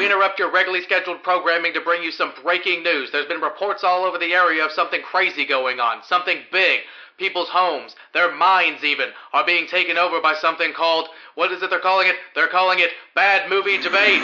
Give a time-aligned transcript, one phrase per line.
[0.00, 3.10] We interrupt your regularly scheduled programming to bring you some breaking news.
[3.12, 6.80] There's been reports all over the area of something crazy going on, something big.
[7.18, 11.68] People's homes, their minds even, are being taken over by something called, what is it
[11.68, 12.14] they're calling it?
[12.34, 14.22] They're calling it Bad Movie Debate.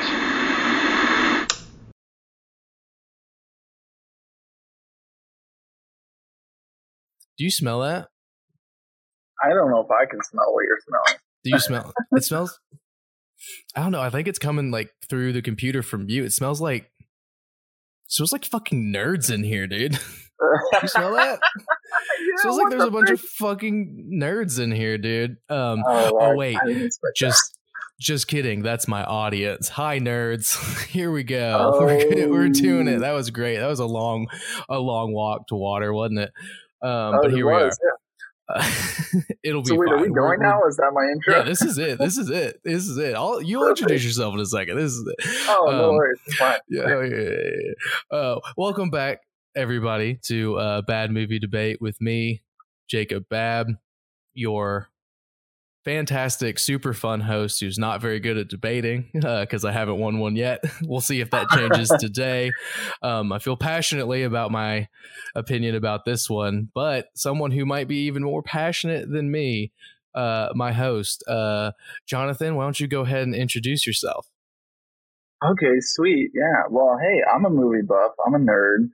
[7.36, 8.08] Do you smell that?
[9.44, 11.20] I don't know if I can smell what you're smelling.
[11.44, 11.92] Do you smell?
[12.12, 12.58] it smells.
[13.74, 14.00] I don't know.
[14.02, 16.24] I think it's coming like through the computer from you.
[16.24, 16.84] It smells like.
[16.84, 19.92] It smells like fucking nerds in here, dude.
[20.82, 21.40] you smell that?
[22.18, 23.20] Yeah, smells like there's the a bunch frick?
[23.20, 25.36] of fucking nerds in here, dude.
[25.48, 25.82] Um.
[25.86, 27.58] Oh, Oh wait, I didn't just
[28.00, 28.62] just kidding.
[28.62, 29.68] That's my audience.
[29.70, 30.84] Hi, nerds.
[30.88, 31.78] Here we go.
[31.80, 32.96] We're, we're doing it.
[32.96, 33.00] Oh.
[33.00, 33.58] That was great.
[33.58, 34.26] That was a long,
[34.68, 36.32] a long walk to water, wasn't it?
[36.82, 37.18] Um, that.
[37.22, 37.64] but Oh, here it we are.
[37.66, 37.78] was,
[39.42, 39.94] It'll be So wait, fine.
[39.94, 40.60] are we We're- going now?
[40.68, 41.36] Is that my intro?
[41.36, 41.98] Yeah, this is it.
[41.98, 42.60] This is it.
[42.64, 43.14] This is it.
[43.14, 43.80] I'll, you'll Perfect.
[43.80, 44.76] introduce yourself in a second.
[44.76, 45.46] This is it.
[45.48, 46.20] oh, no Um, worries.
[46.26, 46.58] It's fine.
[46.68, 47.38] yeah, yeah,
[48.12, 48.16] yeah.
[48.18, 49.20] Uh, welcome back,
[49.56, 52.42] everybody, to uh, Bad Movie Debate with me,
[52.88, 53.66] Jacob Babb,
[54.34, 54.88] your
[55.86, 60.34] fantastic, super fun host who's not very good at debating because I haven't won one
[60.34, 60.62] yet.
[60.82, 62.50] we'll see if that changes today.
[63.02, 64.88] Um, I feel passionately about my
[65.36, 69.72] opinion about this one, but someone who might be even more passionate than me.
[70.12, 71.72] Uh, my host, uh,
[72.06, 74.26] Jonathan, why don't you go ahead and introduce yourself?
[75.44, 76.30] Okay, sweet.
[76.34, 76.62] Yeah.
[76.70, 78.12] Well, hey, I'm a movie buff.
[78.26, 78.88] I'm a nerd.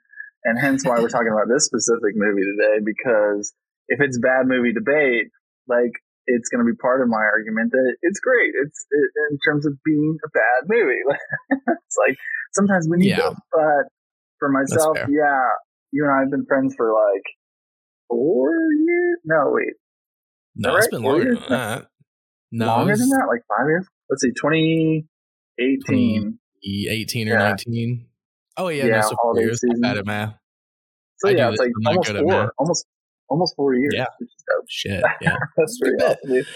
[0.45, 3.55] And hence why we're talking about this specific movie today, because
[3.87, 5.29] if it's bad movie debate,
[5.69, 5.93] like,
[6.27, 8.53] it's going to be part of my argument that it's great.
[8.65, 11.03] It's it, in terms of being a bad movie.
[11.51, 12.17] it's like
[12.53, 13.31] sometimes we need Yeah.
[13.53, 13.89] But
[14.39, 15.41] for myself, yeah,
[15.91, 17.23] you and I have been friends for like
[18.09, 19.19] four years.
[19.25, 19.75] No, wait,
[20.57, 21.87] No, All it's right, been four longer than that.
[22.53, 23.87] No, longer than that, like five years.
[24.11, 24.31] Let's see,
[25.59, 26.39] 2018.
[26.65, 27.39] 18 or Yeah.
[27.49, 28.07] 19.
[28.59, 29.63] Oh, yeah, Yeah, no, so four years.
[29.63, 29.81] I'm season.
[29.81, 30.35] bad at math.
[31.17, 32.35] So I yeah, it's like I'm not almost good at math.
[32.35, 32.87] four, almost
[33.33, 33.93] almost four years.
[33.97, 34.07] Yeah.
[34.21, 34.65] which is dope.
[34.69, 35.37] Shit, yeah.
[35.57, 36.17] That's pretty awesome.
[36.27, 36.47] dude.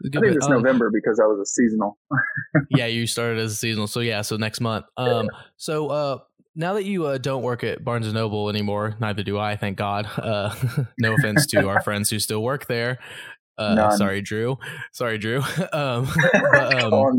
[0.00, 0.36] It's a I think bit.
[0.36, 1.96] it's Um, November because I was a seasonal.
[2.70, 3.86] yeah, you started as a seasonal.
[3.86, 4.84] So, yeah, so next month.
[4.96, 6.18] Um, So, uh,
[6.56, 9.78] now that you uh, don't work at Barnes and Noble anymore, neither do I, thank
[9.78, 10.06] God.
[10.18, 10.54] Uh,
[10.98, 12.98] no offense to our friends who still work there.
[13.56, 14.58] Uh, sorry, Drew.
[14.92, 15.38] Sorry, Drew.
[15.72, 16.08] um,
[16.52, 17.12] but, um, out.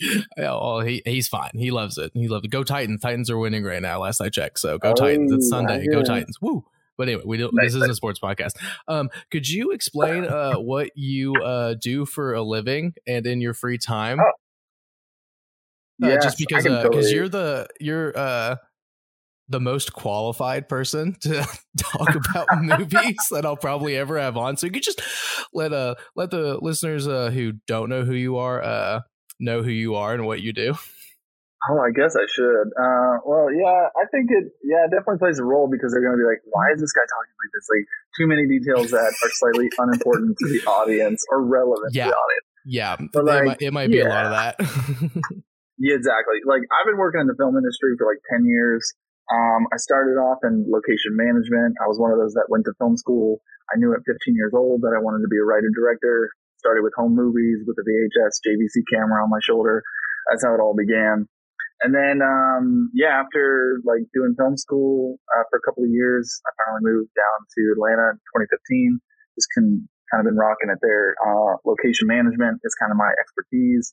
[0.00, 1.50] Yeah, well, he he's fine.
[1.54, 2.10] He loves it.
[2.14, 2.50] He loves it.
[2.50, 3.00] Go Titans.
[3.02, 4.00] Titans are winning right now.
[4.00, 4.58] Last I checked.
[4.58, 5.30] So go Oh, Titans.
[5.30, 5.86] It's Sunday.
[5.86, 6.02] Go.
[6.02, 6.38] Titans.
[6.40, 6.64] Woo.
[6.98, 7.52] But anyway, we don't.
[7.56, 8.52] This isn't a sports podcast.
[8.88, 13.54] Um, could you explain uh what you uh do for a living and in your
[13.54, 14.20] free time?
[14.20, 14.32] Oh,
[16.02, 18.56] Uh, just I because uh, because totally- you're the you're uh
[19.48, 21.46] the most qualified person to
[21.78, 24.56] talk about movies that I'll probably ever have on.
[24.56, 25.02] So you could just
[25.52, 29.00] let uh let the listeners uh who don't know who you are uh
[29.40, 30.74] know who you are and what you do.
[31.70, 32.68] Oh, I guess I should.
[32.74, 34.50] Uh, well, yeah, I think it.
[34.66, 36.90] Yeah, it definitely plays a role because they're going to be like, "Why is this
[36.90, 37.86] guy talking like this?" Like
[38.18, 42.06] too many details that are slightly unimportant to the audience or relevant Yeah.
[42.06, 42.46] to the audience.
[42.66, 44.54] Yeah, But, it, might, it might be a lot of that.
[45.82, 46.38] Yeah, exactly.
[46.46, 48.86] Like I've been working in the film industry for like ten years.
[49.34, 51.74] Um, I started off in location management.
[51.82, 53.42] I was one of those that went to film school.
[53.72, 56.30] I knew at 15 years old that I wanted to be a writer director.
[56.58, 59.82] Started with home movies with a VHS JVC camera on my shoulder.
[60.30, 61.26] That's how it all began.
[61.82, 66.30] And then, um, yeah, after like doing film school uh, for a couple of years,
[66.46, 69.02] I finally moved down to Atlanta in 2015.
[69.34, 71.18] Just can, kind of been rocking it there.
[71.18, 73.90] Uh, location management is kind of my expertise.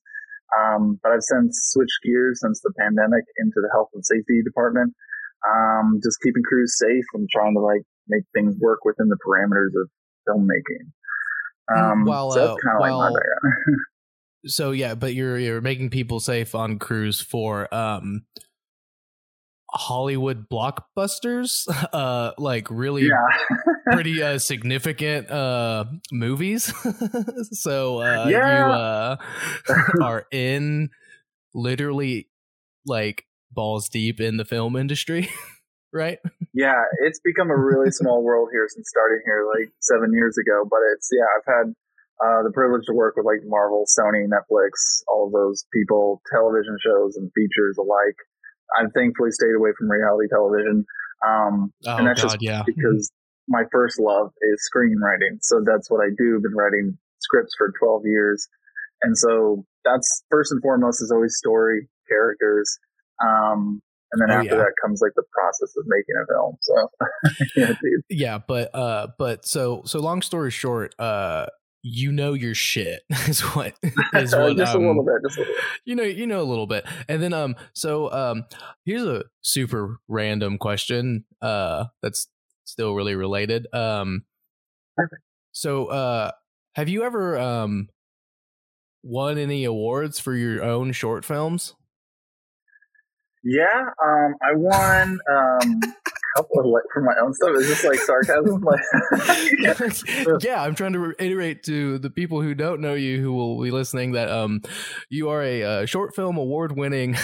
[0.54, 4.94] Um, but I've since switched gears since the pandemic into the health and safety department.
[5.48, 9.74] Um, just keeping crews safe and trying to like make things work within the parameters
[9.74, 9.90] of
[10.30, 10.94] filmmaking.
[11.74, 13.82] Um, While, so uh, that's kind of like my background.
[14.46, 18.24] so yeah, but you're you're making people safe on crews for um
[19.72, 23.28] Hollywood blockbusters, uh like really yeah.
[23.92, 26.74] pretty uh significant uh movies.
[27.52, 28.66] so uh Yeah.
[28.68, 29.16] you uh
[30.02, 30.90] are in
[31.54, 32.30] literally
[32.86, 35.30] like balls deep in the film industry,
[35.94, 36.20] right?
[36.54, 40.66] yeah, it's become a really small world here since starting here like seven years ago.
[40.70, 41.74] But it's yeah, I've had
[42.24, 46.78] uh, the privilege to work with like Marvel, Sony, Netflix, all of those people, television
[46.84, 48.18] shows and features alike.
[48.78, 50.86] I've thankfully stayed away from reality television,
[51.26, 52.64] um, Oh and that's god, just yeah.
[52.66, 53.12] because
[53.48, 55.40] my first love is screenwriting.
[55.42, 56.36] So that's what I do.
[56.38, 58.48] I've Been writing scripts for 12 years.
[59.02, 62.78] And so that's first and foremost is always story, characters.
[63.24, 63.82] Um,
[64.12, 64.64] and then Oh, after yeah.
[64.64, 66.58] that comes like the process of making a film.
[66.62, 66.90] So
[67.56, 71.46] yeah, yeah but uh but so so long story short uh
[71.82, 73.74] you know your shit is what
[74.14, 75.14] is what just um, a little bit.
[75.24, 75.64] Just a little bit.
[75.86, 78.44] you know you know a little bit and then um so um
[78.86, 82.28] here's a super random question uh that's
[82.66, 84.24] still really related um
[85.52, 86.32] so uh
[86.76, 87.88] have you ever um
[89.02, 91.76] won any awards for your own short films
[93.44, 97.52] Yeah, um, I won um, a couple of like for my own stuff.
[97.56, 98.64] Is this like sarcasm?
[98.70, 98.80] Like,
[100.44, 103.72] yeah i'm trying to reiterate to the people who don't know you who will be
[103.72, 104.62] listening that um
[105.10, 107.16] you are a uh, short film award winning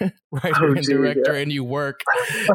[0.32, 1.40] writer Oh, and director yeah.
[1.40, 2.00] and you work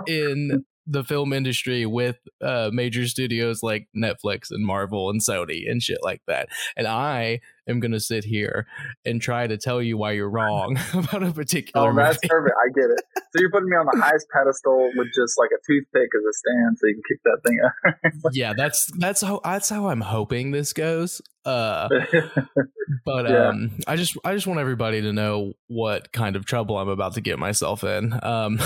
[0.08, 5.82] in the film industry with uh major studios like netflix and marvel and sony and
[5.82, 8.66] shit like that and i am gonna sit here
[9.06, 12.28] and try to tell you why you're wrong about a particular oh, that's movie.
[12.30, 12.56] perfect.
[12.66, 13.04] I get it.
[13.34, 16.34] So you're putting me on the highest pedestal with just like a toothpick as a
[16.34, 18.32] stand, so you can kick that thing up.
[18.34, 21.90] yeah that's that's how that's how i'm hoping this goes uh
[23.06, 23.48] but Yeah.
[23.48, 27.16] um i just i just want everybody to know what kind of trouble i'm about
[27.16, 28.58] to get myself in um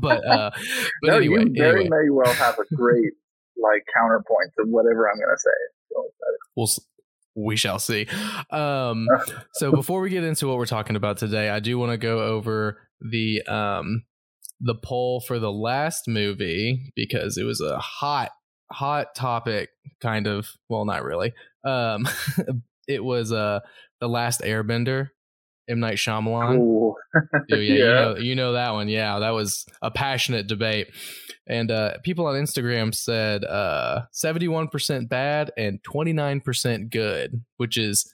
[0.00, 0.50] but uh
[1.02, 3.12] but no, anyway, you very anyway may well have a great
[3.62, 5.50] like counterpoint to whatever I'm going to say.
[5.92, 6.04] So,
[6.56, 6.68] we'll
[7.44, 8.06] we shall see.
[8.50, 9.06] Um
[9.54, 12.20] so before we get into what we're talking about today i do want to go
[12.20, 14.04] over the um
[14.60, 18.30] the poll for the last movie because it was a hot
[18.70, 19.70] hot topic
[20.00, 21.32] kind of well not really.
[21.64, 22.06] Um
[22.88, 23.60] it was uh
[24.00, 25.08] the last airbender
[25.70, 26.58] M Night Shyamalan.
[26.58, 26.96] Oh,
[27.48, 28.88] yeah, You, know, you know that one.
[28.88, 30.88] Yeah, that was a passionate debate.
[31.46, 38.12] And uh, people on Instagram said uh, 71% bad and 29% good, which is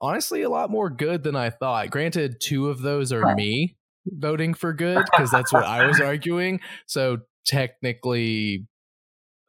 [0.00, 1.90] honestly a lot more good than I thought.
[1.90, 3.76] Granted, two of those are me
[4.06, 6.60] voting for good because that's what I was arguing.
[6.86, 8.66] So technically,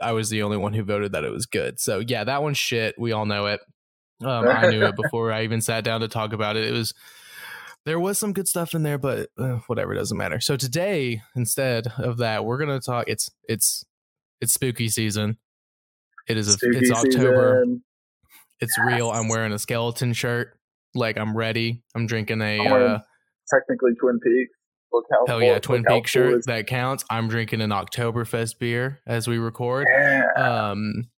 [0.01, 1.79] I was the only one who voted that it was good.
[1.79, 2.95] So yeah, that one's shit.
[2.97, 3.59] We all know it.
[4.23, 6.65] Um, I knew it before I even sat down to talk about it.
[6.65, 6.93] It was
[7.85, 10.39] there was some good stuff in there, but uh, whatever doesn't matter.
[10.39, 13.05] So today, instead of that, we're gonna talk.
[13.07, 13.83] It's it's
[14.39, 15.37] it's spooky season.
[16.27, 17.61] It is a, Spooky it's October.
[17.63, 17.83] season.
[18.59, 19.09] It's real.
[19.09, 20.57] I'm wearing a skeleton shirt.
[20.93, 21.83] Like I'm ready.
[21.95, 22.99] I'm drinking a I'm uh,
[23.49, 24.51] Technically, Twin Peaks.
[24.93, 27.03] Look how hell yeah Twin Peaks Peak shirt it's- that counts.
[27.09, 29.87] I'm drinking an Oktoberfest beer as we record.
[29.91, 30.25] Yeah.
[30.35, 31.09] Um,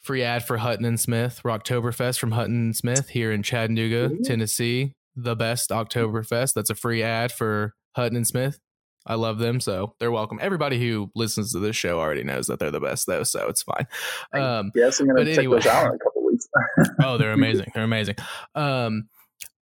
[0.00, 4.20] free ad for Hutton and Smith, Rocktoberfest from Hutton and Smith here in Chattanooga, Ooh.
[4.24, 4.94] Tennessee.
[5.22, 6.54] The best Oktoberfest.
[6.54, 8.58] That's a free ad for Hutton and Smith.
[9.06, 10.38] I love them, so they're welcome.
[10.42, 13.62] Everybody who listens to this show already knows that they're the best, though, so it's
[13.62, 13.86] fine.
[14.34, 15.56] Um, yes, I'm going to check anyway.
[15.56, 16.46] those out in a couple weeks.
[17.02, 17.70] oh, they're amazing.
[17.74, 18.16] They're amazing.
[18.54, 19.08] Um,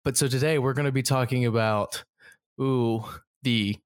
[0.04, 2.04] but so today we're going to be talking about
[2.62, 3.04] ooh
[3.44, 3.78] the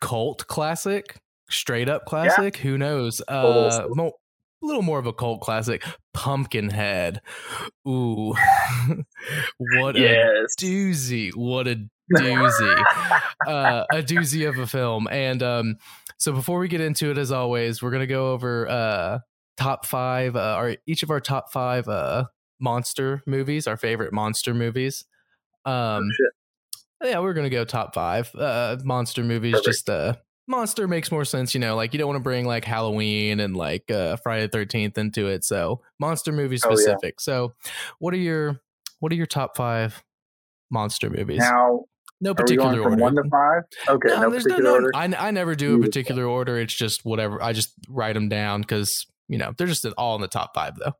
[0.00, 1.16] cult classic,
[1.48, 2.56] straight up classic.
[2.58, 3.22] Who knows?
[3.26, 3.86] Uh,
[4.66, 7.20] a little more of a cult classic, Pumpkinhead.
[7.86, 8.34] Ooh,
[9.58, 11.34] what a doozy!
[11.34, 11.86] What a
[12.16, 12.84] doozy!
[13.46, 15.06] uh, a doozy of a film.
[15.08, 15.76] And um,
[16.18, 19.18] so before we get into it, as always, we're gonna go over uh,
[19.56, 22.24] top five, uh, our each of our top five uh,
[22.58, 25.04] monster movies, our favorite monster movies.
[25.64, 27.10] Um, shit.
[27.10, 29.52] yeah, we're gonna go top five uh, monster movies.
[29.52, 29.66] Perfect.
[29.66, 30.16] Just uh,
[30.48, 31.76] monster makes more sense, you know.
[31.76, 35.26] Like you don't want to bring like Halloween and like uh, Friday the Thirteenth into
[35.28, 35.44] it.
[35.44, 36.76] So monster movie Oh, yeah.
[36.76, 37.20] specific.
[37.20, 37.54] So,
[37.98, 38.60] what are your
[39.00, 40.02] what are your top five
[40.70, 41.38] monster movies?
[41.38, 41.84] Now,
[42.20, 42.96] no particular order.
[42.96, 43.62] one to five?
[43.88, 44.90] Okay, no, no, there's particular no, no order.
[44.94, 46.58] I, I never do a particular order.
[46.58, 47.42] It's just whatever.
[47.42, 50.76] I just write them down because you know they're just all in the top five
[50.76, 50.92] though.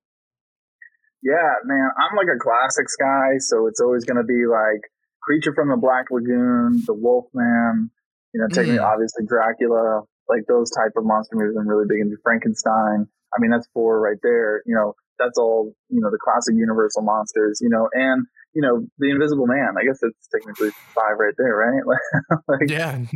[1.22, 4.82] Yeah, man, I'm like a classics guy, so it's always going to be like
[5.22, 7.90] Creature from the Black Lagoon, The Wolfman,
[8.34, 8.92] you know, technically, Mm.
[8.92, 11.56] obviously Dracula, like those type of monster movies.
[11.58, 13.06] I'm really big into Frankenstein.
[13.36, 14.62] I mean, that's four right there.
[14.66, 18.86] You know, that's all, you know, the classic Universal monsters, you know, and, you know,
[18.98, 19.74] The Invisible Man.
[19.78, 21.82] I guess it's technically five right there, right?
[22.48, 22.98] like, Yeah,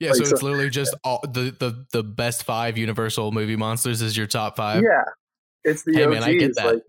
[0.00, 0.08] yeah.
[0.10, 4.02] Like, so so- it's literally just all the the the best five Universal movie monsters
[4.02, 4.82] is your top five.
[4.82, 5.04] yeah,
[5.64, 6.10] it's the Hey, OGs.
[6.14, 6.66] man, I get that.
[6.74, 6.82] Like,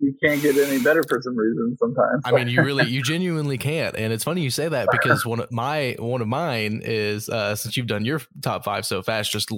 [0.00, 2.22] you can't get any better for some reason sometimes.
[2.24, 5.40] I mean, you really, you genuinely can't, and it's funny you say that because one
[5.40, 9.30] of my one of mine is uh, since you've done your top five so fast,
[9.30, 9.50] just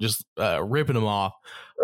[0.00, 1.32] just uh, ripping them off.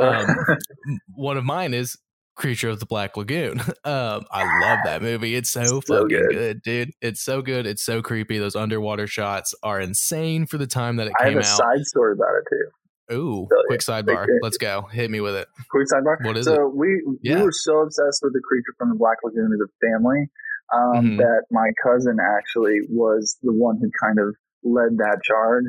[0.01, 0.27] um,
[1.15, 1.97] One of mine is
[2.35, 3.61] Creature of the Black Lagoon.
[3.85, 5.35] Um, I love that movie.
[5.35, 6.31] It's so, So fucking good.
[6.31, 6.63] good.
[6.63, 6.91] dude.
[7.03, 7.67] It's so good.
[7.67, 8.39] It's so creepy.
[8.39, 11.27] Those underwater shots are insane for the time that it came out.
[11.27, 11.59] I have a out.
[11.59, 12.71] side story about it too.
[13.13, 13.63] Ooh, you.
[13.69, 14.21] quick sidebar.
[14.23, 14.83] Like, Let's go.
[14.83, 15.49] Hit me with it.
[15.71, 16.25] Quick sidebar.
[16.25, 17.37] What is so we Yeah.
[17.37, 20.31] we were so obsessed with the creature from the Black Lagoon as a family
[20.75, 21.19] um, Mhm.
[21.19, 25.67] that my cousin actually was the one who kind of led that charge.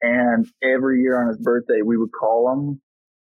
[0.00, 2.80] And every year on his birthday, we would call him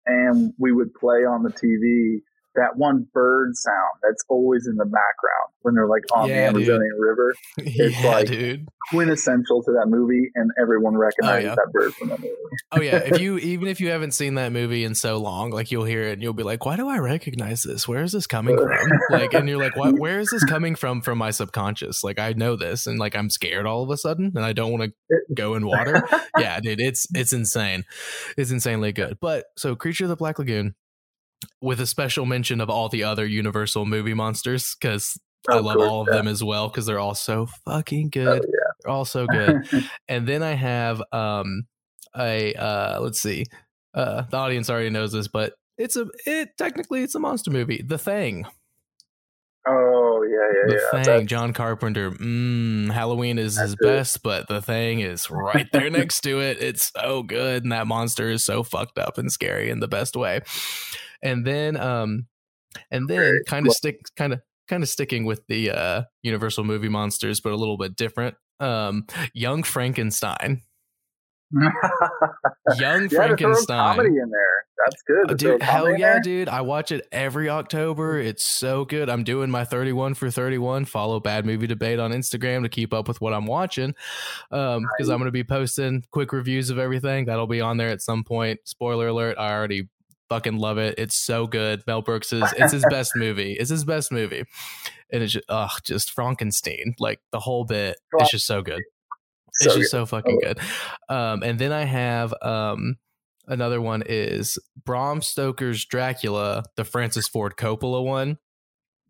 [0.06, 2.22] and we would play on the TV
[2.58, 6.58] that one bird sound that's always in the background when they're like on Yeah, the
[6.60, 6.68] dude.
[6.68, 7.34] Amazonian River.
[7.58, 8.68] It's yeah, like- dude.
[8.90, 11.54] Quintessential to that movie, and everyone recognizes yeah.
[11.54, 12.32] that bird from that movie.
[12.72, 15.70] Oh yeah, if you even if you haven't seen that movie in so long, like
[15.70, 17.86] you'll hear it and you'll be like, "Why do I recognize this?
[17.86, 18.70] Where is this coming from?"
[19.10, 19.98] Like, and you're like, "What?
[19.98, 21.02] Where is this coming from?
[21.02, 22.02] From my subconscious?
[22.02, 24.72] Like, I know this, and like I'm scared all of a sudden, and I don't
[24.72, 26.02] want to go in water."
[26.38, 27.84] yeah, dude, it's it's insane.
[28.38, 29.18] It's insanely good.
[29.20, 30.74] But so, Creature of the Black Lagoon,
[31.61, 35.18] with a special mention of all the other Universal movie monsters, because
[35.49, 36.16] I love course, all of yeah.
[36.16, 38.42] them as well, because they're all so fucking Oh, good.
[38.47, 38.73] yeah.
[38.83, 39.68] They're all so good
[40.09, 41.66] and then I have um
[42.16, 43.45] a uh let's see
[43.95, 47.83] uh the audience already knows this but it's a it technically it's a monster movie
[47.85, 48.47] The Thing
[49.66, 51.02] oh yeah, The yeah, yeah.
[51.04, 53.85] Thing John Carpenter mm, Halloween is his That's it.
[53.85, 57.87] best but The Thing is right there next to it it's so good and that
[57.87, 60.40] monster is so fucked up and scary in the best way
[61.22, 62.26] and then um
[62.90, 66.88] and then kind of stick kind of kind of sticking with the uh Universal movie
[66.88, 70.62] monsters but a little bit different um Young Frankenstein
[71.52, 71.72] Young
[72.78, 73.96] yeah, Frankenstein.
[73.96, 74.64] comedy in there.
[74.84, 75.25] That's good.
[75.25, 76.48] Uh, to Dude, hell yeah, dude.
[76.48, 78.18] I watch it every October.
[78.18, 79.08] It's so good.
[79.08, 80.84] I'm doing my 31 for 31.
[80.84, 83.94] Follow Bad Movie Debate on Instagram to keep up with what I'm watching.
[84.50, 87.25] Um, because I'm going to be posting quick reviews of everything.
[87.25, 88.60] That'll be on there at some point.
[88.64, 89.88] Spoiler alert, I already
[90.28, 90.94] fucking love it.
[90.99, 91.82] It's so good.
[91.87, 93.52] Mel Brooks is it's his best movie.
[93.54, 94.44] It's his best movie.
[95.12, 96.94] And it's just, ugh, just Frankenstein.
[96.99, 97.97] Like the whole bit.
[98.18, 98.82] It's just so good
[99.61, 100.47] it's So just so fucking Oh.
[100.47, 100.58] good.
[101.08, 102.97] Um, and then I have um,
[103.47, 108.38] another one is Bram Stoker's Dracula, the Francis Ford Coppola one,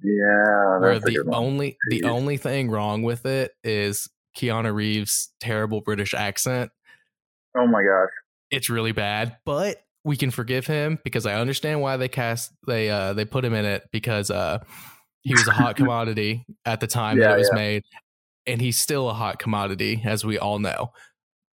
[0.02, 2.08] yeah, where the good only the Jeez.
[2.08, 6.70] only thing wrong with it is Keanu Reeves' terrible British accent.
[7.56, 8.10] Oh my gosh.
[8.50, 12.88] It's really bad, but we can forgive him because I understand why they cast they
[12.90, 14.58] uh they put him in it because uh
[15.22, 17.58] he was a hot commodity at the time that it was yeah.
[17.60, 17.82] made.
[18.46, 20.92] And he's still a hot commodity, as we all know.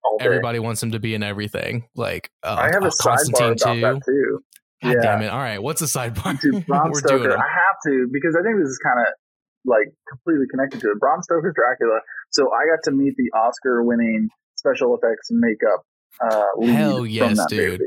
[0.02, 1.88] All everybody wants him to be in everything.
[1.94, 4.40] Like uh, I have a uh, sidebar about that too.
[4.82, 5.02] God Yeah.
[5.02, 5.28] damn it!
[5.28, 6.40] All right, what's a sidebar?
[6.40, 7.36] to Bram Stoker.
[7.36, 9.06] I have to because I think this is kind of
[9.66, 11.00] like completely connected to it.
[11.00, 12.00] Bram Stoker's Dracula.
[12.30, 15.82] So I got to meet the Oscar-winning special effects makeup
[16.24, 17.80] uh, Hell yes, that dude.
[17.80, 17.82] movie.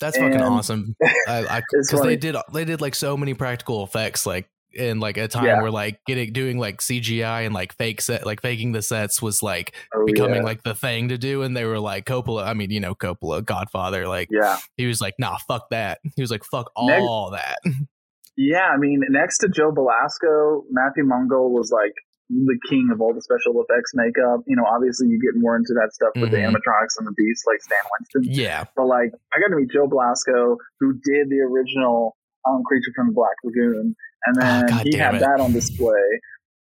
[0.00, 0.96] That's fucking And- awesome.
[1.28, 5.16] I, I because they did they did like so many practical effects, like in like
[5.16, 5.62] a time Yeah.
[5.62, 9.42] where like getting doing like CGI and like fake set, like faking the sets was
[9.42, 10.42] like Oh, becoming yeah.
[10.42, 12.46] like the thing to do, and they were like Coppola.
[12.46, 14.06] I mean, you know, Coppola, Godfather.
[14.06, 16.00] Like yeah, he was like, nah, fuck that.
[16.14, 17.58] He was like, fuck all that.
[18.36, 18.68] yeah.
[18.72, 21.94] I mean, next to Joe Blasco, Matthew Mungle was like
[22.28, 24.42] the king of all the special effects makeup.
[24.46, 26.50] You know, obviously you get more into that stuff with the Mhm.
[26.50, 28.22] animatronics and the beasts like Stan Winston.
[28.34, 32.16] yeah, But like, I got to meet Joe Blasco, who did the original
[32.48, 33.94] um, Creature from the Black Lagoon,
[34.26, 35.20] and Oh, then God he had it.
[35.20, 36.06] that on display.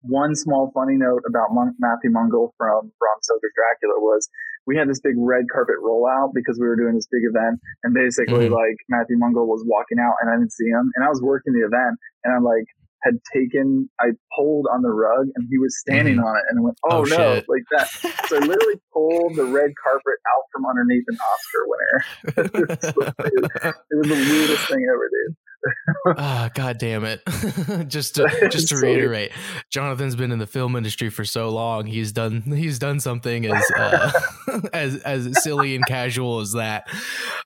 [0.02, 4.28] One small funny note about Mon- Matthew Mungle from Bram Stoker's Dracula was
[4.66, 7.94] we had this big red carpet rollout because we were doing this big event, and
[7.94, 8.52] basically Mhm.
[8.52, 11.52] like Matthew Mungle was walking out, and I didn't see him, and I was working
[11.54, 12.66] the event, and I'm like
[13.02, 16.24] had taken, I pulled on the rug, and he was standing mm-hmm.
[16.24, 17.46] on it, and I went, oh, Oh, no, shit.
[17.48, 17.88] like that.
[18.28, 22.04] So I literally pulled the red carpet out from underneath an Oscar winner.
[23.92, 25.36] It was the weirdest thing ever, dude.
[26.16, 27.20] Ah, god damn it.
[27.88, 29.32] just to just to reiterate,
[29.70, 31.86] Jonathan's been in the film industry for so long.
[31.86, 34.12] He's done he's done something as uh,
[34.72, 36.88] as as silly and casual as that.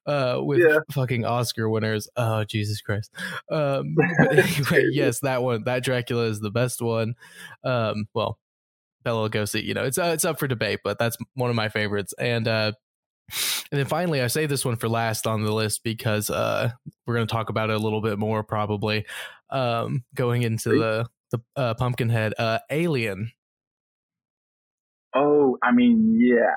[0.06, 0.78] Uh with Yeah.
[0.92, 2.08] fucking Oscar winners.
[2.16, 3.10] Oh, Jesus Christ.
[3.50, 7.14] Um but anyway, yes, that one, that Dracula is the best one.
[7.64, 8.38] Um well,
[9.04, 11.68] Bela Lugosi, you know, it's uh, it's up for debate, but that's one of my
[11.68, 12.14] favorites.
[12.18, 12.72] And uh
[13.70, 16.70] and then finally, I say this one for last on the list because uh,
[17.06, 19.04] we're going to talk about it a little bit more probably
[19.50, 23.32] um, going into the the uh, Pumpkinhead uh, Alien.
[25.14, 26.52] Oh, I mean, yeah,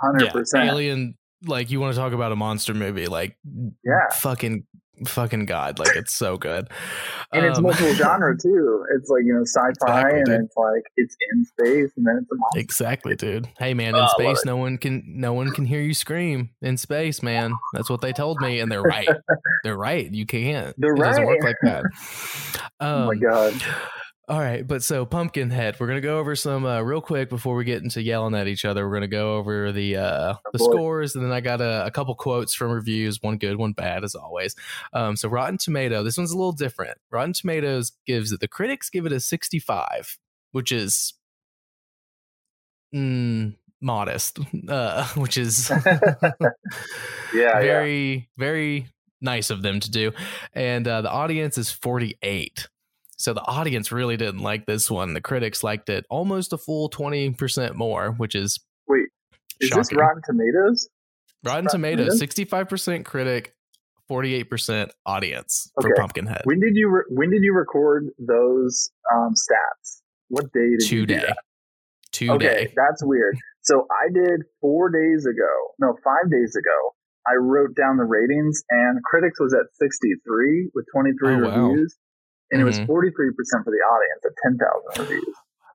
[0.00, 0.68] hundred Yeah, percent.
[0.70, 1.16] Alien.
[1.46, 3.06] Like you want to talk about a monster movie?
[3.06, 4.64] Like Yeah, fucking
[5.06, 5.78] fucking god!
[5.78, 6.68] Like it's so good.
[7.32, 8.84] and it's Um, multiple genre too.
[8.96, 10.40] It's like you know sci-fi, Exactly, and dude.
[10.46, 12.60] it's like it's in space, and then it's a monster.
[12.60, 13.48] Exactly, dude.
[13.58, 16.50] Hey, man, Oh, in love space, no one can no one can hear you scream
[16.62, 17.52] in space, man.
[17.72, 19.08] That's what they told me, and they're right.
[19.64, 20.10] they're right.
[20.10, 20.74] You can't.
[20.78, 21.54] They're it doesn't work right.
[21.62, 21.84] like that.
[22.80, 23.62] oh my Um, god!
[24.26, 27.64] All right, but so Pumpkinhead, we're gonna go over some uh, real quick before we
[27.64, 28.88] get into yelling at each other.
[28.88, 30.64] We're gonna go over the uh, the boy.
[30.64, 34.02] scores, and then I got a, a couple quotes from reviews, one good, one bad,
[34.02, 34.56] as always.
[34.94, 36.96] Um, so Rotten Tomato, this one's a little different.
[37.10, 40.16] Rotten Tomatoes gives it the critics give it a sixty five,
[40.52, 41.12] which is
[42.94, 44.38] mm, modest,
[44.68, 46.50] uh, which is Yeah,
[47.34, 47.60] yeah.
[47.60, 48.86] very very
[49.20, 50.12] nice of them to do.
[50.54, 52.68] And uh, the audience is 48.
[53.24, 55.14] So the audience really didn't like this one.
[55.14, 59.06] The critics liked it almost a full 20% more, which is Wait,
[59.60, 59.90] is this.
[59.94, 60.90] Rotten Tomatoes?
[61.42, 62.98] Rotten Rotten Tomatoes, Tomatoes?
[63.00, 63.54] 65% critic,
[64.10, 66.42] 48% audience for Pumpkinhead.
[66.44, 70.02] When did you re- when did you record those um, stats?
[70.28, 71.26] What day did you do Today.
[71.26, 71.38] that?
[72.12, 72.34] Today.
[72.34, 73.38] Okay, that's weird.
[73.62, 76.94] So I did four days ago, no, five days ago.
[77.26, 81.74] I wrote down the ratings, and critics was at 63 with 23 Oh, wow.
[82.50, 82.86] And it was Mhm.
[82.86, 85.34] 43 percent for the audience at 10,000 reviews.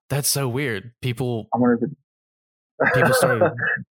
[0.09, 0.91] That's so weird.
[1.01, 3.51] People I wonder if it, people started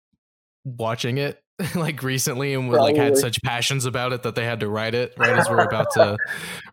[0.64, 1.42] watching it
[1.74, 5.12] like recently and like had such passions about it that they had to write it
[5.18, 6.16] right as we're about to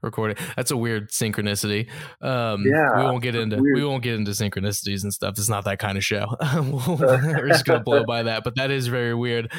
[0.01, 0.39] record it.
[0.55, 1.89] That's a weird synchronicity.
[2.21, 3.75] Um Yeah, we won't get into weird.
[3.75, 5.35] we won't get into synchronicities and stuff.
[5.37, 6.25] It's not that kind of show.
[6.57, 9.51] we're just gonna blow by that, but that is very weird.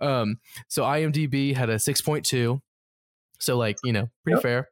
[0.00, 0.36] Um
[0.68, 2.60] so IMDB had a 6.2.
[3.40, 4.42] So like, you know, pretty Yep.
[4.42, 4.68] fair.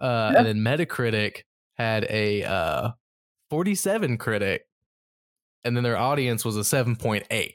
[0.00, 0.38] Uh Yeah.
[0.38, 1.42] and then Metacritic
[1.76, 2.90] had a uh
[3.50, 4.66] 47 critic
[5.64, 7.54] and then their audience was a 7.8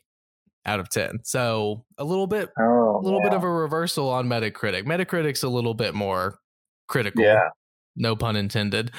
[0.65, 4.27] out of 10 so a little bit oh, a little bit of a reversal on
[4.27, 6.39] metacritic metacritic's a little bit more
[6.87, 7.49] critical yeah.
[7.95, 8.91] no pun intended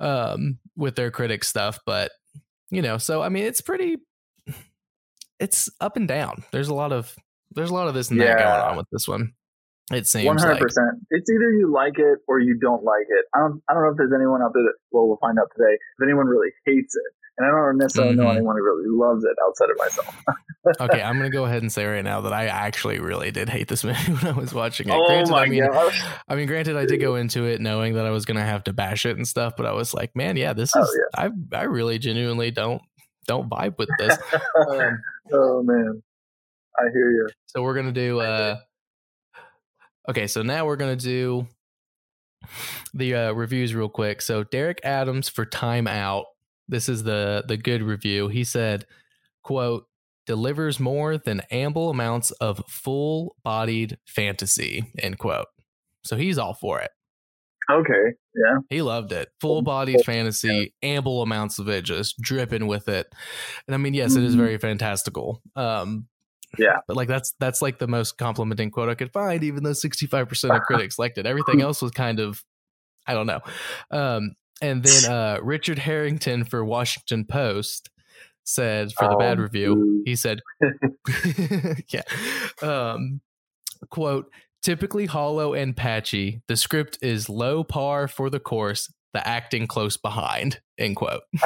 [0.00, 2.12] um with their critic stuff but
[2.70, 3.96] you know so i mean it's pretty
[5.40, 7.14] it's up and down there's a lot of
[7.52, 8.62] there's a lot of this and that going Yeah.
[8.70, 9.32] on with this one
[9.92, 11.00] it seems one hundred percent.
[11.10, 13.24] It's either you like it or you don't like it.
[13.34, 13.62] I don't.
[13.68, 14.74] I don't know if there's anyone out there that.
[14.92, 15.74] Well, we'll find out today.
[15.98, 18.36] If anyone really hates it, and I don't necessarily know Mhm.
[18.36, 20.14] anyone who really loves it outside of myself.
[20.80, 23.68] okay i'm gonna go ahead and say right now that i actually really did hate
[23.68, 26.02] this movie when i was watching it oh Granted, my i mean gosh!
[26.28, 28.72] I mean, granted, I did go into it knowing that I was gonna have to
[28.74, 31.62] bash it and stuff, but I was like, man, yeah, this Oh, is I I
[31.62, 32.82] really genuinely don't
[33.26, 34.18] don't vibe with this.
[34.68, 35.00] Um,
[35.32, 36.02] oh man,
[36.78, 37.28] I hear you.
[37.46, 38.56] so we're gonna do uh
[40.08, 41.46] okay, so now we're gonna do
[42.94, 44.22] the uh reviews real quick.
[44.22, 46.26] So Derek Adams for Time Out.
[46.68, 48.28] This is the the good review.
[48.28, 48.84] He said,
[49.42, 49.86] quote,
[50.26, 55.46] delivers more than ample amounts of full bodied fantasy, end quote.
[56.04, 56.90] So he's all for it.
[57.70, 59.28] Okay, yeah, He loved it.
[59.42, 63.06] Full bodied fantasy, ample amounts of it, just dripping with it.
[63.66, 64.38] And I mean, yes, it is Mhm.
[64.38, 65.42] very fantastical.
[65.54, 66.08] Um,
[66.58, 66.78] Yeah.
[66.86, 69.42] but like that's that's like the most complimenting quote I could find.
[69.44, 72.42] Even though sixty five percent of critics liked it, everything else was kind of,
[73.06, 73.40] I don't know.
[73.90, 77.90] Um, and then uh, Richard Harrington for Washington Post
[78.44, 80.02] said for the bad Oh, review, boo.
[80.06, 80.40] he said,
[81.88, 82.02] yeah,
[82.62, 83.20] um,
[83.90, 84.30] quote,
[84.62, 86.40] typically hollow and patchy.
[86.48, 91.22] The script is low par for the course, the acting close behind, end quote.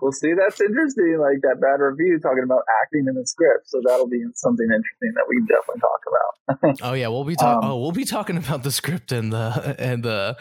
[0.00, 1.18] well, see, that's interesting.
[1.20, 5.12] Like that bad review talking about acting in the script, so that'll be something interesting
[5.14, 6.14] that we can definitely talk about.
[6.82, 7.62] Oh yeah, we'll be talking.
[7.68, 10.34] Um, oh, we'll be talking about the script and the and the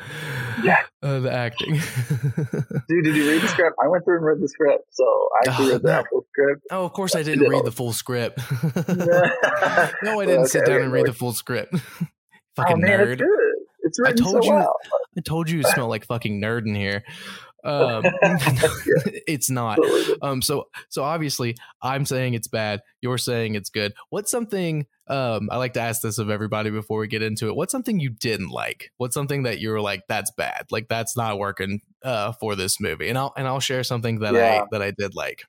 [0.63, 0.77] Yeah.
[1.03, 1.73] uh, the acting.
[2.88, 3.75] Dude, did you read the script?
[3.83, 5.93] I went through and read the script, so I actually Oh, read the no.
[5.99, 6.62] actual script.
[6.71, 8.39] oh, of course I didn't did read the full script.
[10.01, 11.73] no, I didn't sit Okay, down okay, and read the full script.
[11.75, 12.05] Oh
[12.55, 13.21] fucking man, nerd.
[14.05, 14.12] It's.
[14.12, 14.75] It's I told so you- well.
[15.17, 17.03] I told you it smelled like fucking nerd in here.
[17.63, 18.03] Um,
[19.27, 19.79] it's not.
[20.21, 22.81] Um, so so obviously I'm saying it's bad.
[23.01, 23.93] You're saying it's good.
[24.10, 27.55] What's something um I like to ask this of everybody before we get into it.
[27.55, 28.91] What's something you didn't like?
[28.97, 30.67] What's something that you were like, that's bad.
[30.69, 33.10] Like that's not working uh for this movie.
[33.10, 34.62] And I'll and I'll share something that Yeah.
[34.62, 35.43] I that I did like.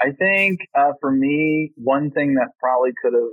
[0.00, 3.32] I think uh, for me, one thing that probably could have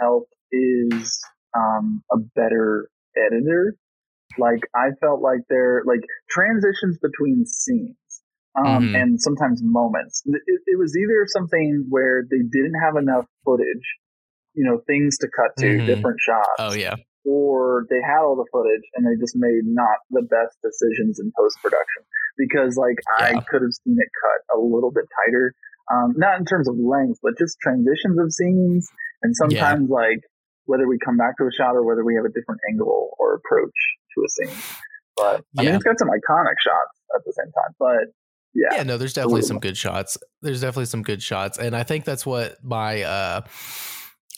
[0.00, 1.20] helped is
[1.56, 3.74] um, a better editor.
[4.38, 7.96] Like I felt like there, like transitions between scenes,
[8.56, 8.94] um, Mhm.
[8.96, 10.22] and sometimes moments.
[10.26, 13.86] It, it was either something where they didn't have enough footage,
[14.54, 15.86] you know, things to cut to, Mhm.
[15.86, 16.96] different shots, Oh yeah.
[17.24, 21.30] or they had all the footage and they just made not the best decisions in
[21.38, 22.02] post production
[22.36, 25.54] because like I could have seen it cut a little bit tighter.
[25.92, 28.88] Um, not in terms of length, but just transitions of scenes
[29.22, 30.20] and sometimes like
[30.66, 33.34] whether we come back to a shot or whether we have a different angle or
[33.34, 33.74] approach
[34.14, 34.62] to a scene.
[35.16, 37.74] But I mean, it's got some iconic shots at the same time.
[37.78, 38.12] But
[38.54, 41.82] yeah, yeah no there's definitely some good shots there's definitely some good shots and i
[41.82, 43.40] think that's what my uh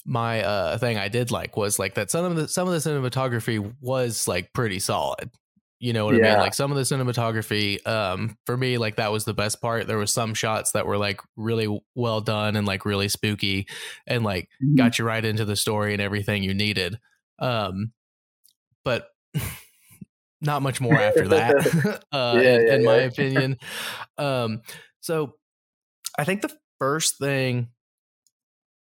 [0.07, 2.91] my uh thing i did like was like that some of the some of the
[2.91, 5.31] cinematography was like pretty solid
[5.81, 6.39] you know what i mean?
[6.39, 9.87] Like some of the cinematography um for me like that was the best part.
[9.87, 13.67] There was some shots that were like really well done and like really spooky
[14.07, 14.77] and like Mhm.
[14.77, 16.99] got you right into the story and everything you needed.
[17.39, 17.93] Um
[18.85, 19.09] but
[20.41, 21.57] not much more after that
[22.13, 23.55] uh Yeah, yeah, in my yeah.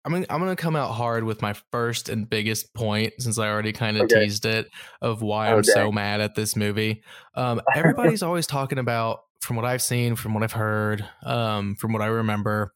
[0.08, 3.46] I'm gonna, I'm gonna come out hard with my first and biggest point since I
[3.46, 4.24] already kind of okay.
[4.24, 4.66] teased it
[5.02, 7.02] of why I'm so mad at this movie.
[7.34, 11.92] Um, everybody's always talking about, from what I've seen, from what I've heard, um, from
[11.92, 12.72] what I remember,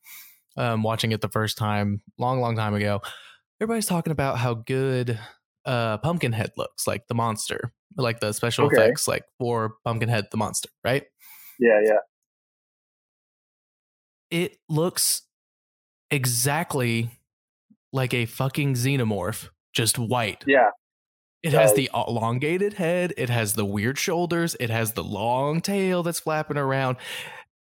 [0.58, 3.00] um, watching it the first time, long, long time ago.
[3.62, 5.18] Everybody's talking about how good
[5.64, 8.76] uh, Pumpkinhead looks, like the monster, like the special okay.
[8.76, 11.04] effects, like for Pumpkinhead the monster, right?
[11.58, 11.98] Yeah, yeah.
[14.30, 15.22] It looks
[16.10, 17.10] exactly
[17.92, 20.44] like a fucking xenomorph, just white.
[20.46, 20.70] Yeah.
[21.42, 23.14] It has the elongated head.
[23.16, 24.56] It has the weird shoulders.
[24.60, 26.98] It has the long tail that's flapping around.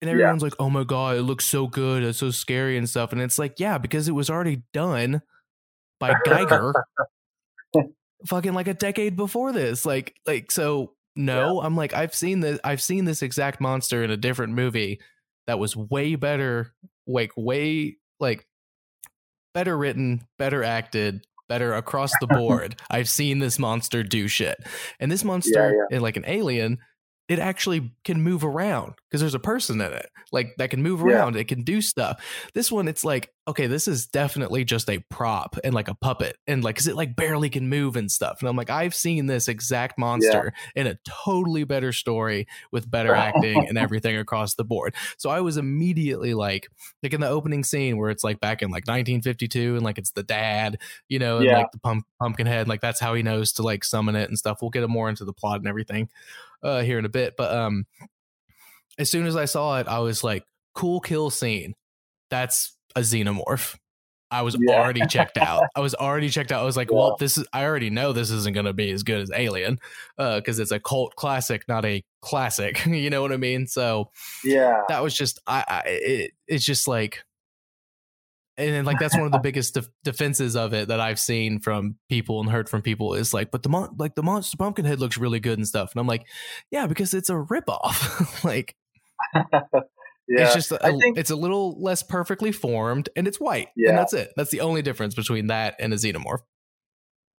[0.00, 0.46] And everyone's yeah.
[0.46, 2.02] like, oh my God, it looks so good.
[2.02, 3.12] It's so scary and stuff.
[3.12, 5.20] And it's like, yeah, because it was already done
[6.00, 6.72] by Giger
[8.26, 9.84] fucking like a decade before this.
[9.84, 11.66] Like, like, so no, yeah.
[11.66, 15.00] I'm like, I've seen this, I've seen this exact monster in a different movie
[15.46, 16.72] that was way better,
[17.06, 18.46] like way like
[19.56, 22.78] better written, better acted, better across the board.
[22.90, 24.58] I've seen this monster do shit.
[25.00, 26.02] And this monster, yeah, yeah.
[26.02, 26.76] like an alien,
[27.28, 31.02] it actually can move around because there's a person in it like that can move
[31.04, 31.40] around yeah.
[31.40, 32.22] it can do stuff
[32.54, 36.36] this one it's like okay this is definitely just a prop and like a puppet
[36.46, 39.26] and like because it like barely can move and stuff and i'm like i've seen
[39.26, 40.82] this exact monster yeah.
[40.82, 45.40] in a totally better story with better acting and everything across the board so i
[45.40, 46.68] was immediately like
[47.02, 50.12] like in the opening scene where it's like back in like 1952 and like it's
[50.12, 51.58] the dad you know and yeah.
[51.58, 54.38] like the pump pumpkin head like that's how he knows to like summon it and
[54.38, 56.08] stuff we'll get more into the plot and everything
[56.62, 57.34] uh, here in a bit.
[57.36, 57.86] But um,
[58.98, 61.74] as soon as I saw it, I was like, cool kill scene.
[62.30, 63.76] That's a xenomorph.
[64.30, 64.74] I was yeah.
[64.74, 65.64] already checked out.
[65.76, 66.60] I was already checked out.
[66.60, 66.96] I was like, yeah.
[66.96, 69.78] well, this is I already know this isn't going to be as good as Alien
[70.18, 72.84] uh, because uh, it's a cult classic, not a classic.
[72.86, 73.66] you know what I mean?
[73.66, 74.10] So
[74.44, 77.24] yeah, that was just I, I it, it's just like
[78.58, 81.96] and like that's one of the biggest de- defenses of it that I've seen from
[82.08, 85.18] people and heard from people is like, but the mon- like the monster pumpkinhead looks
[85.18, 86.26] really good and stuff, and I'm like,
[86.70, 88.44] yeah, because it's a ripoff.
[88.44, 88.74] like,
[89.34, 89.50] yeah,
[90.28, 93.98] it's just a, think, it's a little less perfectly formed and it's white, yeah, and
[93.98, 94.32] that's it.
[94.36, 96.40] That's the only difference between that and a xenomorph.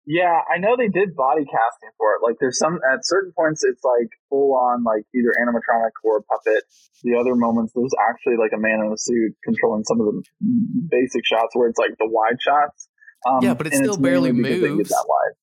[0.07, 2.23] Yeah, I know they did body casting for it.
[2.23, 6.63] Like, there's some at certain points it's like full on like either animatronic or puppet.
[7.03, 10.23] The other moments there's actually like a man in a suit controlling some of the
[10.89, 12.89] basic shots where it's like the wide shots.
[13.27, 14.91] Um, yeah, but it still barely moves.
[14.91, 15.35] That wide.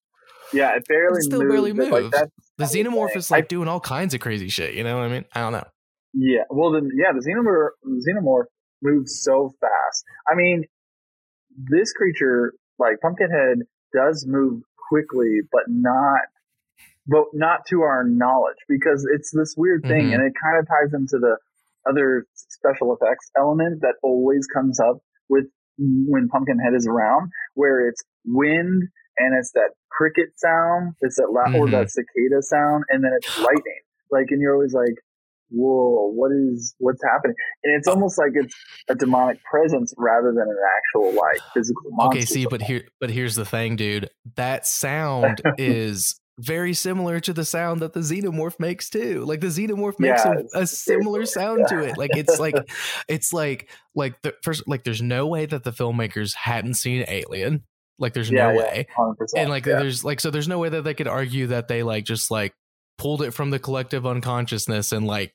[0.53, 2.13] Yeah, it barely it still moves, barely moves.
[2.13, 4.75] Like, the xenomorph is like I, doing all kinds of crazy shit.
[4.75, 5.25] You know what I mean?
[5.33, 5.67] I don't know.
[6.13, 8.45] Yeah, well, then yeah, the xenomorph, the xenomorph
[8.81, 10.05] moves so fast.
[10.31, 10.63] I mean,
[11.57, 16.21] this creature like Pumpkinhead does move quickly, but not
[17.05, 20.13] but not to our knowledge because it's this weird thing mm-hmm.
[20.13, 21.35] and it kind of ties into the
[21.89, 25.45] other special effects element that always comes up with
[25.77, 28.83] when Pumpkinhead is around, where it's wind
[29.17, 31.55] and it's that cricket sound, it's that la- mm-hmm.
[31.55, 33.81] or that cicada sound, and then it's lightning.
[34.11, 34.95] Like, and you're always like,
[35.53, 37.35] whoa, what is what's happening?
[37.63, 38.55] And it's almost like it's
[38.89, 42.17] a demonic presence rather than an actual like physical monster.
[42.17, 44.09] Okay, see, but here but here's the thing, dude.
[44.35, 49.23] That sound is very similar to the sound that the xenomorph makes too.
[49.25, 51.77] Like the xenomorph makes yeah, a, a, similar sound yeah.
[51.77, 51.97] to it.
[51.97, 52.55] Like it's like
[53.07, 57.63] it's like like the first like there's no way that the filmmakers hadn't seen Alien.
[57.99, 58.87] Like there's yeah, no way.
[59.35, 62.05] And like there's like so there's no way that they could argue that they like
[62.05, 62.53] just like
[62.97, 65.33] pulled it from the collective unconsciousness and like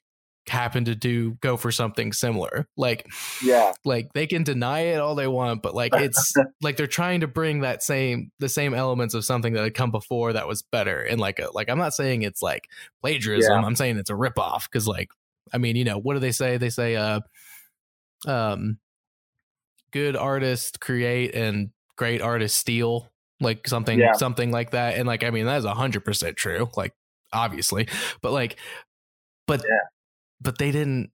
[0.48, 2.66] happen to do go for something similar.
[2.76, 3.06] Like
[3.42, 3.72] yeah.
[3.84, 7.28] like they can deny it all they want but like it's like they're trying to
[7.28, 11.00] bring that same the same elements of something that had come before that was better.
[11.00, 12.68] And like a, like i'm not saying it's like
[13.00, 13.60] plagiarism.
[13.60, 13.66] Yeah.
[13.66, 15.10] i'm saying it's a ripoff because like
[15.52, 16.56] i mean you know what do they say?
[16.56, 17.20] They say uh
[18.26, 18.78] um
[19.92, 24.12] good artists create and great artists steal like something yeah.
[24.14, 24.96] something like that.
[24.96, 26.94] And like i mean that is 100% true like
[27.32, 27.88] obviously.
[28.22, 28.58] But like
[29.46, 29.88] but yeah
[30.40, 31.10] but they didn't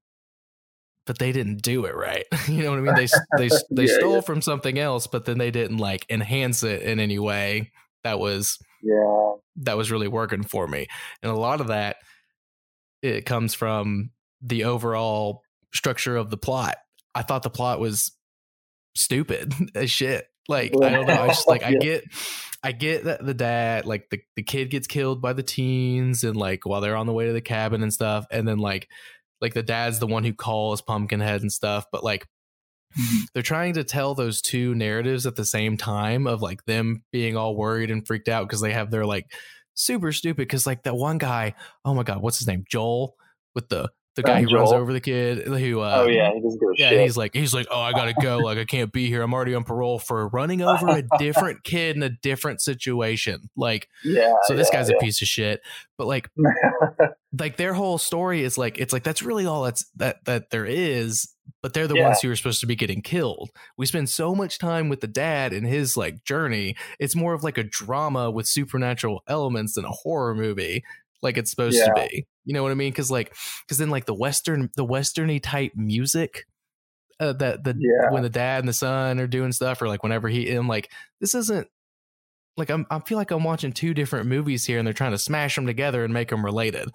[1.07, 2.25] but they didn't do it right.
[2.49, 2.95] you know what I mean?
[2.95, 3.07] They
[3.49, 4.21] they they yeah, stole yeah.
[4.21, 8.59] from something else, but then they didn't like enhance it in any way that was
[8.83, 10.87] yeah that was really working for me.
[11.23, 11.97] And a lot of that
[13.03, 14.11] it comes from
[14.41, 15.43] the overall
[15.75, 16.77] structure of the plot.
[17.15, 18.13] I thought the plot was
[18.97, 20.27] stupid as shit.
[20.49, 21.23] Like I don't know.
[21.23, 22.05] I just like I get
[22.63, 26.37] I get that the dad like the, the kid gets killed by the teens and
[26.37, 28.89] like while they're on the way to the cabin and stuff, and then like
[29.45, 32.27] like the dad's the one who calls Pumpkinhead and stuff, but like
[33.35, 37.37] they're trying to tell those two narratives at the same time of like them being
[37.37, 39.27] all worried and freaked out because they have their like
[39.75, 41.55] super stupid because like that one guy,
[41.85, 42.65] oh my god, what's his name?
[42.69, 43.17] Joel
[43.55, 44.81] with the the guy who runs Joel?
[44.81, 47.01] over the kid who uh, oh yeah, he doesn't give a yeah shit.
[47.01, 49.55] he's like he's like oh i gotta go like i can't be here i'm already
[49.55, 54.35] on parole for running over a different kid in a different situation like yeah.
[54.45, 55.61] so this yeah, guy's a piece of shit
[55.99, 56.31] but like
[57.39, 60.67] like their whole story is like it's like that's really all that's that that there
[60.67, 61.29] is
[61.63, 62.09] but they're the Yeah.
[62.09, 65.07] ones who are supposed to be getting killed we spend so much time with the
[65.09, 69.85] dad and his like journey it's more of like a drama with supernatural elements than
[69.85, 70.85] a horror movie
[71.23, 74.07] like it's supposed to be you know what i mean because like because then like
[74.07, 76.45] the western the westerny type music
[77.21, 78.11] uh, that the Yeah.
[78.11, 80.91] when the dad and the son are doing stuff or like whenever he and like
[81.21, 81.69] this isn't
[82.57, 85.19] like I'm, I feel like I'm watching two different movies here, and they're trying to
[85.19, 86.89] smash them together and make them related.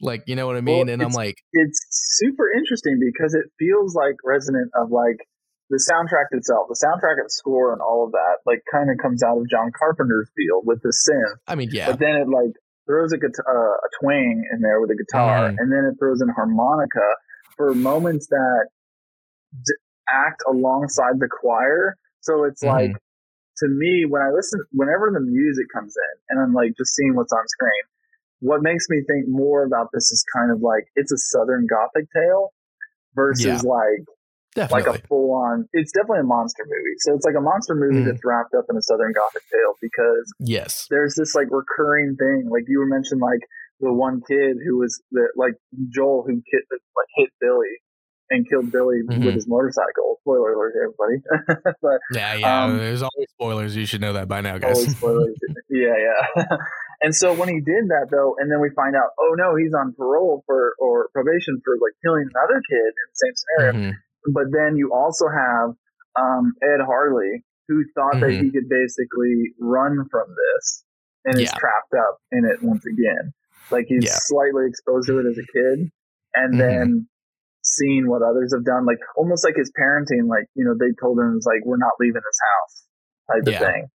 [0.00, 0.86] Like, you know what I mean?
[0.86, 5.26] Well, and I'm like, it's super interesting because it feels like resonant of like
[5.68, 9.22] the soundtrack itself, the soundtrack and score and all of that, like kind of comes
[9.22, 12.52] out of John Carpenter's field with the synth, I mean, yeah, but then it like
[12.90, 15.56] throws a guitar, uh, a twang in there with a guitar, Mhm.
[15.58, 17.06] and then it throws in harmonica
[17.56, 18.66] for moments that
[19.64, 19.74] d-
[20.08, 21.94] act alongside the choir.
[22.20, 22.68] So it's Mhm.
[22.68, 22.96] like
[23.58, 27.14] to me when I listen, whenever the music comes in, and I'm like just seeing
[27.14, 27.84] what's on screen,
[28.40, 32.10] what makes me think more about this is kind of like it's a Southern Gothic
[32.12, 32.52] tale
[33.14, 33.70] versus Yeah.
[33.70, 34.04] like
[34.54, 34.90] definitely.
[34.92, 35.68] like a full on.
[35.72, 36.96] It's definitely a monster movie.
[36.98, 38.06] So it's like a monster movie Mhm.
[38.06, 40.86] that's wrapped up in a Southern Gothic tale because yes.
[40.90, 42.48] there's this like recurring thing.
[42.50, 43.40] Like you were mentioned, like
[43.80, 45.54] the one kid who was the like
[45.94, 47.80] Joel who hit like hit Billy
[48.32, 49.24] and killed Billy Mhm.
[49.24, 50.18] with his motorcycle.
[50.20, 51.74] Spoiler alert, everybody.
[51.82, 52.64] but Yeah, yeah.
[52.64, 53.74] Um, There's always spoilers.
[53.74, 54.76] You should know that by now, guys.
[54.76, 55.34] always spoilers.
[55.70, 55.94] yeah,
[56.36, 56.44] yeah.
[57.02, 59.72] and so when he did that though, and then we find out, oh no, he's
[59.74, 63.72] on parole for or probation for like killing another kid in the same scenario.
[63.72, 63.94] Mhm.
[64.28, 65.72] But then you also have
[66.18, 68.40] um, Ed Harley, who thought that Mhm.
[68.44, 70.84] he could basically run from this
[71.24, 73.32] and is trapped up in it once again.
[73.70, 74.18] Like he's Yeah.
[74.26, 75.90] slightly exposed to it as a kid,
[76.34, 76.58] and Mhm.
[76.58, 77.08] then
[77.62, 80.28] seeing what others have done, like almost like his parenting.
[80.28, 82.86] Like you know, they told him it's like we're not leaving this house
[83.30, 83.52] type Yeah.
[83.60, 83.88] of thing.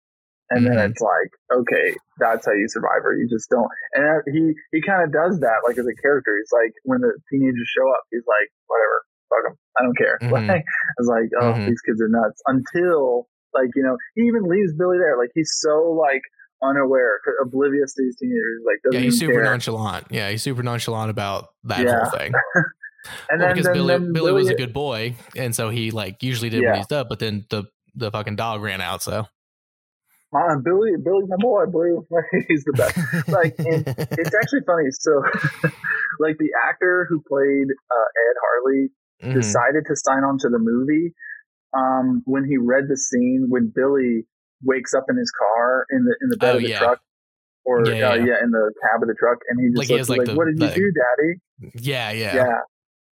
[0.52, 0.92] And then Mhm.
[0.92, 3.70] it's like, okay, that's how you survive, or you just don't.
[3.96, 6.36] And he he kind of does that, like as a character.
[6.38, 8.98] He's like, when the teenagers show up, he's like, whatever,
[9.34, 10.18] fuck them, I don't care.
[10.22, 10.48] Mhm.
[10.48, 11.68] Like, I was like, oh, Mhm.
[11.68, 12.42] these kids are nuts.
[12.48, 15.18] Until like you know, he even leaves Billy there.
[15.18, 16.22] Like he's so like
[16.62, 18.62] unaware, oblivious to these teenagers.
[18.66, 19.44] Like doesn't Yeah, he's super care.
[19.44, 20.08] nonchalant.
[20.12, 22.04] Yeah, he's super nonchalant about that Yeah.
[22.06, 22.32] whole thing.
[23.30, 25.92] And Well, then, because then, Billy, then Billy was a good boy, and so he
[25.92, 26.70] like usually did Yeah.
[26.70, 27.06] what he's done.
[27.10, 27.66] But then the
[27.96, 29.04] the fucking dog ran out.
[29.04, 29.26] So
[30.32, 31.66] Mom, Billy, Billy's my boy.
[31.68, 32.08] Blue,
[32.48, 32.98] he's the best.
[33.28, 34.88] Like, it's actually funny.
[34.92, 35.22] So,
[36.20, 38.90] like the actor who played uh, Ed Harley
[39.24, 39.34] Mhm.
[39.34, 41.14] decided to sign on to the movie
[41.74, 44.28] um, when he read the scene when Billy
[44.64, 46.80] wakes up in his car in the in the bed Oh, of the yeah.
[46.80, 47.00] truck,
[47.66, 48.26] or Yeah, uh, yeah.
[48.26, 50.28] yeah, in the cab of the truck, and he just Like, looks has, like, like,
[50.28, 51.32] the- "What did you do, Daddy?"
[51.82, 52.44] yeah, yeah, Yeah.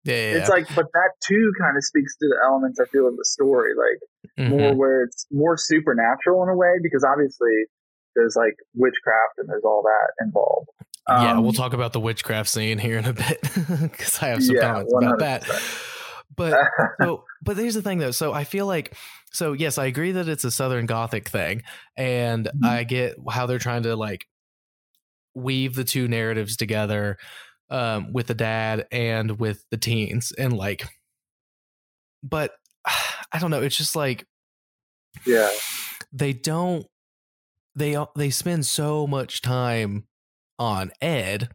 [0.04, 3.08] yeah, yeah, it's like, but that too kind of speaks to the elements I feel
[3.08, 4.00] of the story, like
[4.40, 4.50] Mhm.
[4.50, 7.66] more where it's more supernatural in a way, because obviously
[8.16, 10.68] there's like witchcraft and there's all that involved.
[11.10, 11.32] yeah.
[11.38, 13.42] Um, We'll talk about the witchcraft scene here in a bit
[13.82, 15.44] because I have some Yeah, comments about that.
[16.38, 16.38] 100%.
[16.38, 16.58] But
[17.02, 18.96] so but here's the thing though so i feel like
[19.32, 21.64] so yes i agree that it's a southern gothic thing
[21.98, 22.68] and Mhm.
[22.68, 24.26] i get how they're trying to like
[25.34, 27.18] weave the two narratives together
[27.70, 30.84] um with the dad and with the teens and like
[32.24, 32.52] but
[33.32, 34.26] i don't know it's just like
[35.26, 35.50] yeah,
[36.14, 36.86] they don't
[37.76, 40.06] they they spend so much time
[40.58, 41.50] on ed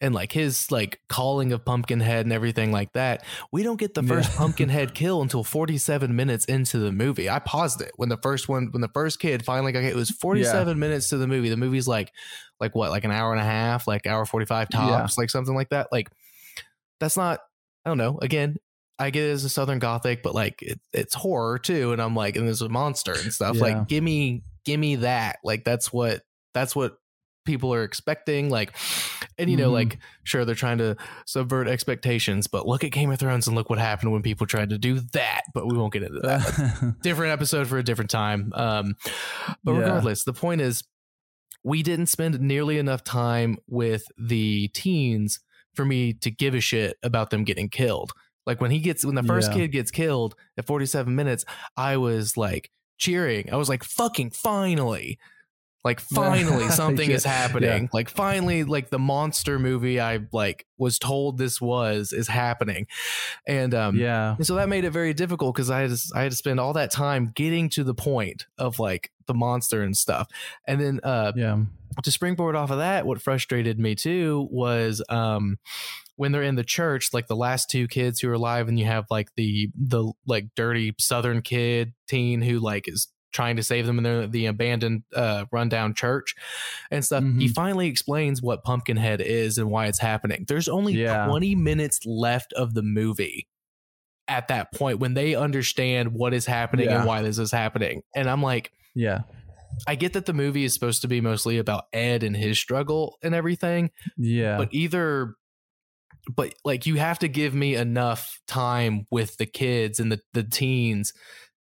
[0.00, 4.02] and like his like calling of pumpkinhead and everything like that we don't get the
[4.02, 4.36] first Yeah.
[4.38, 7.28] pumpkinhead kill until 47 minutes into the movie.
[7.28, 9.92] I paused it when the first one when the first kid finally got hit.
[9.92, 11.48] It was 47 minutes to the movie.
[11.50, 12.12] The movie's like
[12.58, 14.78] like what like an hour and a half like hour 45 Yeah.
[14.78, 15.88] tops like something like that.
[15.92, 16.08] Like
[16.98, 17.40] that's not
[17.84, 18.18] i don't know.
[18.20, 18.56] Again
[18.98, 22.14] i get it as a southern gothic but like it, it's horror too and i'm
[22.14, 23.56] like and there's a monster and stuff.
[23.56, 23.62] Yeah.
[23.62, 25.38] like give me give me that.
[25.44, 26.96] Like that's what that's what
[27.44, 28.76] people are expecting like
[29.38, 29.74] and you know Mhm.
[29.74, 33.70] like sure they're trying to subvert expectations but look at game of thrones and look
[33.70, 37.32] what happened when people tried to do that but we won't get into that different
[37.32, 38.94] episode for a different time um
[39.64, 39.78] but Yeah.
[39.80, 40.84] regardless the point is
[41.64, 45.40] we didn't spend nearly enough time with the teens
[45.74, 48.12] for me to give a shit about them getting killed
[48.46, 49.56] like when he gets when the first Yeah.
[49.58, 51.44] kid gets killed at 47 minutes
[51.76, 55.18] i was like cheering i was like fucking finally
[55.82, 57.88] Like finally something Yeah, is happening.
[57.92, 62.86] Like finally like the monster movie I like was told this was is happening.
[63.46, 64.36] And um yeah.
[64.36, 66.60] and so that made it very difficult because I had to, I had to spend
[66.60, 70.28] all that time getting to the point of like the monster and stuff.
[70.66, 71.64] And then uh Yeah.
[72.02, 75.58] to springboard off of that, what frustrated me too was um
[76.16, 78.84] when they're in the church, like the last two kids who are alive, and you
[78.84, 83.86] have like the the like dirty southern kid teen who like is trying to save
[83.86, 86.34] them in the, the abandoned uh rundown church
[86.90, 87.22] and stuff.
[87.22, 87.54] He Mhm.
[87.54, 90.44] finally explains what Pumpkinhead is and why it's happening.
[90.48, 91.26] There's only Yeah.
[91.26, 93.46] 20 minutes left of the movie
[94.28, 96.98] at that point when they understand what is happening Yeah.
[96.98, 98.02] and why this is happening.
[98.14, 99.20] And I'm like, Yeah.
[99.86, 103.16] I get that the movie is supposed to be mostly about Ed and his struggle
[103.22, 104.56] and everything, Yeah.
[104.56, 105.34] but either
[106.36, 110.42] but like you have to give me enough time with the kids and the, the
[110.44, 111.12] teens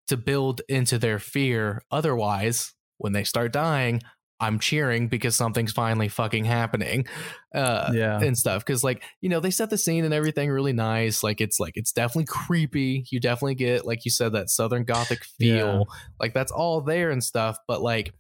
[0.09, 1.83] to build into their fear.
[1.91, 4.01] Otherwise, when they start dying,
[4.41, 7.07] I'm cheering because something's finally fucking happening.
[7.55, 8.21] Uh yeah.
[8.21, 11.41] and stuff because like you know they set the scene and everything really nice like
[11.41, 15.79] it's like it's definitely creepy you definitely get like you said that southern gothic feel
[15.89, 15.95] Yeah.
[16.19, 18.13] like that's all there and stuff but like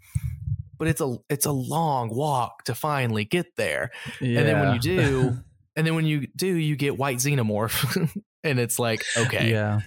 [0.79, 4.39] but it's a it's a long walk to finally get there Yeah.
[4.39, 5.37] and then when you do
[5.77, 8.09] and then when you do you get white xenomorph
[8.45, 9.81] and it's like okay yeah.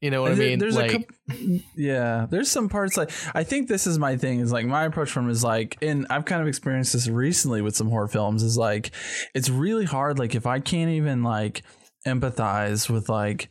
[0.00, 2.26] You know what And i mean There's like a couple, yeah.
[2.28, 4.40] There's some parts like I think this is my thing.
[4.40, 7.76] Is like my approach from is like, and I've kind of experienced this recently with
[7.76, 8.42] some horror films.
[8.42, 8.90] Is like,
[9.34, 10.18] it's really hard.
[10.18, 11.62] Like if I can't even like
[12.06, 13.48] empathize with like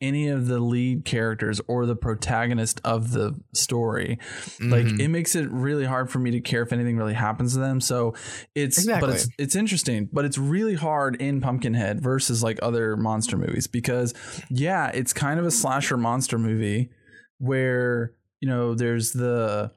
[0.00, 4.18] any of the lead characters or the protagonist of the story
[4.60, 5.00] like mhm.
[5.00, 7.80] it makes it really hard for me to care if anything really happens to them
[7.80, 8.14] so
[8.54, 9.08] it's Exactly.
[9.08, 13.66] but it's it's interesting but it's really hard in pumpkinhead versus like other monster movies
[13.66, 14.12] because
[14.50, 16.90] yeah it's kind of a slasher monster movie
[17.38, 19.70] where you know there's the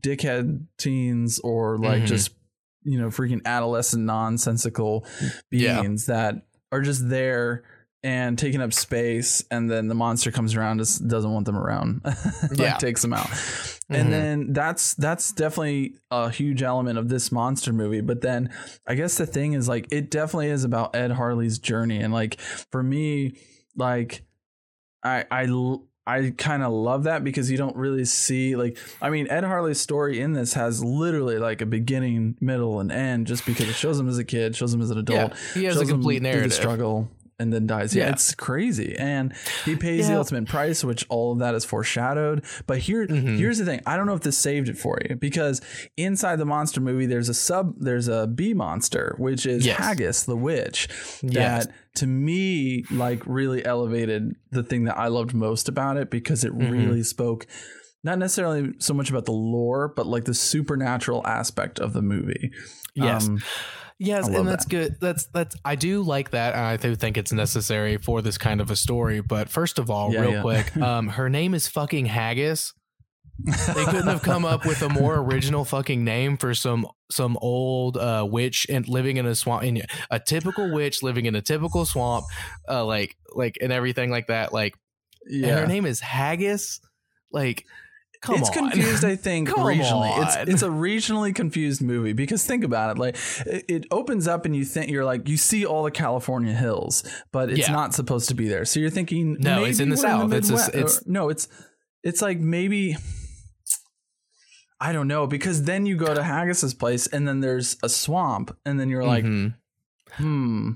[0.00, 2.06] dickhead teens or like Mhm.
[2.06, 2.30] just
[2.84, 5.04] you know freaking adolescent nonsensical
[5.50, 5.80] Yeah.
[5.82, 6.36] beings that
[6.72, 7.64] are just there
[8.02, 12.00] and taking up space and then the monster comes around just doesn't want them around.
[12.50, 12.76] Like Yeah.
[12.78, 13.26] takes them out.
[13.26, 13.76] Mhm.
[13.90, 18.00] and then that's that's definitely a huge element of this monster movie.
[18.00, 18.50] But then
[18.86, 21.98] i guess the thing is like it definitely is about ed harley's journey.
[22.00, 23.36] And like for me
[23.76, 24.22] like
[25.04, 25.46] i i
[26.06, 29.78] I kind of love that because you don't really see like I mean Ed Harley's
[29.80, 34.00] story in this has literally like a beginning, middle, and end just because it shows
[34.00, 36.30] him as a kid, shows him as an adult, yeah he has a complete through
[36.30, 36.52] the narrative.
[36.54, 37.08] struggle
[37.40, 37.96] and then dies.
[37.96, 38.12] Yeah, Yeah.
[38.12, 38.94] it's crazy.
[38.96, 39.32] And
[39.64, 42.44] he pays the ultimate price, which all of that is foreshadowed.
[42.68, 43.36] But here Mhm.
[43.38, 43.80] here's the thing.
[43.86, 45.60] I don't know if this saved it for you because
[45.96, 49.78] inside the monster movie there's a sub there's a B monster, which is Yes.
[49.78, 50.86] Haggis the witch.
[51.22, 51.66] Yes.
[51.66, 56.44] That to me like really elevated the thing that I loved most about it because
[56.44, 56.70] it Mhm.
[56.70, 57.46] really spoke
[58.04, 62.50] not necessarily so much about the lore, but like the supernatural aspect of the movie.
[62.94, 63.38] yes Um,
[64.02, 64.70] Yes, and that's that.
[64.70, 64.96] good.
[64.98, 68.62] That's that's I do like that, and I do think it's necessary for this kind
[68.62, 69.20] of a story.
[69.20, 70.40] But first of all, Yeah, real yeah.
[70.40, 72.72] quick, um, her name is fucking Haggis.
[73.44, 77.98] They couldn't have come up with a more original fucking name for some some old
[77.98, 81.84] uh, witch and living in a swamp, in a typical witch living in a typical
[81.84, 82.24] swamp,
[82.70, 84.52] uh, like like and everything like that.
[84.52, 84.74] Like,
[85.30, 86.80] and her name is Haggis.
[87.32, 87.64] Like,
[88.20, 90.10] come it's on, confused, I think, Come regionally.
[90.10, 90.22] on.
[90.26, 92.98] It's it's a regionally confused movie because think about it.
[93.00, 96.52] Like it, it opens up and you think you're like you see all the California
[96.52, 97.02] hills,
[97.32, 97.72] but it's Yeah.
[97.72, 98.64] not supposed to be there.
[98.64, 100.32] So you're thinking No, it's in the South.
[100.32, 101.48] It's a- it's- or- no, it's
[102.02, 102.96] it's like maybe
[104.80, 108.56] I don't know because then you go to Haggis's place and then there's a swamp
[108.64, 109.54] and then you're like, Mhm.
[110.14, 110.70] hmm.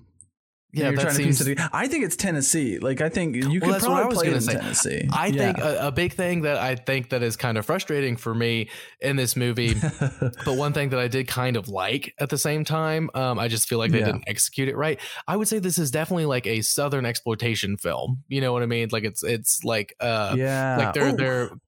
[0.74, 1.38] Yeah, you're that trying seems.
[1.38, 1.68] to piece it.
[1.72, 2.78] I think it's Tennessee.
[2.78, 4.52] Like I think you could that's I probably play it in say.
[4.54, 5.08] Tennessee.
[5.12, 5.52] I Yeah.
[5.52, 8.68] think a, a big thing that I think that is kind of frustrating for me
[9.00, 9.74] in this movie,
[10.10, 13.48] but one thing that I did kind of like at the same time, um, I
[13.48, 14.06] just feel like they Yeah.
[14.06, 14.98] didn't execute it right.
[15.26, 18.22] I would say this is definitely like a southern exploitation film.
[18.28, 18.88] You know what I mean?
[18.92, 20.76] Like it's it's like uh, yeah.
[20.78, 21.16] like they're Oh,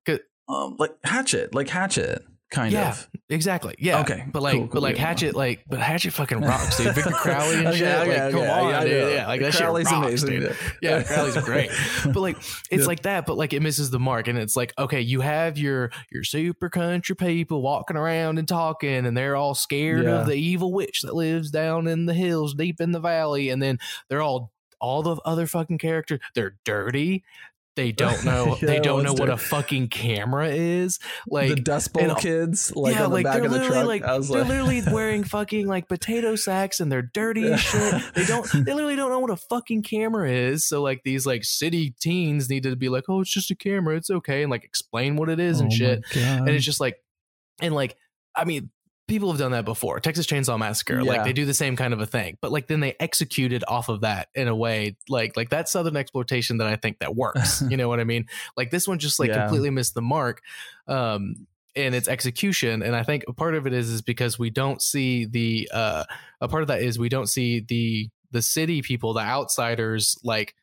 [0.04, 2.90] they're um, like Hatchet, like Hatchet, kind Yeah.
[2.90, 3.08] of.
[3.28, 3.74] Exactly.
[3.78, 4.00] Yeah.
[4.02, 5.06] Okay, But like, cool, cool, but like yeah.
[5.06, 6.94] Hatchet, like, but Hatchet fucking rocks, dude.
[6.94, 7.88] Victor Crowley and Okay, shit.
[7.88, 9.12] okay, like, come okay, on, I dude.
[9.14, 10.40] Yeah, like that Crowley's shit rocks, amazing.
[10.40, 10.56] dude.
[10.80, 11.70] Yeah, Crowley's great.
[12.04, 12.36] But like
[12.70, 12.84] it's Yeah.
[12.86, 14.28] like that, but like it misses the mark.
[14.28, 19.04] And it's like, okay, you have your your super country people walking around and talking,
[19.06, 20.20] and they're all scared Yeah.
[20.20, 23.50] of the evil witch that lives down in the hills deep in the valley.
[23.50, 23.78] And then
[24.08, 27.24] they're all all the other fucking characters, they're dirty.
[27.76, 30.98] They don't know Yeah, they don't know what a fucking camera is.
[31.28, 33.86] Like the Dust Bowl and- kids, like on the back they're of the literally truck.
[33.86, 37.60] like I was they're like, literally wearing fucking like potato sacks and they're dirty as
[37.60, 38.02] shit.
[38.14, 40.66] They don't they literally don't know what a fucking camera is.
[40.66, 43.96] So like these like city teens need to be like, oh, it's just a camera,
[43.96, 46.04] it's okay, and like explain what it is and Oh my shit.
[46.14, 46.38] God.
[46.40, 46.96] And it's just like
[47.60, 47.94] and like
[48.34, 48.70] I mean,
[49.08, 50.00] people have done that before.
[50.00, 51.10] Texas Chainsaw Massacre, Yeah.
[51.12, 53.88] like they do the same kind of a thing, but like then they executed off
[53.88, 57.62] of that in a way, like like that southern exploitation that I think that works.
[57.70, 58.26] you know what I mean?
[58.56, 59.42] Like this one just like Yeah.
[59.42, 60.42] completely missed the mark.
[60.88, 64.48] Um in its execution and i think a part of it is is because we
[64.48, 66.04] don't see the uh
[66.40, 70.54] a part of that is we don't see the the city people the outsiders like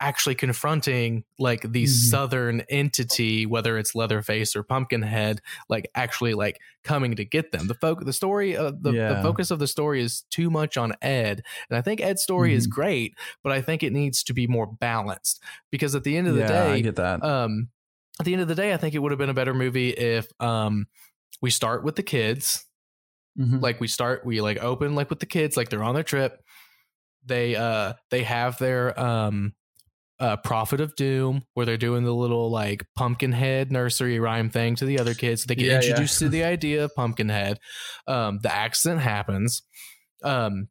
[0.00, 1.86] actually confronting like the Mhm.
[1.86, 7.74] southern entity whether it's leatherface or pumpkinhead like actually like coming to get them the
[7.74, 11.42] folk the story uh, the, the focus of the story is too much on ed
[11.68, 12.70] and i think ed's story is Mhm.
[12.70, 16.34] great but i think it needs to be more balanced because at the end of
[16.34, 17.22] the yeah, day I get that.
[17.22, 17.68] um
[18.18, 19.90] at the end of the day i think it would have been a better movie
[19.90, 20.86] if um
[21.42, 22.64] we start with the kids
[23.38, 23.62] Mhm.
[23.62, 26.42] like we start we like open like with the kids like they're on their trip
[27.24, 29.54] they uh they have their um
[30.20, 34.84] uh prophet of doom where they're doing the little like pumpkinhead nursery rhyme thing to
[34.84, 35.42] the other kids.
[35.42, 35.80] So they get Yeah, yeah.
[35.80, 37.58] introduced to the idea of pumpkinhead.
[38.06, 39.62] Um the accident happens.
[40.22, 40.68] Um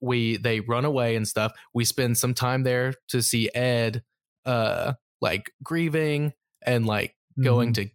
[0.00, 1.52] we they run away and stuff.
[1.74, 4.02] We spend some time there to see ed
[4.46, 6.32] uh like grieving
[6.62, 7.90] and like going Mhm.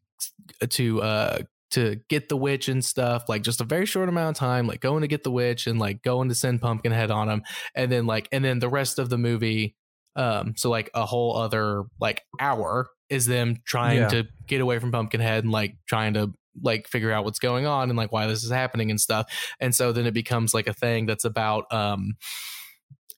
[0.60, 1.40] to to uh
[1.72, 4.80] to get the witch and stuff like just a very short amount of time like
[4.80, 7.42] going to get the witch and like going to send pumpkinhead on him
[7.74, 9.76] and then like and then the rest of the movie
[10.16, 14.08] um so like a whole other like hour is them trying Yeah.
[14.10, 17.90] to get away from pumpkinhead and like trying to like figure out what's going on
[17.90, 19.26] and like why this is happening and stuff
[19.60, 22.16] and so then it becomes like a thing that's about um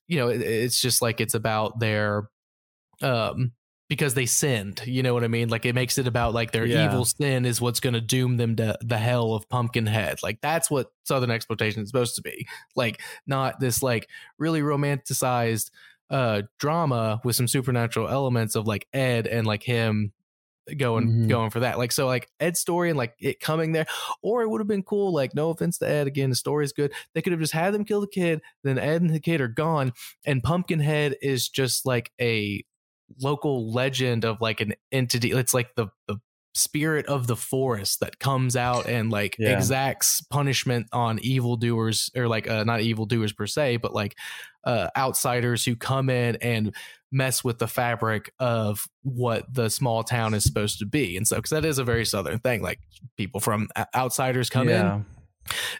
[0.08, 2.30] you know it, it's just like it's about their
[3.02, 3.52] um
[3.88, 6.64] because they sinned you know what i mean like it makes it about like their
[6.64, 6.86] Yeah.
[6.86, 10.70] evil sin is what's going to doom them to the hell of pumpkinhead like that's
[10.70, 15.70] what southern exploitation is supposed to be like not this like really romanticized
[16.10, 20.12] uh drama with some supernatural elements of like ed and like him
[20.76, 21.28] going Mhm.
[21.28, 23.86] going for that like so like ed's story and like it coming there
[24.20, 26.72] or it would have been cool like no offense to ed again the story is
[26.72, 29.40] good they could have just had them kill the kid then ed and the kid
[29.40, 29.92] are gone
[30.24, 32.64] and pumpkinhead is just like a
[33.20, 36.16] local legend of like an entity it's like the the
[36.56, 39.50] spirit of the forest that comes out and like Yeah.
[39.50, 44.16] exacts punishment on evildoers or like uh, not evildoers per se but like
[44.64, 46.74] uh outsiders who come in and
[47.12, 51.36] mess with the fabric of what the small town is supposed to be and so
[51.36, 52.80] because that is a very southern thing like
[53.16, 55.04] people from outsiders come in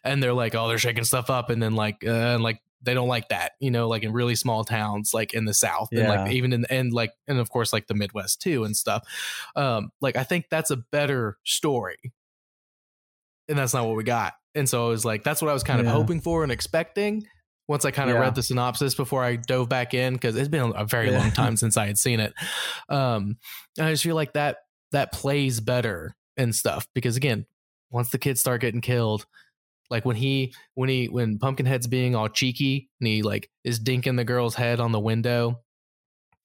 [0.04, 2.94] and they're like, oh, they're shaking stuff up, and then like, uh, and like they
[2.94, 6.08] don't like that, you know, like in really small towns, like in the South, and
[6.08, 9.02] like even in and like and of course like the Midwest too and stuff.
[9.56, 12.12] Um, like I think that's a better story,
[13.48, 14.34] and that's not what we got.
[14.54, 17.26] And so I was like, that's what I was kind of hoping for and expecting.
[17.68, 18.20] Once I kind of Yeah.
[18.22, 21.18] read the synopsis before I dove back in, because it's been a very Yeah.
[21.18, 22.32] long time since I had seen it.
[22.88, 23.38] Um,
[23.76, 24.58] and I just feel like that
[24.92, 27.44] that plays better and stuff because again,
[27.90, 29.26] once the kids start getting killed,
[29.90, 34.16] like when he when he when Pumpkinhead's being all cheeky and he like is dinking
[34.16, 35.60] the girl's head on the window,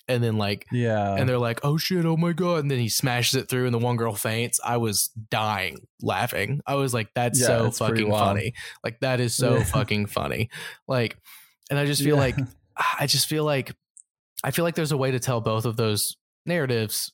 [0.08, 1.16] and then like Yeah.
[1.16, 3.74] and they're like, "Oh shit, oh my god!" And then he smashes it through, and
[3.74, 4.60] the one girl faints.
[4.64, 6.62] I was dying laughing.
[6.66, 8.54] I was like, "That's Yeah, so fucking funny!
[8.84, 9.64] Like that is so Yeah.
[9.76, 10.50] fucking funny!"
[10.88, 11.18] Like,
[11.70, 12.22] and I just feel Yeah.
[12.22, 12.36] like
[13.00, 13.74] I just feel like
[14.44, 17.12] I feel like there's a way to tell both of those narratives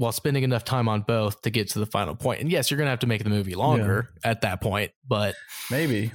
[0.00, 2.40] while spending enough time on both to get to the final point.
[2.40, 5.34] And yes, you're gonna have to make the movie longer at that point, but
[5.70, 6.12] Maybe.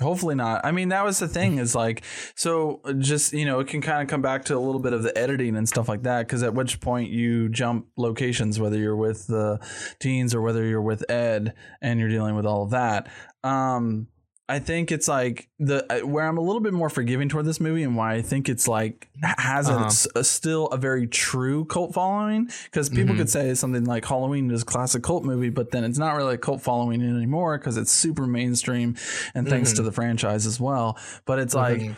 [0.00, 0.64] Hopefully not.
[0.64, 2.02] I mean, that was the thing is like,
[2.34, 5.02] so just, you know, it can kind of come back to a little bit of
[5.02, 6.28] the editing and stuff like that.
[6.28, 9.60] Cause at which point you jump locations, whether you're with the
[10.00, 13.08] teens or whether you're with Ed and you're dealing with all of that.
[13.44, 14.08] Um,
[14.48, 17.60] I think it's like the uh, where I'm a little bit more forgiving toward this
[17.60, 19.84] movie and why I think it's like has a, Uh-huh.
[19.86, 23.18] s- a still a very true cult following because people Mhm.
[23.18, 26.34] could say something like Halloween is a classic cult movie, but then it's not really
[26.34, 28.94] a cult following anymore because it's super mainstream
[29.34, 29.76] and thanks Mhm.
[29.76, 30.98] to the franchise as well.
[31.24, 31.96] But it's like Mhm.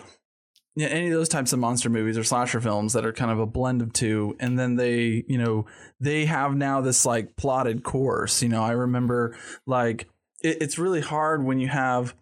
[0.76, 3.38] yeah, any of those types of monster movies or slasher films that are kind of
[3.40, 5.64] a blend of two, and then they, you know,
[6.00, 8.42] they have now this like plotted course.
[8.42, 9.34] You know, I remember
[9.66, 10.08] like
[10.42, 12.14] it, it's really hard when you have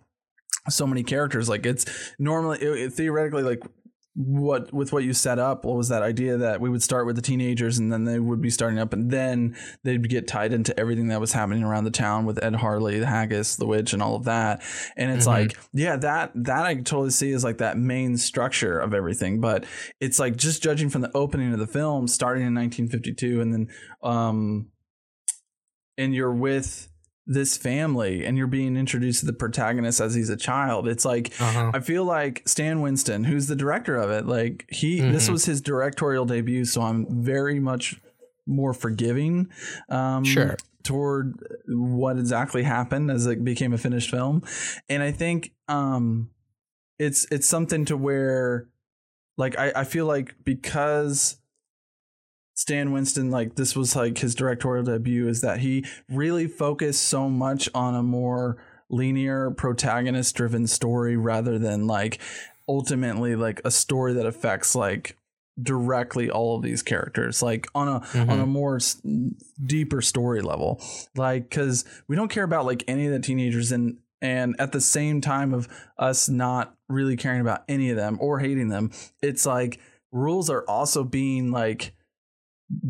[0.70, 1.48] so many characters.
[1.48, 1.84] Like it's
[2.18, 3.60] normally it, it- theoretically like
[4.14, 7.16] what with what you set up what was that idea that we would start with
[7.16, 10.78] the teenagers and then they would be starting up and then they'd get tied into
[10.78, 14.02] everything that was happening around the town with Ed Harley, the Haggis, the witch, and
[14.02, 14.62] all of that.
[14.98, 15.28] And it's Mhm.
[15.28, 19.40] like, yeah, that that I totally see as like that main structure of everything.
[19.40, 19.64] But
[19.98, 23.68] it's like just judging from the opening of the film, starting in 1952, and then
[24.02, 24.66] um,
[25.96, 26.90] and you're with
[27.26, 30.88] this family and you're being introduced to the protagonist as he's a child.
[30.88, 31.70] It's like Uh-huh.
[31.72, 35.32] I feel like Stan Winston, who's the director of it, like he this Mhm.
[35.32, 38.00] was his directorial debut, so I'm very much
[38.46, 39.48] more forgiving.
[39.88, 40.56] Um, Sure.
[40.82, 41.34] toward
[41.68, 44.42] what exactly happened as it became a finished film.
[44.88, 46.30] And I think um
[46.98, 48.66] it's it's something to where
[49.38, 51.36] like I, I feel like because
[52.54, 57.28] Stan Winston, like this was like his directorial debut, is that he really focused so
[57.28, 62.20] much on a more linear protagonist driven story rather than like
[62.68, 65.16] ultimately like a story that affects like
[65.60, 68.30] directly all of these characters like on a mm-hmm.
[68.30, 69.00] on a more s-
[69.64, 70.80] deeper story level
[71.14, 74.80] like cuz we don't care about like any of the teenagers and and at the
[74.80, 78.90] same time of us not really caring about any of them or hating them
[79.20, 79.78] it's like
[80.10, 81.92] rules are also being like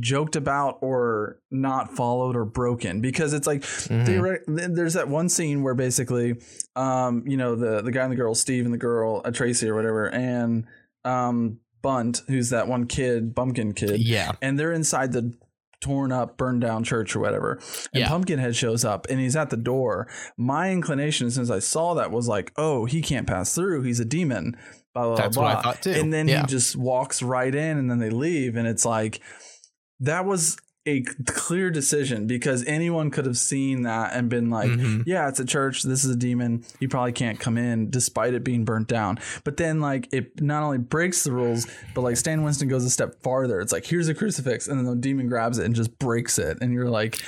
[0.00, 4.74] joked about or not followed or broken because it's like mm-hmm.
[4.74, 6.36] there's that one scene where basically
[6.76, 9.68] um you know the the guy and the girl Steve and the girl uh, Tracy
[9.68, 10.66] or whatever and
[11.04, 15.34] um Bunt who's that one kid Bumpkin kid yeah and they're inside the
[15.80, 17.54] torn up burned down church or whatever
[17.92, 18.08] and yeah.
[18.08, 22.28] Pumpkinhead shows up and he's at the door my inclination since I saw that was
[22.28, 24.56] like oh he can't pass through he's a demon
[24.94, 25.90] blah blah That's blah what I thought too.
[25.90, 26.42] and then yeah.
[26.42, 29.20] he just walks right in and then they leave and it's like
[30.02, 35.02] that was a clear decision because anyone could have seen that and been like, mm-hmm.
[35.06, 35.84] yeah, it's a church.
[35.84, 36.64] This is a demon.
[36.80, 39.20] You probably can't come in despite it being burnt down.
[39.44, 42.90] But then, like, it not only breaks the rules, but like Stan Winston goes a
[42.90, 43.60] step farther.
[43.60, 44.66] It's like, here's a crucifix.
[44.66, 46.58] And then the demon grabs it and just breaks it.
[46.60, 47.22] And you're like,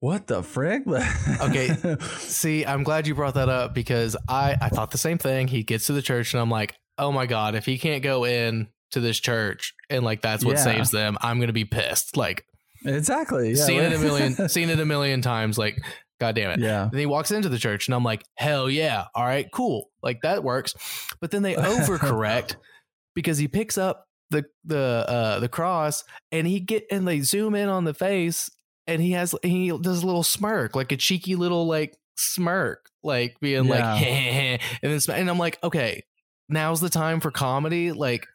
[0.00, 0.82] what the frick?
[1.40, 1.96] okay.
[2.18, 5.46] See, I'm glad you brought that up because I, I thought the same thing.
[5.46, 8.24] He gets to the church and I'm like, oh my God, if he can't go
[8.24, 10.64] in, to this church and like that's what yeah.
[10.64, 12.16] saves them, I'm gonna be pissed.
[12.16, 12.44] Like
[12.84, 13.50] exactly.
[13.50, 15.58] Yeah, seen it a million seen it a million times.
[15.58, 15.78] Like,
[16.20, 16.60] god damn it.
[16.60, 16.88] Yeah.
[16.90, 19.06] Then he walks into the church and I'm like, hell yeah.
[19.14, 19.90] All right, cool.
[20.02, 20.74] Like that works.
[21.20, 22.56] But then they overcorrect
[23.14, 27.54] because he picks up the the uh the cross and he get and they zoom
[27.54, 28.50] in on the face
[28.86, 33.38] and he has he does a little smirk, like a cheeky little like smirk, like
[33.40, 33.70] being yeah.
[33.70, 36.04] like and then and I'm like, okay,
[36.48, 37.92] now's the time for comedy.
[37.92, 38.26] Like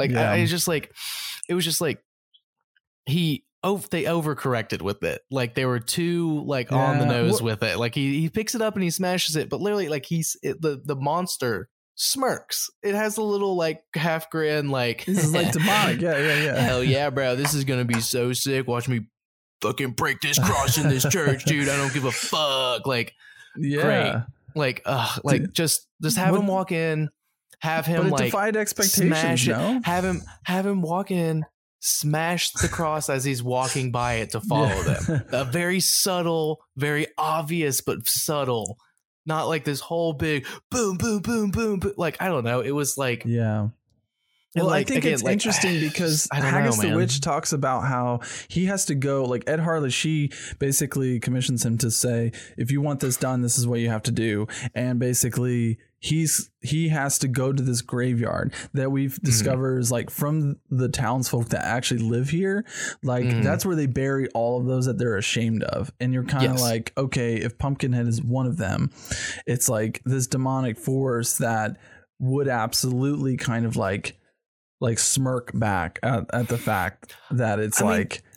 [0.00, 0.30] like yeah.
[0.30, 0.92] I, I just like,
[1.48, 2.02] it was just like
[3.06, 5.22] he oh they overcorrected with it.
[5.30, 6.78] Like they were too like yeah.
[6.78, 7.78] on the nose with it.
[7.78, 10.60] Like he he picks it up and he smashes it, but literally like he's it,
[10.60, 12.70] the the monster smirks.
[12.82, 16.00] It has a little like half grin, like this is like demonic.
[16.00, 16.60] Yeah, yeah, yeah.
[16.60, 17.36] Hell yeah, bro!
[17.36, 18.66] This is gonna be so sick.
[18.66, 19.06] Watch me
[19.60, 21.68] fucking break this cross in this church, dude.
[21.68, 22.86] I don't give a fuck.
[22.86, 23.14] Like,
[23.56, 24.22] yeah, great.
[24.54, 26.40] Like, uh, like just just have what?
[26.40, 27.10] him walk in,
[27.60, 29.20] have him but it like defied expectations.
[29.20, 29.80] Smash it, no?
[29.84, 31.44] Have him have him walk in,
[31.80, 34.98] smash the cross as he's walking by it to follow yeah.
[35.06, 35.24] them.
[35.32, 38.78] A very subtle, very obvious, but subtle.
[39.26, 41.92] Not like this whole big boom, boom, boom, boom, boom.
[41.96, 42.60] Like I don't know.
[42.60, 43.68] It was like yeah.
[44.56, 47.82] Well, like, I think again, it's like, interesting because Haggis know, the Witch talks about
[47.82, 49.24] how he has to go.
[49.24, 53.58] Like Ed Harley, she basically commissions him to say, "If you want this done, this
[53.58, 57.82] is what you have to do." And basically, he's he has to go to this
[57.82, 59.26] graveyard that we've mm-hmm.
[59.26, 62.64] discovered is like from the townsfolk that actually live here
[63.02, 63.42] like mm-hmm.
[63.42, 66.52] that's where they bury all of those that they're ashamed of and you're kind of
[66.52, 66.62] yes.
[66.62, 68.90] like okay if pumpkinhead is one of them
[69.46, 71.76] it's like this demonic force that
[72.18, 74.16] would absolutely kind of like
[74.80, 78.29] like smirk back at, at the fact that it's I like mean,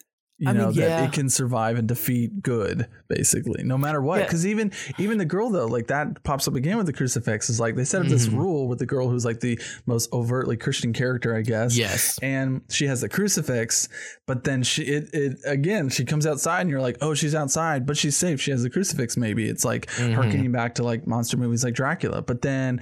[0.43, 0.87] you I know mean, yeah.
[0.87, 4.51] that it can survive and defeat good basically no matter what because yeah.
[4.51, 7.75] even even the girl though like that pops up again with the crucifix is like
[7.75, 8.13] they set up mm-hmm.
[8.13, 12.19] this rule with the girl who's like the most overtly christian character i guess yes
[12.21, 13.87] and she has the crucifix
[14.27, 17.85] but then she it, it again she comes outside and you're like oh she's outside
[17.85, 20.13] but she's safe she has the crucifix maybe it's like mm-hmm.
[20.13, 22.81] harkening back to like monster movies like dracula but then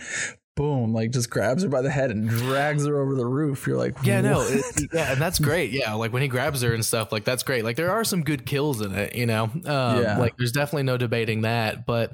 [0.56, 3.66] boom, like just grabs her by the head and drags her over the roof.
[3.68, 5.72] You're like, yeah, no, it, yeah, and that's great.
[5.72, 7.64] Yeah, like when he grabs her and stuff, like that's great.
[7.64, 9.46] Like there are some good kills in it, you know.
[9.46, 11.86] Um, yeah, like there's definitely no debating that.
[11.86, 12.14] But,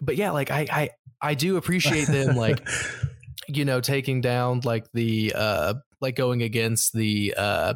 [0.00, 0.90] but yeah, like I, I,
[1.20, 2.66] I do appreciate them, like,
[3.48, 7.74] you know, taking down like the, uh, like going against the, uh,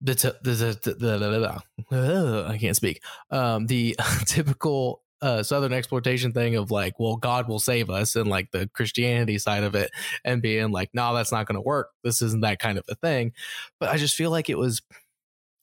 [0.00, 3.02] the, t- the, the, the, the, the, I can't speak.
[3.30, 3.96] Um, the
[4.26, 8.68] typical uh, southern exploitation thing of like, well, God will save us, and like the
[8.74, 9.90] Christianity side of it,
[10.24, 11.90] and being like, no, that's not going to work.
[12.04, 13.32] This isn't that kind of a thing.
[13.80, 14.82] But I just feel like it was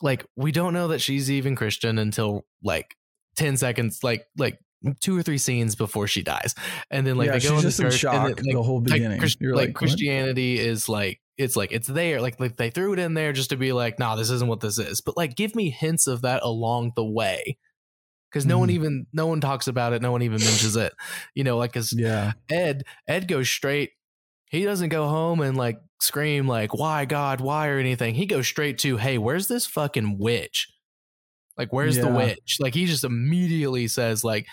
[0.02, 2.96] like we don't know that she's even Christian until like
[3.36, 4.60] ten seconds, like like
[5.00, 6.56] two or three scenes before she dies,
[6.90, 9.22] and then like yeah, they go church, shock and then, like, the whole beginning.
[9.22, 12.94] Like, You're like, like Christianity is like it's like it's there like like they threw
[12.94, 15.36] it in there just to be like nah this isn't what this is but like
[15.36, 17.58] give me hints of that along the way
[18.34, 18.62] because no mm.
[18.62, 20.92] one even no one talks about it no one even mentions it
[21.36, 23.92] you know like because yeah ed ed goes straight
[24.50, 28.48] he doesn't go home and like scream like why god why or anything he goes
[28.48, 30.68] straight to hey where's this fucking witch
[31.56, 32.58] Like, where's the witch?
[32.60, 34.48] Like, he just immediately says, like,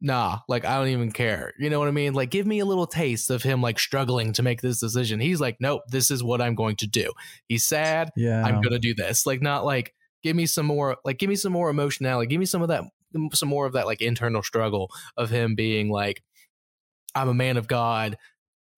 [0.00, 1.52] nah, like, I don't even care.
[1.60, 2.12] You know what I mean?
[2.12, 5.20] Like, give me a little taste of him, like, struggling to make this decision.
[5.20, 7.12] He's like, nope, this is what I'm going to do.
[7.46, 8.10] He's sad.
[8.16, 8.42] Yeah.
[8.42, 9.26] I'm going to do this.
[9.26, 12.26] Like, not like, give me some more, like, give me some more emotionality.
[12.26, 12.82] Give me some of that,
[13.32, 16.22] some more of that, like, internal struggle of him being like,
[17.14, 18.16] I'm a man of God.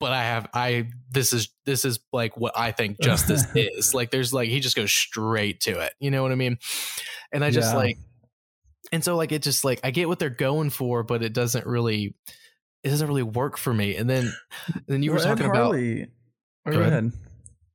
[0.01, 3.95] But I have I this is this is like what I think justice is.
[3.95, 5.93] Like there's like he just goes straight to it.
[6.01, 6.59] You know what I mean?
[7.31, 7.77] And I just Yeah.
[7.77, 7.99] like
[8.91, 11.67] and so like it just like I get what they're going for, but it doesn't
[11.69, 12.17] really
[12.83, 13.95] it doesn't really work for me.
[13.95, 14.33] And then
[14.89, 16.03] then you were Well, Ed talking about Harley.
[16.67, 16.93] Oh, go Go ahead.
[16.95, 17.13] ahead.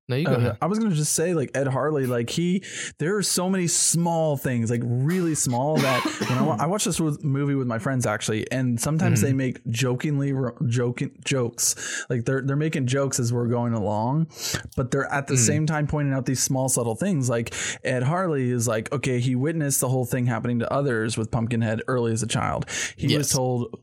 [0.09, 0.57] No you go Uh, ahead.
[0.61, 2.63] I was gonna just say like Ed Harley, like he,
[2.99, 6.85] there are so many small things, like really small that when I, wa- I watched
[6.85, 9.23] this with, movie with my friends actually, and sometimes Mhm.
[9.23, 14.27] they make jokingly ro- joking jokes, like they're they're making jokes as we're going along,
[14.75, 15.37] but they're at the Mhm.
[15.45, 17.29] same time pointing out these small subtle things.
[17.29, 17.53] Like
[17.83, 21.81] Ed Harley is like, okay, he witnessed the whole thing happening to others with Pumpkinhead
[21.87, 22.65] early as a child.
[22.95, 23.77] He was told,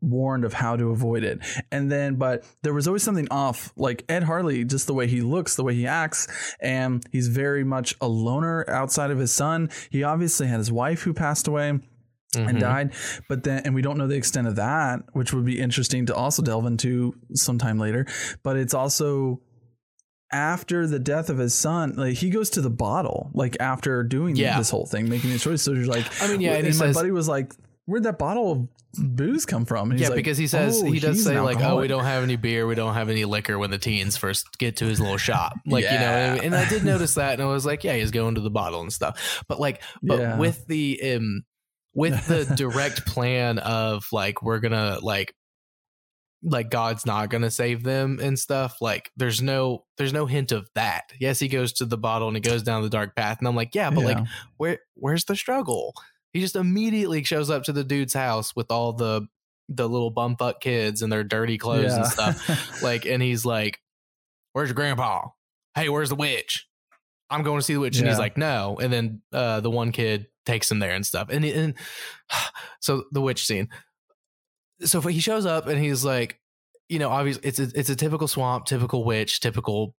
[0.00, 1.38] warned of how to avoid it,
[1.72, 3.72] and then but there was always something off.
[3.76, 6.26] Like Ed Harley, just the way he looks, the way he acts,
[6.60, 9.70] and he's very much a loner outside of his son.
[9.90, 12.60] He obviously had his wife who passed away and Mhm.
[12.60, 12.92] died,
[13.28, 16.14] but then and we don't know the extent of that, which would be interesting to
[16.14, 18.06] also delve into sometime later.
[18.44, 19.40] But it's also
[20.32, 24.36] after the death of his son, like he goes to the bottle, like after doing
[24.36, 24.58] Yeah.
[24.58, 25.62] this whole thing, making these choices.
[25.62, 27.52] So you're like, I mean, yeah, and and my says- buddy was like,
[27.90, 28.68] "Where'd that bottle of
[29.16, 31.80] booze come from?" And yeah, like, because he says "Oh, he does say like, "Oh,
[31.80, 34.76] we don't have any beer, we don't have any liquor." When the teens first get
[34.76, 36.44] to his little shop, like you know, what I mean?
[36.44, 38.80] and I did notice that, and I was like, "Yeah, he's going to the bottle
[38.80, 40.38] and stuff." But like, but Yeah.
[40.38, 41.42] with the um,
[41.94, 45.34] with the direct plan of like we're gonna like
[46.42, 48.76] like God's not gonna save them and stuff.
[48.80, 51.12] Like, there's no there's no hint of that.
[51.18, 53.56] Yes, he goes to the bottle and he goes down the dark path, and I'm
[53.56, 54.18] like, yeah, but like
[54.56, 55.92] where where's the struggle?
[56.32, 59.26] He just immediately shows up to the dude's house with all the
[59.68, 62.82] the little bumfuck kids and their dirty clothes and stuff.
[62.82, 63.80] Like, and he's like,
[64.52, 65.28] "Where's your grandpa?
[65.74, 66.66] Hey, where's the witch?
[67.28, 69.92] I'm going to see the witch." And he's like, "No." And then uh, the one
[69.92, 71.28] kid takes him there and stuff.
[71.30, 71.74] And and
[72.80, 73.68] so the witch scene.
[74.82, 76.40] So he shows up and he's like,
[76.88, 79.94] you know, obviously it's a, it's a typical swamp, typical witch, typical.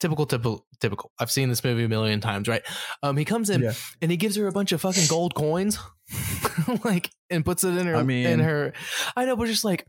[0.00, 1.12] Typical, typical, typical.
[1.18, 2.62] I've seen this movie a million times, right?
[3.02, 3.74] Um, he comes in Yeah.
[4.00, 5.78] and he gives her a bunch of fucking gold coins,
[6.84, 7.96] like, and puts it in her.
[7.96, 8.72] I mean- in her.
[9.16, 9.86] I know, but just like,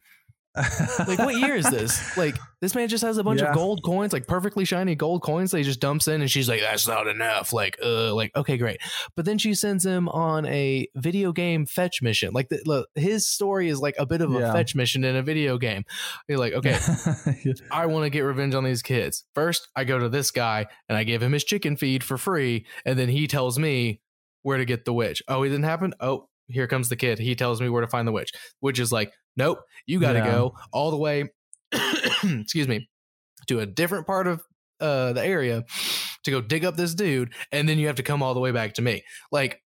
[0.56, 2.02] like, what year is this?
[2.18, 3.50] Like, this man just has a bunch Yeah.
[3.50, 6.48] of gold coins, like perfectly shiny gold coins that he just dumps in, and she's
[6.50, 8.80] like, "That's not enough." Like, uh, like, okay, great.
[9.16, 12.34] But then she sends him on a video game fetch mission.
[12.34, 14.52] Like, the, look, his story is like a bit of a Yeah.
[14.54, 15.84] fetch mission in a video game.
[16.28, 16.78] You're like, okay,
[17.72, 19.24] I want to get revenge on these kids.
[19.34, 22.66] First, I go to this guy and I give him his chicken feed for free,
[22.86, 24.02] and then he tells me
[24.44, 25.24] where to get the witch.
[25.28, 25.94] Oh, it didn't happen.
[26.00, 27.18] Oh, here comes the kid.
[27.20, 30.20] He tells me where to find the witch, which is like, nope, you got to
[30.20, 30.32] Yeah.
[30.32, 31.30] go all the way.
[32.24, 32.90] excuse me,
[33.48, 34.42] to a different part of
[34.80, 35.64] uh, the area
[36.24, 38.52] to go dig up this dude, and then you have to come all the way
[38.52, 39.04] back to me.
[39.32, 39.62] Like,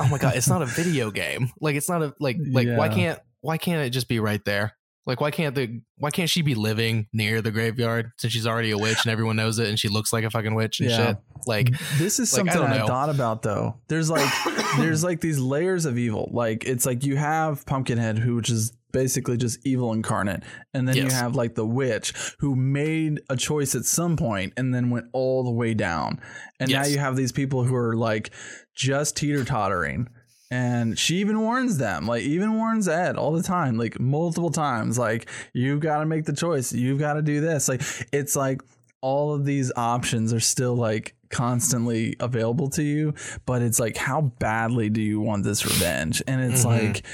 [0.00, 1.50] oh my god, it's not a video game.
[1.60, 4.72] Like, it's not a like like why can't why can't it just be right there?
[5.04, 8.70] Like why can't the why can't she be living near the graveyard since she's already
[8.70, 11.06] a witch and everyone knows it and she looks like a fucking witch and Yeah.
[11.08, 11.16] shit?
[11.46, 12.86] Like this is like, I something I, know.
[12.86, 13.80] thought about though.
[13.88, 14.30] There's like
[14.76, 16.30] there's like these layers of evil.
[16.32, 20.44] Like it's like you have Pumpkinhead, who which is basically just evil incarnate,
[20.74, 24.72] and then you have like the witch who made a choice at some point and
[24.72, 26.20] then went all the way down.
[26.60, 28.30] And now you have these people who are like
[28.76, 30.08] just teeter tottering.
[30.52, 34.98] And she even warns them, like even warns Ed all the time, like multiple times,
[34.98, 37.68] like you've got to make the choice, you've got to do this.
[37.70, 37.80] Like
[38.12, 38.60] it's like
[39.00, 43.14] all of these options are still like constantly available to you,
[43.46, 46.22] but it's like how badly do you want this revenge?
[46.28, 46.66] And it's Mhm.
[46.66, 47.06] like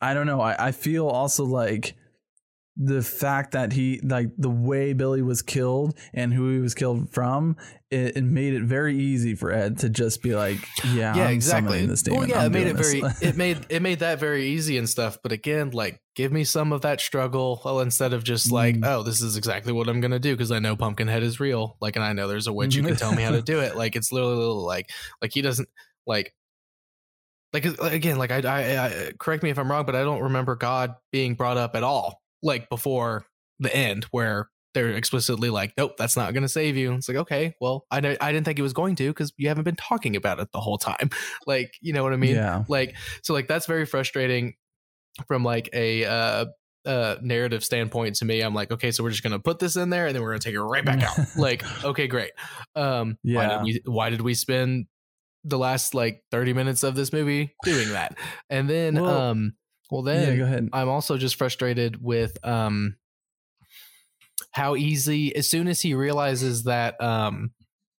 [0.00, 0.40] I don't know.
[0.40, 1.94] I, I feel also like
[2.76, 7.12] the fact that he like the way Billy was killed and who he was killed
[7.12, 7.56] from,
[7.90, 11.34] it, it made it very easy for Ed to just be like, yeah, yeah, I'm
[11.34, 11.84] exactly.
[11.84, 12.20] This demon.
[12.20, 14.88] well, yeah, I'm it made it very it made it made that very easy and
[14.88, 15.18] stuff.
[15.22, 18.86] But again, like give me some of that struggle well, instead of just like, Mm.
[18.86, 21.76] oh, this is exactly what I'm gonna do because I know Pumpkinhead is real.
[21.80, 23.76] Like, and I know there's a witch who can tell me how to do it.
[23.76, 25.68] Like, it's literally like like he doesn't
[26.06, 26.34] like.
[27.52, 30.56] Like again, like I, I, I, correct me if I'm wrong, but I don't remember
[30.56, 32.21] God being brought up at all.
[32.42, 33.26] Like before
[33.58, 37.18] the end, where they're explicitly like, "Nope, that's not going to save you." It's like,
[37.18, 40.16] okay, well, I I didn't think it was going to because you haven't been talking
[40.16, 41.10] about it the whole time.
[41.46, 42.34] Like, you know what I mean?
[42.36, 44.54] yeah, Like, so like that's very frustrating
[45.26, 46.46] from like a uh,
[46.86, 48.40] uh narrative standpoint to me.
[48.40, 50.40] I'm like, okay, so we're just gonna put this in there and then we're gonna
[50.40, 51.18] take it right back out.
[51.36, 52.32] like, okay, great.
[52.74, 53.48] Um, why Yeah.
[53.48, 54.86] did we why did we spend
[55.44, 58.16] the last like 30 minutes of this movie doing that.
[58.48, 59.54] And then Well, um
[59.92, 60.68] well yeah, then go ahead.
[60.72, 62.96] I'm also just frustrated with um
[64.52, 67.52] how easy as soon as he realizes that um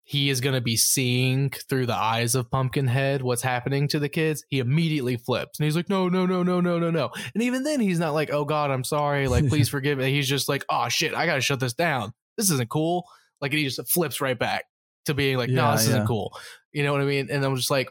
[0.05, 4.09] he is going to be seeing through the eyes of Pumpkinhead what's happening to the
[4.09, 7.11] kids, he immediately flips and he's like, no, no, no, no, no, no, no.
[7.35, 9.29] And even then, he's not like, oh God, I'm sorry.
[9.29, 10.11] Like, please forgive me.
[10.11, 12.13] He's just like, oh shit, I got to shut this down.
[12.37, 13.05] This isn't cool.
[13.41, 14.65] Like, and he just flips right back
[15.07, 15.95] to being like, no, Yeah, this yeah.
[15.95, 16.37] isn't cool.
[16.73, 17.29] You know what I mean?
[17.31, 17.89] And I'm just like,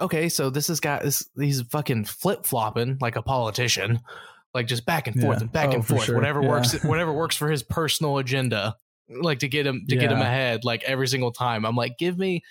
[0.00, 4.00] okay, so this has got this, he's fucking flip flopping like a politician,
[4.54, 5.42] like just back and forth Yeah.
[5.42, 6.14] and back Oh, and for forth, sure.
[6.14, 6.48] whatever Yeah.
[6.48, 8.76] works, whatever works for his personal agenda,
[9.08, 11.64] like to get him to get him ahead, like every single time.
[11.64, 12.42] I'm like, give me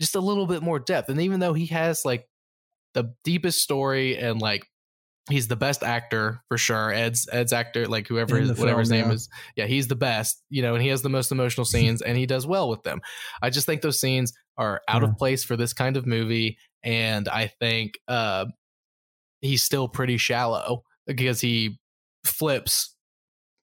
[0.00, 1.08] just a little bit more depth.
[1.08, 2.26] And even though he has like
[2.94, 4.66] the deepest story and like
[5.30, 9.06] he's the best actor for sure, Ed's Ed's actor, like whoever his, whatever his name
[9.06, 9.12] yeah.
[9.14, 12.16] is, yeah, he's the best, you know, and he has the most emotional scenes and
[12.16, 13.00] he does well with them.
[13.42, 15.08] I just think those scenes are out Yeah.
[15.08, 18.46] of place for this kind of movie, and I think uh,
[19.40, 21.78] he's still pretty shallow because he
[22.24, 22.90] flips.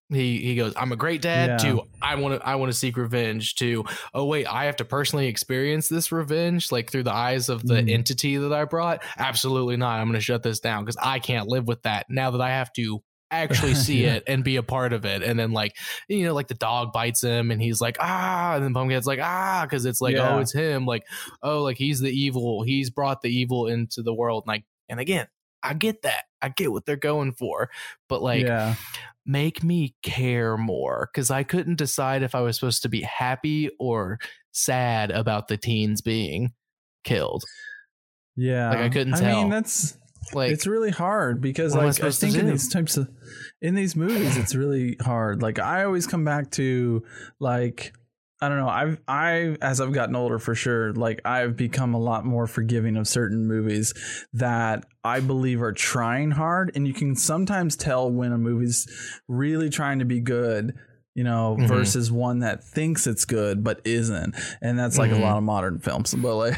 [0.10, 1.62] He he goes, I'm a great dad.
[1.64, 1.72] Yeah.
[1.72, 3.56] To I want to I want to seek revenge.
[3.56, 7.66] To oh wait, I have to personally experience this revenge, like through the eyes of
[7.66, 7.90] the Mhm.
[7.94, 9.04] entity that I brought.
[9.18, 10.00] Absolutely not.
[10.02, 12.50] I'm going to shut this down because I can't live with that now that I
[12.50, 13.02] have to
[13.32, 14.16] actually see Yeah.
[14.16, 15.24] it and be a part of it.
[15.24, 15.76] And then like
[16.08, 19.20] you know, like the dog bites him and he's like ah, and then Pumpkinhead's like
[19.22, 20.36] ah, because it's like Yeah.
[20.36, 20.86] oh, it's him.
[20.86, 21.04] Like
[21.42, 22.64] oh, like he's the evil.
[22.64, 24.44] He's brought the evil into the world.
[24.46, 25.28] Like and again,
[25.64, 26.26] I get that.
[26.42, 27.70] I get what they're going for,
[28.10, 28.76] but like yeah.
[29.26, 33.70] make me care more because I couldn't decide if I was supposed to be happy
[33.80, 34.18] or
[34.52, 36.52] sad about the teens being
[37.04, 37.44] killed.
[38.36, 38.70] Yeah.
[38.70, 39.38] Like, I couldn't I tell.
[39.38, 39.98] I mean, that's
[40.34, 43.10] Like it's really hard because am I like I think in these types of
[43.62, 45.42] in these movies it's really hard.
[45.42, 47.04] Like I always come back to
[47.40, 47.94] like
[48.40, 48.70] I don't know.
[48.70, 52.98] I've I as I've gotten older for sure, like I've become a lot more forgiving
[52.98, 53.94] of certain movies
[54.34, 58.88] that I believe are trying hard and you can sometimes tell when a movie's
[59.28, 60.76] really trying to be good
[61.14, 61.68] you know, Mhm.
[61.68, 65.20] versus one that thinks it's good but isn't, and that's like Mhm.
[65.20, 66.14] a lot of modern films.
[66.22, 66.58] But like,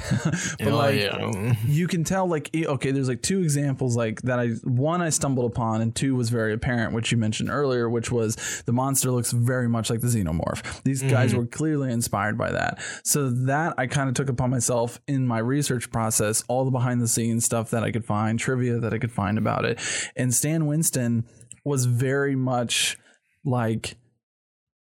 [0.60, 1.56] but oh, like, yeah.
[1.66, 5.50] you can tell like okay there's like two examples like that i one i stumbled
[5.52, 8.36] upon and two was very apparent which you mentioned earlier which was
[8.66, 11.38] the monster looks very much like the xenomorph these guys Mhm.
[11.38, 15.40] were clearly inspired by that so that i kind of took upon myself in my
[15.40, 18.98] research process all the behind the scenes stuff that i could find trivia that i
[19.00, 19.80] could find about it
[20.16, 21.24] and stan winston
[21.66, 22.98] was very much
[23.46, 23.96] like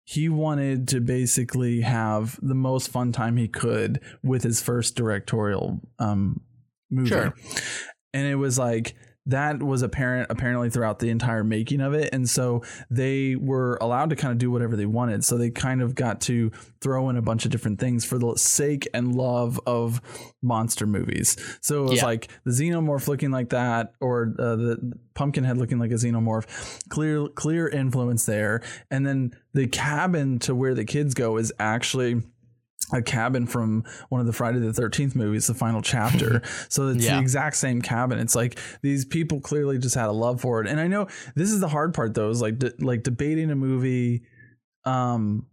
[0.08, 5.82] he wanted to basically have the most fun time he could with his first directorial
[5.98, 6.40] um,
[6.90, 7.10] movie.
[7.10, 7.34] Sure.
[8.14, 8.94] And it was like
[9.28, 12.08] that was apparent apparently throughout the entire making of it.
[12.12, 15.24] And so they were allowed to kind of do whatever they wanted.
[15.24, 16.50] So they kind of got to
[16.80, 20.00] throw in a bunch of different things for the sake and love of
[20.42, 21.36] monster movies.
[21.60, 22.06] So it was Yeah.
[22.06, 26.88] like the xenomorph looking like that, or uh, the pumpkinhead looking like a xenomorph.
[26.88, 28.62] Clear, clear influence there.
[28.90, 32.22] And then the cabin to where the kids go is actually
[32.92, 36.42] a cabin from one of the Friday the 13th movies, the final chapter.
[36.68, 37.16] so it's Yeah.
[37.16, 38.18] the exact same cabin.
[38.18, 40.66] It's like these people clearly just had a love for it.
[40.68, 43.56] And I know this is the hard part though, is like, de- like debating a
[43.56, 44.22] movie,
[44.84, 45.46] um,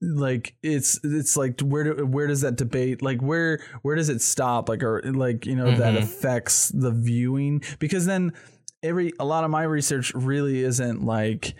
[0.00, 4.22] like it's it's like where do, where does that debate like where where does it
[4.22, 6.02] stop like or like you know that Mhm.
[6.04, 8.32] affects the viewing because then
[8.84, 11.54] every a lot of my research really isn't like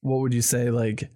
[0.00, 1.10] what would you say like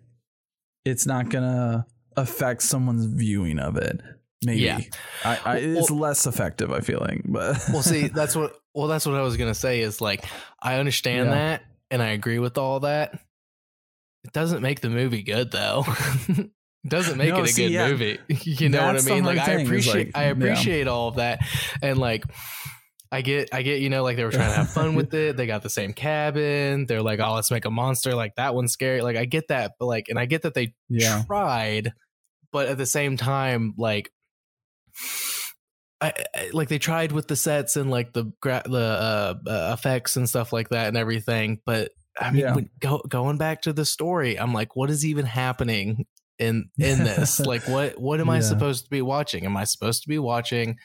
[0.85, 1.87] it's not gonna
[2.19, 4.01] affect someone's viewing of it
[4.45, 4.81] maybe Yeah.
[5.25, 8.55] I, I it's Well- less effective i feeling but well, see, that's what.
[8.75, 9.81] Well, that's what I was gonna say.
[9.81, 10.25] Is like
[10.63, 11.35] I understand Yeah.
[11.35, 13.15] that, and I agree with all that.
[14.25, 15.85] It doesn't make the movie good, though.
[16.29, 16.51] it
[16.87, 17.89] doesn't make No, it a see, good yeah.
[17.89, 18.19] movie.
[18.29, 19.25] You know That's what I mean?
[19.25, 20.31] Like I appreciate, like, I yeah.
[20.31, 21.41] appreciate all of that,
[21.83, 22.25] and like.
[23.11, 25.35] I get, I get, you know, like they were trying to have fun with it.
[25.39, 26.85] They got the same cabin.
[26.85, 28.15] They're like, oh, let's make a monster.
[28.15, 29.01] Like that one's scary.
[29.01, 31.95] Like I get that, but like, and I get that they yeah tried,
[32.53, 34.11] but at the same time, like,
[36.01, 39.71] I, I- like they tried with the sets and like the gra- the uh, uh,
[39.77, 41.61] effects and stuff like that and everything.
[41.67, 42.55] But I mean, Yeah.
[42.55, 46.07] when, go, going back to the story, I'm like, what is even happening
[46.39, 47.41] in in this?
[47.47, 49.45] like, what what am I supposed to be watching?
[49.45, 50.77] Am I supposed to be watching?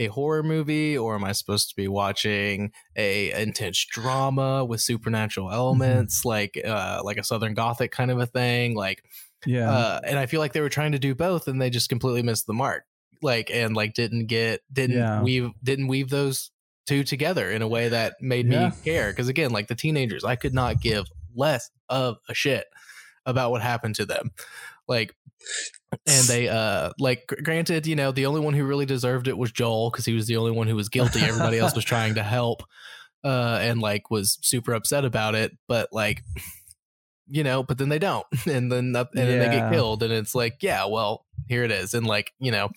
[0.00, 5.50] A horror movie, or am I supposed to be watching a intense drama with supernatural
[5.50, 8.76] elements, like uh, like a Southern Gothic kind of a thing?
[8.76, 9.02] Like,
[9.46, 11.88] yeah uh, and I feel like they were trying to do both, and they just
[11.88, 12.84] completely missed the mark.
[13.22, 15.22] Like, and like didn't get didn't Yeah.
[15.22, 16.50] weave didn't weave those
[16.86, 18.68] two together in a way that made Yeah.
[18.68, 19.10] me care.
[19.10, 22.66] Because again, like the teenagers, I could not give less of a shit
[23.26, 24.30] about what happened to them.
[24.86, 25.14] Like,
[26.06, 29.52] and they uh like granted, you know, the only one who really deserved it was
[29.52, 31.20] Joel because he was the only one who was guilty.
[31.20, 32.62] Everybody else was trying to help,
[33.24, 35.56] uh, and like was super upset about it.
[35.66, 36.22] But like,
[37.30, 40.34] you know, but then they don't, and then and then they get killed, and it's
[40.34, 42.70] like, yeah, well, here it is, and like, you know,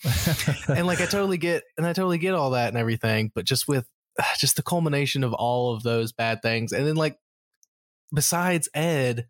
[0.67, 3.67] and like I totally get and I totally get all that and everything, but just
[3.67, 3.87] with
[4.39, 7.17] just the culmination of all of those bad things, and then like
[8.13, 9.27] besides Ed,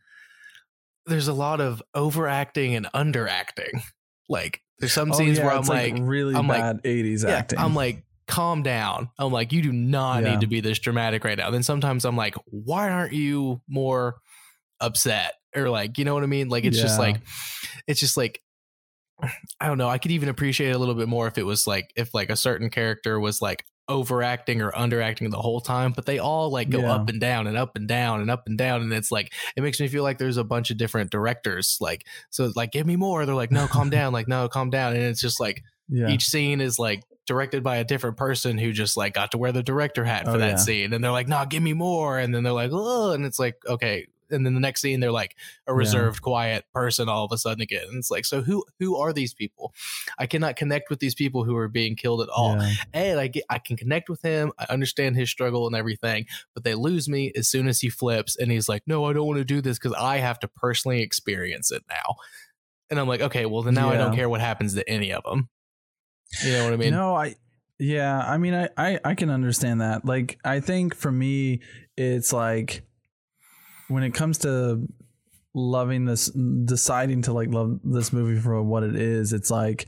[1.06, 3.82] there's a lot of overacting and underacting.
[4.30, 7.24] Like there's some Oh, scenes yeah, where I'm it's like, really I'm like- bad 80s
[7.28, 7.60] yeah, acting.
[7.60, 9.10] I'm like, calm down.
[9.20, 10.32] I'm like, you do not Yeah.
[10.32, 11.52] need to be this dramatic right now.
[11.52, 14.16] Then sometimes I'm like, why aren't you more
[14.82, 15.34] upset?
[15.56, 16.50] Or like, you know what I mean?
[16.50, 17.22] Like it's just like
[17.88, 18.42] it's just like
[19.60, 19.88] I don't know.
[19.90, 22.30] I could even appreciate it a little bit more if it was like if like
[22.32, 26.70] a certain character was like overacting or underacting the whole time, but they all like
[26.70, 26.94] go Yeah.
[26.96, 28.82] up and down and up and down and up and down.
[28.82, 31.78] And it's like it makes me feel like there's a bunch of different directors.
[31.82, 33.26] Like, so it's like, give me more.
[33.26, 34.94] They're like, no, calm down, like, no, calm down.
[34.96, 36.08] And it's just like yeah.
[36.08, 39.52] each scene is like directed by a different person who just like got to wear
[39.52, 40.56] the director hat oh, for Oh, that yeah.
[40.56, 43.38] scene and they're like nah give me more and then they're like oh and it's
[43.38, 45.36] like okay and then the next scene they're like
[45.68, 45.78] a Yeah.
[45.78, 47.86] reserved quiet person all of a sudden again.
[47.88, 49.74] And it's like so who who are these people?
[50.18, 52.58] I cannot connect with these people who are being killed at all.
[52.58, 52.74] Yeah.
[52.94, 56.64] and i get i can connect with him i understand his struggle and everything but
[56.64, 59.38] they lose me as soon as he flips and he's like no i don't want
[59.38, 62.16] to do this because i have to personally experience it now.
[62.90, 65.24] And i'm like okay well then now i don't care what happens to any of
[65.24, 65.50] them
[66.44, 66.92] you know what i mean?
[66.92, 67.36] No, I
[67.80, 70.06] yeah, I mean I, I I can understand that.
[70.06, 71.62] Like I think for me
[71.98, 72.84] it's like
[73.92, 74.88] when it comes to
[75.54, 79.88] loving this deciding to like love this movie for what it is, it's like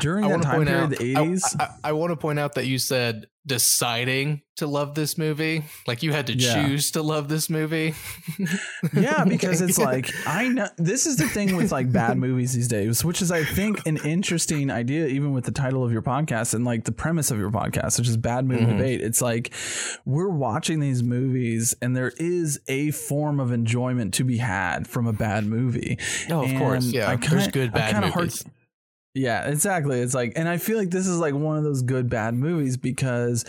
[0.00, 0.90] during I that time period, out.
[0.90, 1.56] the I- eighties.
[1.58, 6.02] I, I, want to point out that you said deciding to love this movie, like
[6.02, 6.66] you had to Yeah.
[6.66, 7.94] choose to love this movie.
[8.92, 12.68] yeah, because it's like I know this is the thing with like bad movies these
[12.68, 16.54] days, which is I think an interesting idea, even with the title of your podcast
[16.54, 18.76] and like the premise of your podcast, which is bad movie Mhm.
[18.78, 19.00] debate.
[19.00, 19.52] It's like
[20.04, 25.06] we're watching these movies, and there is a form of enjoyment to be had from
[25.06, 25.98] a bad movie.
[26.30, 27.08] oh, of And course, yeah.
[27.10, 28.44] I There's kinda- good bad kinda hard- movies.
[29.18, 30.00] Yeah, exactly.
[30.00, 32.76] It's like, and I feel like this is like one of those good bad movies
[32.76, 33.44] because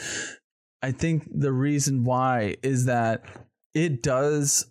[0.81, 3.23] I think the reason why is that
[3.73, 4.65] it does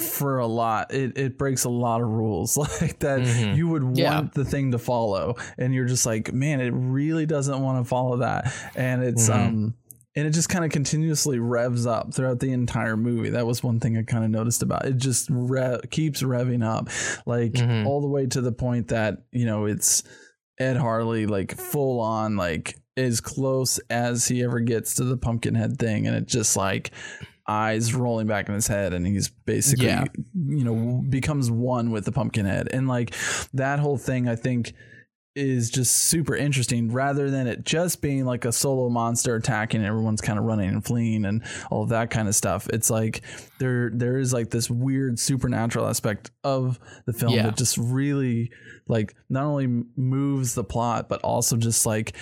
[0.00, 3.56] for a lot it, it breaks a lot of rules like that Mhm.
[3.56, 4.26] you would want Yeah.
[4.32, 8.16] the thing to follow and you're just like man it really doesn't want to follow
[8.16, 9.34] that and it's Mhm.
[9.34, 9.74] um
[10.16, 13.80] and it just kind of continuously revs up throughout the entire movie that was one
[13.80, 14.96] thing i kind of noticed about it.
[14.96, 16.88] just re- keeps revving up
[17.26, 17.84] like Mhm.
[17.84, 20.02] all the way to the point that you know it's
[20.58, 25.78] ed harley like full on like as close as he ever gets to the pumpkinhead
[25.78, 26.90] thing and it just like
[27.48, 30.04] eyes rolling back in his head and he's basically Yeah.
[30.34, 33.14] you know becomes one with the pumpkinhead and like
[33.54, 34.74] that whole thing i think
[35.34, 40.20] is just super interesting rather than it just being like a solo monster attacking everyone's
[40.20, 43.22] kind of running and fleeing and all of that kind of stuff it's like
[43.58, 47.44] there there is like this weird supernatural aspect of the film Yeah.
[47.44, 48.50] that just really
[48.88, 52.14] like not only moves the plot but also just like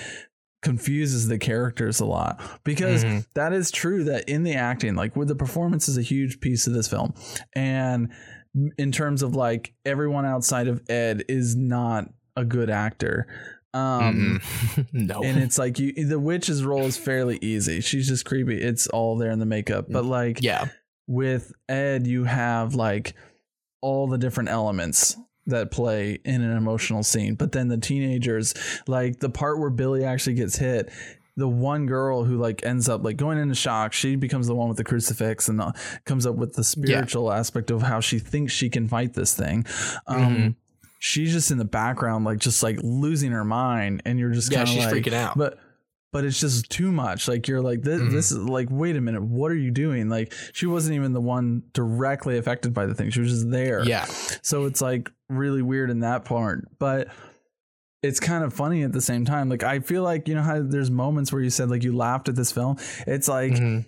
[0.62, 3.26] confuses the characters a lot because Mhm.
[3.34, 6.66] that is true that in the acting like with the performance is a huge piece
[6.66, 7.14] of this film
[7.54, 8.12] and
[8.78, 13.26] in terms of like everyone outside of ed is not a good actor
[13.72, 14.40] um
[14.74, 14.86] Mm-mm.
[14.92, 15.22] no.
[15.22, 19.16] and it's like you the witch's role is fairly easy she's just creepy it's all
[19.16, 20.68] there in the makeup but like yeah.
[21.06, 23.14] with ed you have like
[23.80, 25.16] all the different elements
[25.46, 28.54] that play in an emotional scene but then the teenagers
[28.88, 30.90] like the part where billy actually gets hit
[31.36, 34.66] the one girl who like ends up like going into shock she becomes the one
[34.68, 35.70] with the crucifix and uh,
[36.04, 39.64] comes up with the spiritual aspect of how she thinks she can fight this thing
[40.08, 40.54] um Mhm.
[41.03, 44.59] She's just in the background like just like losing her mind and you're just Yeah,
[44.64, 45.36] kind of she's like freaking out.
[45.36, 45.59] but
[46.12, 48.11] but it's just too much like you're like this, Mhm.
[48.12, 51.20] this is like wait a minute what are you doing like she wasn't even the
[51.20, 54.05] one directly affected by the thing she was just there yeah.
[54.42, 57.09] so it's like really weird in that part but
[58.03, 60.61] it's kind of funny at the same time like i feel like you know how
[60.62, 62.76] there's moments where you said like you laughed at this film
[63.07, 63.86] it's like Mhm.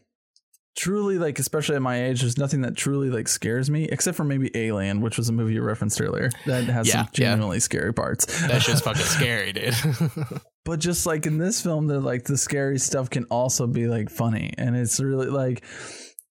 [0.77, 4.25] Truly like especially at my age there's nothing that truly like scares me except for
[4.25, 7.11] maybe alien which was a movie you referenced earlier that has Yeah, some yeah.
[7.13, 9.75] genuinely scary parts that's just fucking scary, dude.
[10.65, 14.09] but just like in this film that like the scary stuff can also be like
[14.09, 15.63] funny and it's really like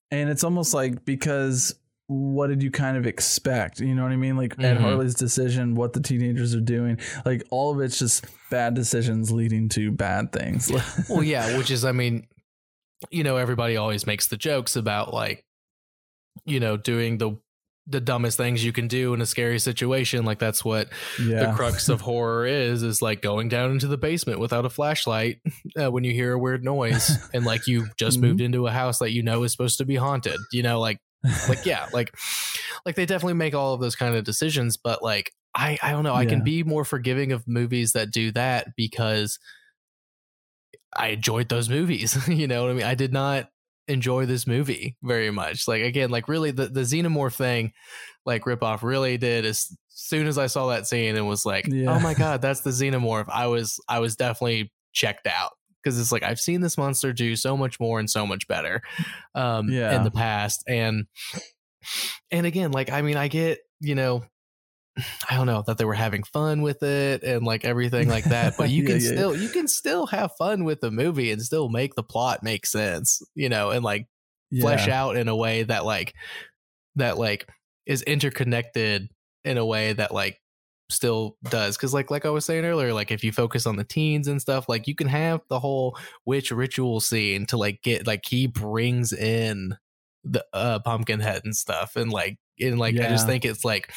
[0.10, 1.76] and it's almost like because
[2.08, 4.82] what did you kind of expect you know what i mean like ed Mhm.
[4.82, 9.70] harley's decision what the teenagers are doing like all of it's just bad decisions leading
[9.70, 10.70] to bad things
[11.10, 12.28] well, yeah, which is, I mean,
[13.10, 15.44] you know, everybody always makes the jokes about like,
[16.46, 17.38] you know, doing the
[17.88, 20.24] the dumbest things you can do in a scary situation.
[20.24, 20.90] Like that's what
[21.20, 21.48] Yeah.
[21.48, 25.40] the crux of horror is is like going down into the basement without a flashlight
[25.82, 28.22] uh, when you hear a weird noise and like you just Mhm.
[28.22, 31.00] moved into a house that you know is supposed to be haunted you know like
[31.50, 32.14] like yeah like
[32.86, 36.04] like they definitely make all of those kind of decisions but like i i don't
[36.04, 36.30] know i Yeah.
[36.30, 39.38] can be more forgiving of movies that do that because
[40.96, 43.50] i enjoyed those movies you know what i mean i did not
[43.88, 47.72] enjoy this movie very much like again like really the the xenomorph thing
[48.26, 51.94] like ripoff really did as soon as i saw that scene and was like Yeah.
[51.96, 55.52] oh my god that's the xenomorph i was i was definitely checked out
[55.84, 58.82] because it's like I've seen this monster do so much more and so much better
[59.34, 59.96] um Yeah.
[59.96, 61.06] in the past and
[62.30, 64.24] and again like I mean I get you know
[65.30, 68.56] I don't know that they were having fun with it and like everything like that
[68.58, 71.42] but you Yeah, can yeah, still you can still have fun with the movie and
[71.42, 74.08] still make the plot make sense you know and like
[74.60, 75.02] flesh Yeah.
[75.04, 76.14] out in a way that like
[76.98, 77.48] that like
[77.86, 79.10] is interconnected
[79.46, 80.40] in a way that like
[80.90, 83.84] still does because like like i was saying earlier like if you focus on the
[83.86, 88.06] teens and stuff like you can have the whole witch ritual scene to like get
[88.06, 89.74] like he brings in
[90.26, 93.90] the uh pumpkin head and stuff and like and like i just think it's like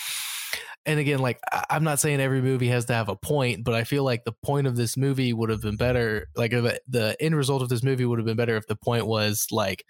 [0.87, 1.39] and again like
[1.71, 4.33] i'm not saying every movie has to have a point but i feel like the
[4.43, 8.05] point of this movie would have been better like the end result of this movie
[8.05, 9.85] would have been better if the point was like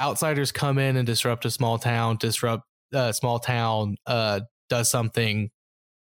[0.00, 5.50] outsiders come in and disrupt a small town disrupt a small town uh does something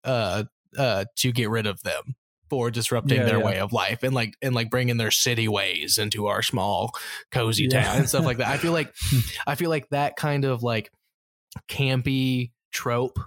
[0.04, 0.44] uh
[0.78, 2.16] uh to get rid of them
[2.50, 3.46] for disrupting Yeah, their yeah.
[3.46, 6.92] way of life and like and like bringing their city ways into our small
[7.32, 7.82] cozy Yeah.
[7.84, 8.94] town and stuff like that i feel like
[9.48, 10.90] i feel like that kind of like
[11.70, 13.20] campy trope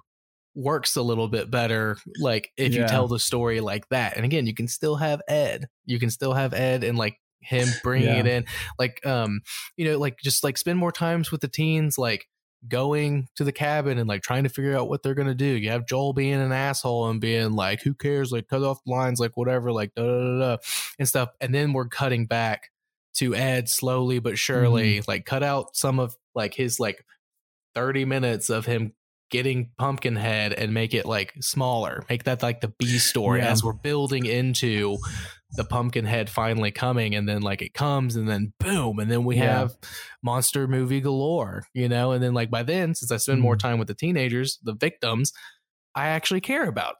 [0.54, 4.46] works a little bit better like if you tell the story like that and again
[4.46, 8.20] you can still have ed you can still have ed and like him bringing Yeah.
[8.20, 8.44] it in
[8.78, 9.40] like um
[9.76, 12.26] you know like just like spend more times with the teens like
[12.68, 15.46] going to the cabin and like trying to figure out what they're gonna do.
[15.46, 18.32] You have joel being an asshole and being like who cares?
[18.32, 20.56] Like cut off lines like whatever like da da da da
[20.98, 22.64] and stuff and then we're cutting back
[23.14, 27.04] to ed slowly but surely like cut out some of like his like
[27.74, 28.92] 30 minutes of him
[29.30, 33.50] getting pumpkinhead and make it like smaller make that like the b story Yeah.
[33.52, 34.98] as we're building into
[35.52, 39.36] the pumpkinhead finally coming and then like it comes and then boom and then we
[39.36, 39.58] Yeah.
[39.60, 39.76] have
[40.22, 43.60] monster movie galore you know and then like by then since i spend more Mhm.
[43.60, 45.32] time with the teenagers the victims
[45.94, 46.96] i actually care about,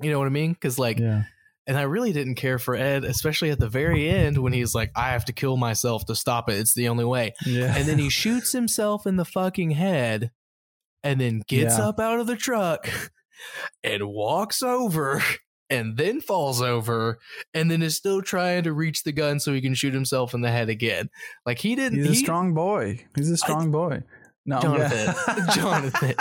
[0.00, 1.24] you know what i mean because like yeah.
[1.66, 4.90] and I really didn't care for Ed, especially at the very end when he's like,
[4.96, 6.54] I have to kill myself to stop it.
[6.58, 7.34] It's the only way.
[7.46, 7.72] Yeah.
[7.76, 10.32] And then he shoots himself in the fucking head
[11.04, 11.88] and then gets Yeah.
[11.88, 12.88] up out of the truck
[13.84, 15.22] and walks over
[15.70, 17.18] and then falls over
[17.54, 20.40] and then is still trying to reach the gun so he can shoot himself in
[20.42, 21.08] the head again.
[21.46, 21.98] Like he didn't.
[22.00, 23.04] He's a he- strong boy.
[23.16, 24.02] He's a strong boy.
[24.44, 25.14] No, Jonathan.
[25.38, 25.46] yeah.
[25.54, 26.14] Jonathan.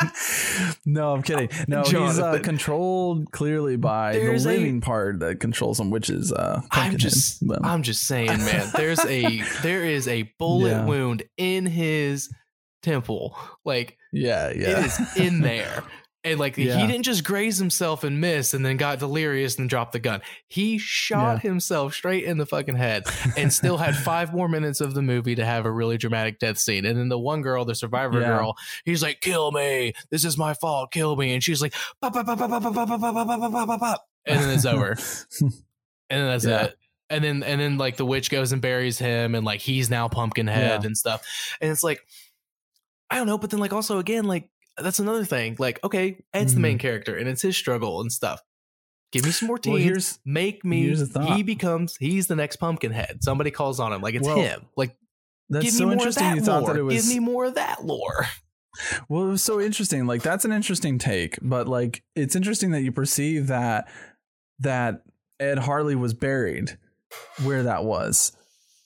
[0.86, 1.50] no, I'm kidding.
[1.68, 6.10] No, he's uh, controlled clearly by There's the a- living part that controls him, which
[6.12, 6.62] is uh.
[6.70, 8.70] I'm just But- I'm just saying, man.
[8.76, 10.86] There's a there is a bullet Yeah.
[10.86, 12.30] wound in his
[12.82, 13.38] temple.
[13.66, 14.80] Like yeah, yeah.
[14.80, 15.84] it is in there.
[16.24, 16.78] And like Yeah.
[16.78, 20.22] he didn't just graze himself and miss and then got delirious and dropped the gun.
[20.48, 23.06] He shot himself straight in the fucking head
[23.36, 26.60] and still had five more minutes of the movie to have a really dramatic death
[26.60, 26.86] scene.
[26.86, 28.28] And then the one girl, the survivor Yeah.
[28.38, 28.56] girl,
[28.86, 29.94] he's like, "Kill me!
[30.12, 30.92] This is my fault.
[30.92, 33.52] Kill me!" And she's like, "Pop, pop, pop, pop, pop, pop, pop, pop, pop, pop,
[33.52, 34.96] pop, pop, pop." and then it's over.
[35.42, 35.52] and
[36.10, 36.66] then that's Yeah.
[36.66, 36.78] it.
[37.10, 40.08] And then and then like the witch goes and buries him, and like he's now
[40.08, 40.86] Pumpkinhead Yeah.
[40.88, 41.26] and stuff.
[41.60, 42.00] And it's like,
[43.12, 45.58] I don't know, but then like also again, like that's another thing.
[45.60, 46.82] Like, okay, Ed's the main mm-hmm.
[46.82, 48.42] character, and it's his struggle and stuff.
[49.12, 49.84] Give me some more Well, teens.
[49.84, 50.96] here's make me.
[51.36, 51.98] He becomes.
[51.98, 53.24] He's the next Pumpkinhead.
[53.24, 54.02] Somebody calls on him.
[54.02, 54.68] Like it's Well, him.
[54.78, 54.96] Like
[55.50, 56.30] that's give so me more of interesting.
[56.30, 56.74] that You thought lore.
[56.74, 58.26] that it was Give me more of that lore.
[59.10, 60.08] Well, it was so interesting.
[60.08, 63.90] Like that's an interesting take, but like it's interesting that you perceive that
[64.60, 65.04] that
[65.42, 66.78] Ed Harley was buried
[67.44, 68.32] where that was.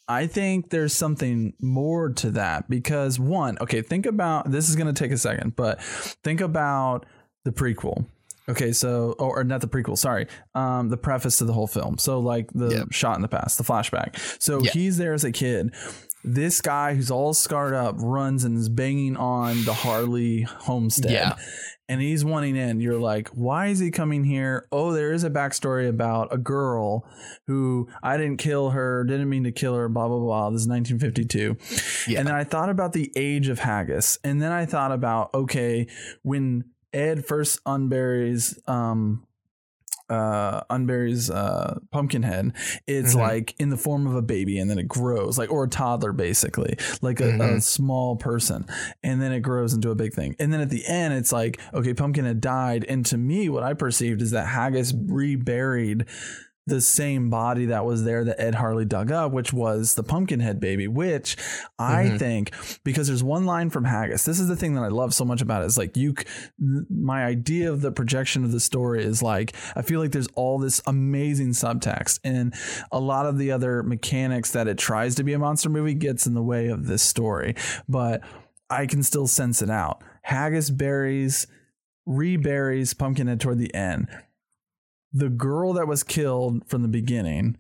[0.08, 4.94] I think there's something more to that because one, okay, think about this is going
[4.94, 7.06] to take a second, but think about
[7.44, 8.06] the prequel.
[8.48, 10.28] Okay, so or, or not the prequel, sorry.
[10.54, 11.98] Um the preface to the whole film.
[11.98, 12.84] So like the Yeah.
[12.92, 14.20] shot in the past, the flashback.
[14.40, 14.72] So Yeah.
[14.72, 15.74] he's there as a kid.
[16.26, 21.12] This guy who's all scarred up runs and is banging on the Harley homestead.
[21.12, 21.36] Yeah.
[21.88, 22.82] And he's wanting in.
[22.82, 24.68] You're like, why is he coming here?
[24.72, 27.08] Oh, there is a backstory about a girl
[27.46, 30.50] who I didn't kill her, didn't mean to kill her, blah, blah, blah.
[30.50, 31.58] This is 1952.
[32.12, 32.20] Yeah.
[32.20, 34.18] And then I thought about the age of haggis.
[34.24, 35.86] And then I thought about, okay,
[36.24, 39.28] when Ed first unburies um
[40.10, 42.54] uh uh Pumpkinhead,
[42.88, 43.20] it's Mhm.
[43.20, 46.12] like in the form of a baby and then it grows like or a toddler
[46.14, 47.62] basically, like a, a Mhm.
[47.62, 48.66] small person,
[49.04, 50.36] and then it grows into a big thing.
[50.40, 53.74] And then at the end, it's like okay, Pumpkinhead died, and to me, what I
[53.74, 56.06] perceived is that Haggis reburied
[56.68, 60.60] the same body that was there that Ed Harley dug up, which was the Pumpkinhead
[60.60, 61.38] baby, which
[61.78, 62.20] I Mhm.
[62.20, 62.52] think
[62.84, 64.26] because there's one line from Haggis.
[64.26, 65.66] This is the thing that I love so much about it.
[65.66, 66.16] it is like you,
[66.90, 70.58] my idea of the projection of the story is like I feel like there's all
[70.58, 72.54] this amazing subtext, and
[72.92, 76.26] a lot of the other mechanics that it tries to be a monster movie gets
[76.26, 77.56] in the way of this story,
[77.88, 78.22] but
[78.70, 80.04] I can still sense it out.
[80.24, 81.46] Haggis buries,
[82.08, 84.08] reburies Pumpkinhead toward the end.
[85.16, 87.58] The girl that was killed from the beginning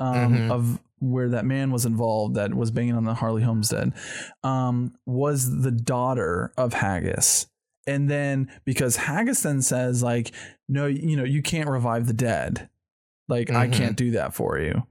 [0.00, 0.50] um, Mhm.
[0.50, 3.92] of where that man was involved that was banging on the Harley Homestead
[4.42, 7.46] um, was the daughter of Haggis.
[7.86, 10.32] And then because Haggis then says like,
[10.68, 12.68] no, you know, you can't revive the dead.
[13.28, 13.72] Like I Mhm.
[13.72, 14.84] can't do that for you.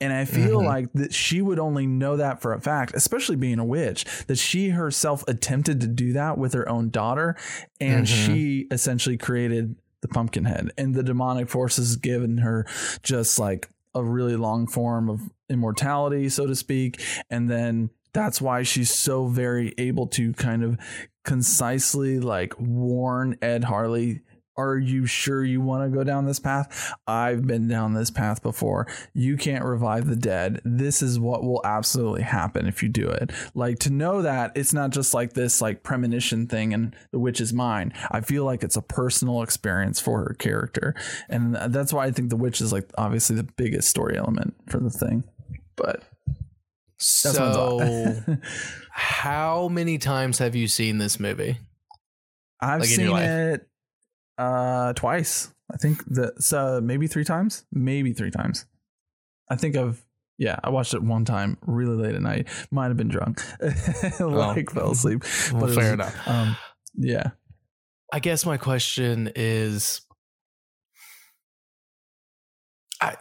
[0.00, 0.66] And I feel Mhm.
[0.66, 4.38] like that she would only know that for a fact, especially being a witch, that
[4.38, 7.34] she herself attempted to do that with her own daughter.
[7.80, 8.24] And Mhm.
[8.24, 9.74] she essentially created
[10.04, 10.70] the pumpkinhead.
[10.76, 12.66] And the demonic forces given her
[13.02, 17.00] just like a really long form of immortality, so to speak.
[17.30, 20.78] And then that's why she's so very able to kind of
[21.24, 24.20] concisely like warn Ed Harley.
[24.56, 26.94] Are you sure you want to go down this path?
[27.06, 28.86] I've been down this path before.
[29.12, 30.60] You can't revive the dead.
[30.64, 33.32] This is what will absolutely happen if you do it.
[33.54, 37.40] Like to know that it's not just like this like premonition thing and the witch
[37.40, 37.92] is mine.
[38.10, 40.94] I feel like it's a personal experience for her character.
[41.28, 44.78] And that's why I think the witch is like obviously the biggest story element for
[44.78, 45.24] the thing.
[45.76, 46.04] But
[46.98, 48.20] so,
[48.90, 51.58] how many times have you seen this movie?
[52.60, 53.68] I've Like seen it
[54.38, 55.52] uh twice.
[55.72, 57.64] I think that so maybe three times.
[57.72, 58.66] Maybe three times.
[59.50, 60.04] I think I've
[60.38, 62.48] yeah, I watched it one time really late at night.
[62.70, 63.42] Might have been drunk.
[64.20, 65.20] like fell asleep.
[65.52, 66.28] But it fair was- enough.
[66.28, 66.56] Um
[66.96, 67.30] yeah.
[68.12, 70.00] I guess my question is
[73.00, 73.16] I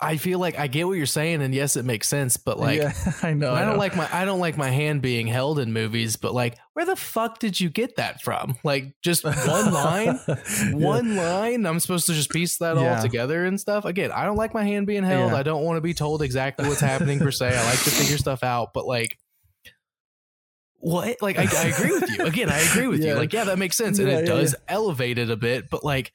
[0.00, 2.78] I feel like I get what you're saying and yes it makes sense but like
[2.78, 3.50] yeah, I know.
[3.52, 3.78] I, I don't know.
[3.78, 6.94] like my I don't like my hand being held in movies but like where the
[6.96, 8.56] fuck did you get that from?
[8.62, 10.18] Like just one line?
[10.72, 11.66] One line?
[11.66, 12.96] I'm supposed to just piece that Yeah.
[12.96, 13.84] all together and stuff.
[13.84, 15.32] Again, I don't like my hand being held.
[15.32, 15.38] Yeah.
[15.38, 17.48] I don't want to be told exactly what's happening per se.
[17.56, 19.18] I like to figure stuff out, but like
[20.78, 21.16] what?
[21.20, 22.24] Like I, I agree with you.
[22.24, 23.12] Again, I agree with Yeah.
[23.12, 23.18] you.
[23.18, 25.68] Like yeah, that makes sense, and it yeah, does elevate it a bit.
[25.70, 26.12] But like,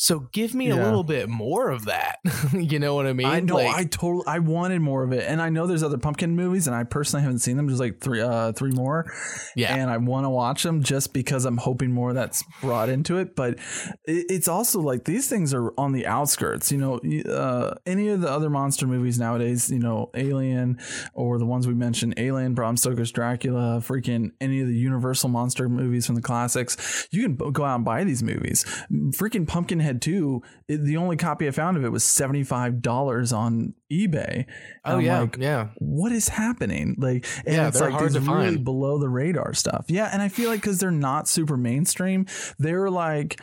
[0.00, 2.20] so give me a little bit more of that.
[2.54, 3.26] you know what I mean?
[3.26, 3.56] I know.
[3.56, 4.24] Like, I totally.
[4.26, 7.22] I wanted more of it, and I know there's other pumpkin movies, and I personally
[7.22, 7.66] haven't seen them.
[7.66, 9.12] There's like three, uh, three more,
[9.54, 9.76] yeah.
[9.76, 13.36] and I want to watch them just because I'm hoping more that's brought into it.
[13.36, 13.58] But
[14.06, 16.72] it, it's also like these things are on the outskirts.
[16.72, 20.78] You know, uh, any of the other monster movies nowadays, you know, Alien
[21.12, 25.68] or the ones we mentioned, Alien, Bram Stoker's Dracula, freaking any of the Universal monster
[25.68, 27.06] movies from the classics.
[27.10, 28.64] You can go out and buy these movies.
[28.90, 34.46] Freaking Pumpkinhead 2, it, the only copy I found of it was $75 on eBay.
[34.84, 35.68] oh I'm yeah, like, yeah.
[35.78, 36.96] what is happening?
[36.98, 39.86] Like, and Yeah, it's like hard these really below the radar stuff.
[39.88, 42.26] Yeah, and I feel like because they're not super mainstream,
[42.58, 43.40] they're like,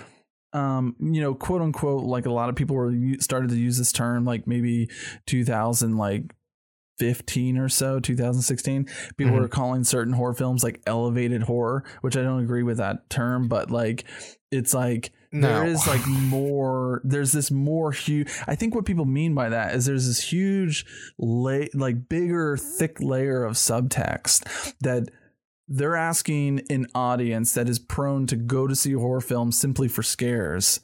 [0.53, 3.91] um, you know, quote unquote, like a lot of people were started to use this
[3.91, 4.89] term, like maybe
[5.25, 6.33] 2000, like.
[6.99, 8.87] 15 or so 2016
[9.17, 9.39] people Mhm.
[9.39, 13.47] were calling certain horror films like elevated horror which i don't agree with that term
[13.47, 14.03] but like
[14.51, 15.69] it's like there No.
[15.69, 19.85] is like more there's this more huge i think what people mean by that is
[19.85, 20.85] there's this huge
[21.17, 25.09] lay like bigger thick layer of subtext that
[25.67, 30.01] they're asking an audience that is prone to go to see horror films simply for
[30.03, 30.79] scares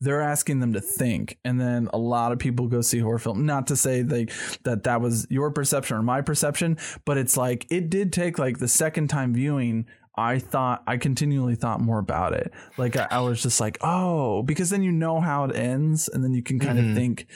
[0.00, 3.44] they're asking them to think and then a lot of people go see horror film
[3.46, 4.32] not to say like
[4.64, 8.58] that that was your perception or my perception but it's like it did take like
[8.58, 9.86] the second time viewing
[10.16, 12.52] I thought I continually thought more about it.
[12.76, 16.22] Like I, I was just like, oh, because then you know how it ends, and
[16.22, 16.90] then you can kind Mhm.
[16.90, 17.26] of think,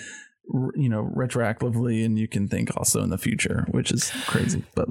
[0.77, 4.63] you know, retroactively, and you can think also in the future, which is crazy.
[4.75, 4.89] But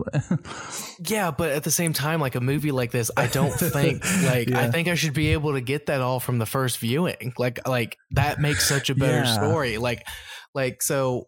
[1.07, 4.51] Yeah, but at the same time, like a movie like this, I don't think like
[4.51, 7.33] I think I should be able to get that all from the first viewing.
[7.37, 9.33] Like like that makes such a better Yeah.
[9.33, 9.77] story.
[9.77, 10.05] Like
[10.53, 11.27] like so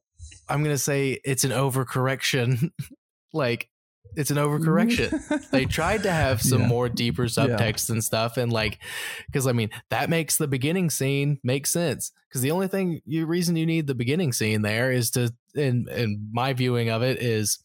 [0.50, 2.72] I'm gonna say it's an overcorrection.
[3.34, 3.70] like
[4.16, 5.50] it's an overcorrection.
[5.52, 6.68] they tried to have some Yeah.
[6.68, 8.80] more deeper subtext and stuff and like
[9.28, 13.26] because i mean that makes the beginning scene make sense because the only thing you
[13.26, 17.22] reason you need the beginning scene there is to in in my viewing of it
[17.22, 17.60] is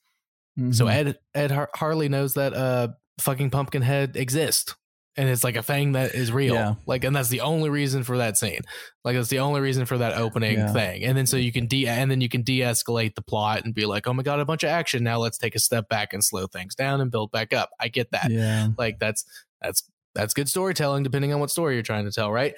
[0.72, 0.90] so Mhm.
[0.92, 2.88] ed ed Har- harley knows that uh
[3.20, 4.74] fucking pumpkinhead exists
[5.16, 6.54] and it's like a thing that is real.
[6.54, 6.74] Yeah.
[6.86, 8.60] Like, and that's the only reason for that scene.
[9.04, 10.72] Like, that's the only reason for that opening Yeah.
[10.72, 11.04] thing.
[11.04, 13.84] And then so you can de and then you can de-escalate the plot and be
[13.84, 15.04] like, oh my god, a bunch of action.
[15.04, 17.70] Now let's take a step back and slow things down and build back up.
[17.78, 18.30] I get that.
[18.30, 18.68] Yeah.
[18.78, 19.24] Like that's
[19.60, 19.82] that's
[20.14, 22.54] that's good storytelling, depending on what story you're trying to tell, right?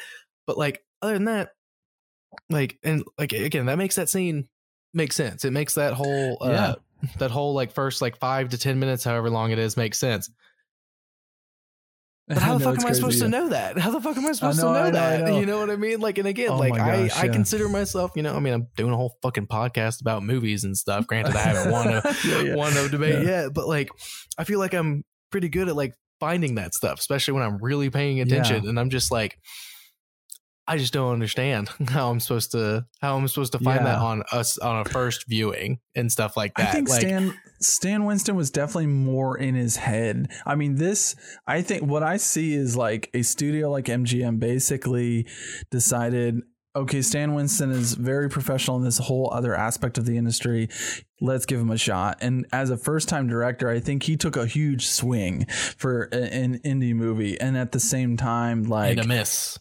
[0.46, 1.50] But like other than that,
[2.50, 4.48] like and like again, that makes that scene
[4.92, 5.44] make sense.
[5.44, 6.76] It makes that whole uh
[7.18, 10.30] that whole like first like five to ten minutes, however long it is, make sense.
[12.26, 13.78] But how the fuck am I supposed to know that?
[13.78, 15.20] How the fuck am I supposed know, to know, know, that?
[15.24, 15.38] know.
[15.40, 16.00] You know what I mean?
[16.00, 18.54] Like, and again, Oh like my I, gosh, I consider myself, you know, I mean,
[18.54, 21.06] I'm doing a whole fucking podcast about movies and stuff.
[21.08, 22.54] Granted, I haven't won a Yeah, yeah.
[22.54, 23.42] won no debate Yeah.
[23.42, 23.90] yet, but like,
[24.38, 27.90] I feel like I'm pretty good at like finding that stuff, especially when I'm really
[27.90, 28.68] paying attention.
[28.68, 29.38] And I'm just like,
[30.66, 34.22] I just don't understand how I'm supposed to how I'm supposed to find that on
[34.32, 36.68] us on a first viewing and stuff like that.
[36.68, 40.30] I think like, Stan Stan Winston was definitely more in his head.
[40.46, 41.16] I mean, this
[41.46, 45.26] I think what I see is like a studio like MGM basically
[45.70, 46.40] decided,
[46.74, 50.68] okay, Stan Winston is very professional in this whole other aspect of the industry.
[51.20, 52.18] Let's give him a shot.
[52.20, 55.46] And as a first time director, I think he took a huge swing
[55.76, 59.58] for an indie movie, and at the same time, like and a miss.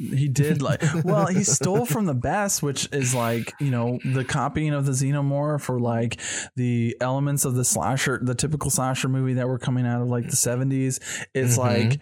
[0.00, 4.24] He did like well he stole from the best which is like you know the
[4.24, 6.18] copying of the xenomorph or like
[6.56, 10.24] the elements of the slasher the typical slasher movie that were coming out of like
[10.24, 11.00] the 70s
[11.34, 11.58] it's Mhm.
[11.58, 12.00] like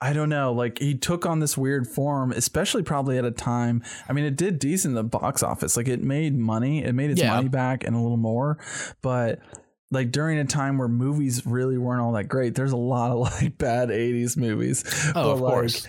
[0.00, 0.52] I don't know.
[0.52, 3.82] Like he took on this weird form, especially probably at a time.
[4.06, 5.78] I mean, it did decent in the box office.
[5.78, 6.84] Like it made money.
[6.84, 7.34] It made its Yeah.
[7.36, 8.58] money back and a little more.
[9.00, 9.38] But
[9.90, 13.18] like during a time where movies really weren't all that great, there's a lot of
[13.20, 14.84] like bad '80s movies.
[15.10, 15.88] Oh, But, of like, course.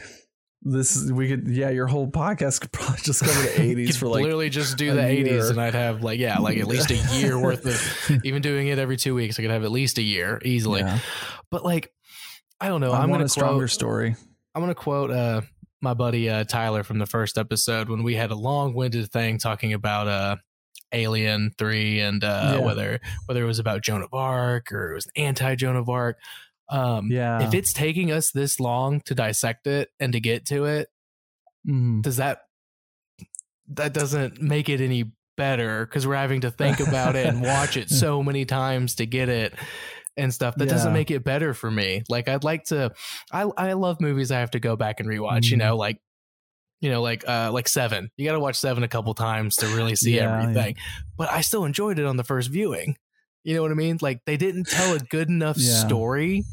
[0.68, 4.08] This we could yeah your whole podcast could probably just cover the 80s Could for
[4.08, 5.50] like literally just do the 80s year.
[5.52, 8.80] and I'd have like yeah like at least a year worth of even doing it
[8.80, 10.98] every two weeks I could have at least a year easily yeah.
[11.52, 11.94] but like
[12.60, 14.16] I don't know I I'm want gonna a stronger quote, story
[14.56, 15.42] I'm gonna quote uh
[15.82, 19.72] my buddy uh Tyler from the first episode when we had a long-winded thing talking
[19.74, 20.36] about uh
[20.92, 22.66] Alien 3 and uh Yeah.
[22.66, 26.18] whether whether it was about Joan of Arc or it was anti Joan of Arc
[26.70, 27.46] um yeah.
[27.48, 30.88] if it's taking us this long to dissect it and to get to it
[31.68, 32.02] Mhm.
[32.02, 32.40] does that
[33.70, 37.78] that doesn't make it any better because we're having to think about it and watch
[37.78, 39.54] it so many times to get it
[40.18, 40.56] and stuff.
[40.56, 42.04] That doesn't make it better for me.
[42.08, 42.94] Like i'd like to
[43.32, 45.60] i i love movies i have to go back and rewatch you Mhm.
[45.60, 45.98] know like
[46.80, 48.10] you know like uh like seven.
[48.18, 50.76] You got to watch seven a couple times to really see Yeah, everything.
[51.18, 52.96] But i still enjoyed it on the first viewing
[53.46, 55.74] you know what i mean like they didn't tell a good enough Yeah.
[55.86, 56.44] story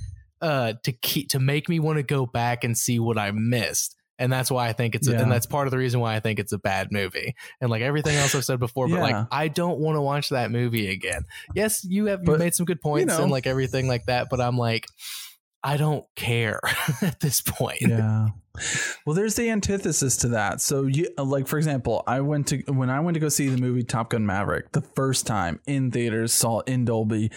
[0.40, 3.96] uh to keep to make me want to go back and see what i missed
[4.18, 6.20] and that's why I think it's a, and that's part of the reason why I
[6.20, 7.34] think it's a bad movie.
[7.60, 9.02] And like everything else I've said before, but Yeah.
[9.02, 11.24] like I don't want to watch that movie again.
[11.56, 13.22] Yes, you have you made some good points know.
[13.22, 14.86] and like everything like that, but I'm like
[15.64, 16.60] I don't care
[17.02, 17.80] at this point.
[17.82, 18.28] yeah
[19.06, 22.58] well there's the antithesis to that so you uh, like for example i went to
[22.70, 25.90] when i went to go see the movie top gun maverick the first time in
[25.90, 27.30] theaters saw it in dolby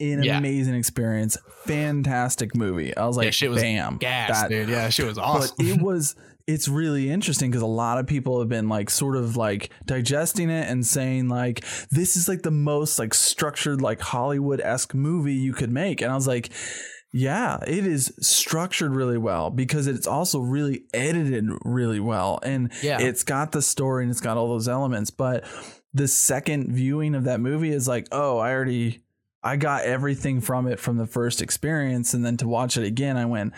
[0.00, 0.38] an Yeah.
[0.38, 4.70] amazing experience fantastic movie i was like Yeah, shit was bam Gas, that- dude.
[4.70, 5.54] Yeah, she was awesome.
[5.58, 9.16] but it was it's really interesting because a lot of people have been like sort
[9.16, 14.00] of like digesting it and saying like this is like the most like structured like
[14.00, 16.50] hollywood-esque movie you could make and i was like
[17.12, 23.00] yeah it is structured really well because it's also really edited really well and Yeah.
[23.00, 25.44] it's got the story and it's got all those elements but
[25.92, 29.00] the second viewing of that movie is like oh i already
[29.44, 33.16] I got everything from it from the first experience, and then to watch it again,
[33.16, 33.54] I went.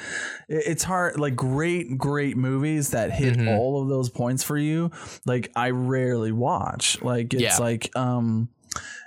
[0.49, 3.55] It's hard, like great, great movies that hit Mhm.
[3.55, 4.93] all of those points for you.
[5.27, 7.03] Like I rarely watch.
[7.03, 7.59] Like it's Yeah.
[7.59, 8.49] like um,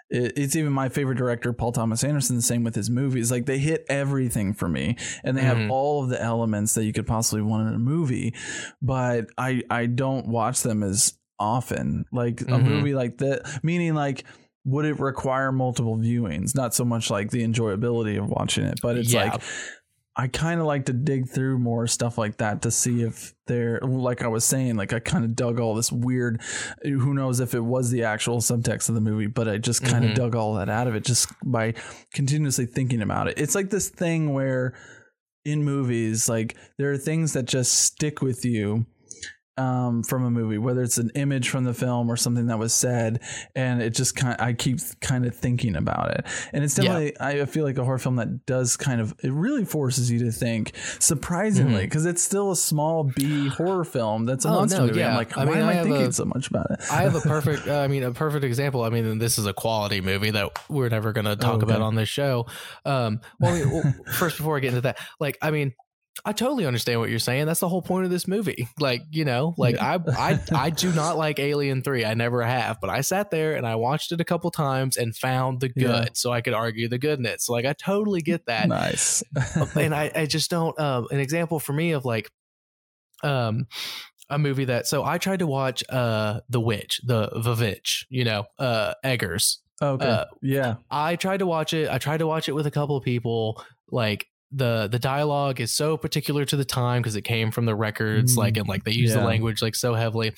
[0.09, 2.35] it's even my favorite director, Paul Thomas Anderson.
[2.35, 3.31] The same with his movies.
[3.31, 5.45] Like they hit everything for me, and they Mhm.
[5.61, 8.33] have all of the elements that you could possibly want in a movie.
[8.81, 12.05] But I I don't watch them as often.
[12.11, 12.63] Like a Mhm.
[12.65, 14.23] movie like that, meaning like
[14.65, 16.53] would it require multiple viewings?
[16.55, 19.31] Not so much like the enjoyability of watching it, but it's Yeah.
[19.31, 19.41] like
[20.19, 23.79] I kind of like to dig through more stuff like that to see if they're
[23.81, 26.41] like I was saying, like I kind of dug all this weird.
[26.83, 30.03] Who knows if it was the actual subtext of the movie, but I just kind
[30.03, 30.15] of Mhm.
[30.15, 31.75] dug all that out of it just by
[32.13, 33.35] continuously thinking about it.
[33.37, 34.73] It's like this thing where
[35.45, 38.87] in movies, like there are things that just stick with you
[39.57, 42.73] um, from a movie, whether it's an image from the film or something that was
[42.73, 43.21] said,
[43.55, 46.83] and it just kind I keep kind of thinking about it, and it's Yeah.
[46.85, 50.19] definitely I feel like a horror film that does kind of it really forces you
[50.19, 54.79] to think, surprisingly, because it's still a small B horror film that's a Oh, monster
[54.79, 55.03] no, movie.
[55.03, 55.17] I'm yeah.
[55.17, 56.79] like, I mean, am I I, thinking a- so much about it?
[56.91, 58.83] I have a perfect, uh, I mean, a perfect example.
[58.83, 61.63] I mean, this is a quality movie that we're never going to talk okay.
[61.63, 62.45] about on this show.
[62.85, 65.73] Um, well, I mean, well, first, before I get into that, like, I mean,
[66.25, 67.45] I totally understand what you're saying.
[67.45, 68.67] That's the whole point of this movie.
[68.79, 69.97] Like, you know, like yeah.
[70.07, 72.05] I I I do not like Alien 3.
[72.05, 75.15] I never have, but I sat there and I watched it a couple times and
[75.15, 76.05] found the good yeah.
[76.13, 77.45] so I could argue the goodness.
[77.45, 78.69] So like I totally get that.
[78.69, 79.23] Nice.
[79.75, 82.29] and I I just don't um an example for me of like
[83.23, 83.67] um
[84.29, 88.45] a movie that so I tried to watch uh The Witch, the Vavitch, you know,
[88.59, 89.59] uh Eggers.
[89.81, 90.07] Okay.
[90.07, 90.75] Uh, yeah.
[90.89, 91.89] I tried to watch it.
[91.89, 93.63] I tried to watch it with a couple of people.
[93.89, 97.75] Like the the dialogue is so particular to the time because it came from the
[97.75, 99.19] records mm, like and like they use yeah.
[99.19, 100.33] the language like so heavily.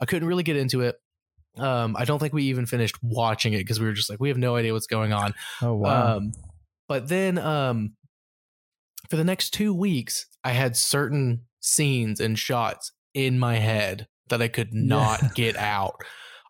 [0.00, 0.96] I couldn't really get into it.
[1.56, 4.28] Um i don't think we even finished watching it because we were just like we
[4.28, 5.34] have no idea what's going on.
[5.62, 6.16] Oh wow.
[6.16, 6.32] Um
[6.88, 7.94] but then um
[9.08, 14.42] for the next two weeks i had certain scenes and shots in my head that
[14.42, 15.28] i could not yeah.
[15.34, 15.94] get out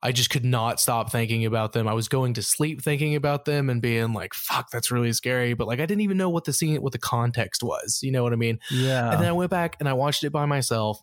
[0.07, 1.89] I just could not stop thinking about them.
[1.89, 5.55] I was going to sleep thinking about them and being like, fuck, that's really scary.
[5.55, 7.99] But like, I didn't even know what the scene, what the context was.
[8.05, 8.61] You know what I mean?
[8.71, 9.11] Yeah.
[9.11, 11.01] And then I went back and I watched it by myself.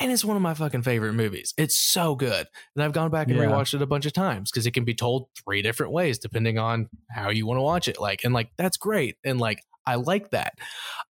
[0.00, 1.52] And it's one of my fucking favorite movies.
[1.58, 2.46] It's so good.
[2.74, 3.44] And I've gone back and yeah.
[3.44, 6.58] rewatched it a bunch of times because it can be told three different ways depending
[6.58, 8.00] on how you want to watch it.
[8.00, 9.16] Like, and like, that's great.
[9.26, 10.54] And like, I like that.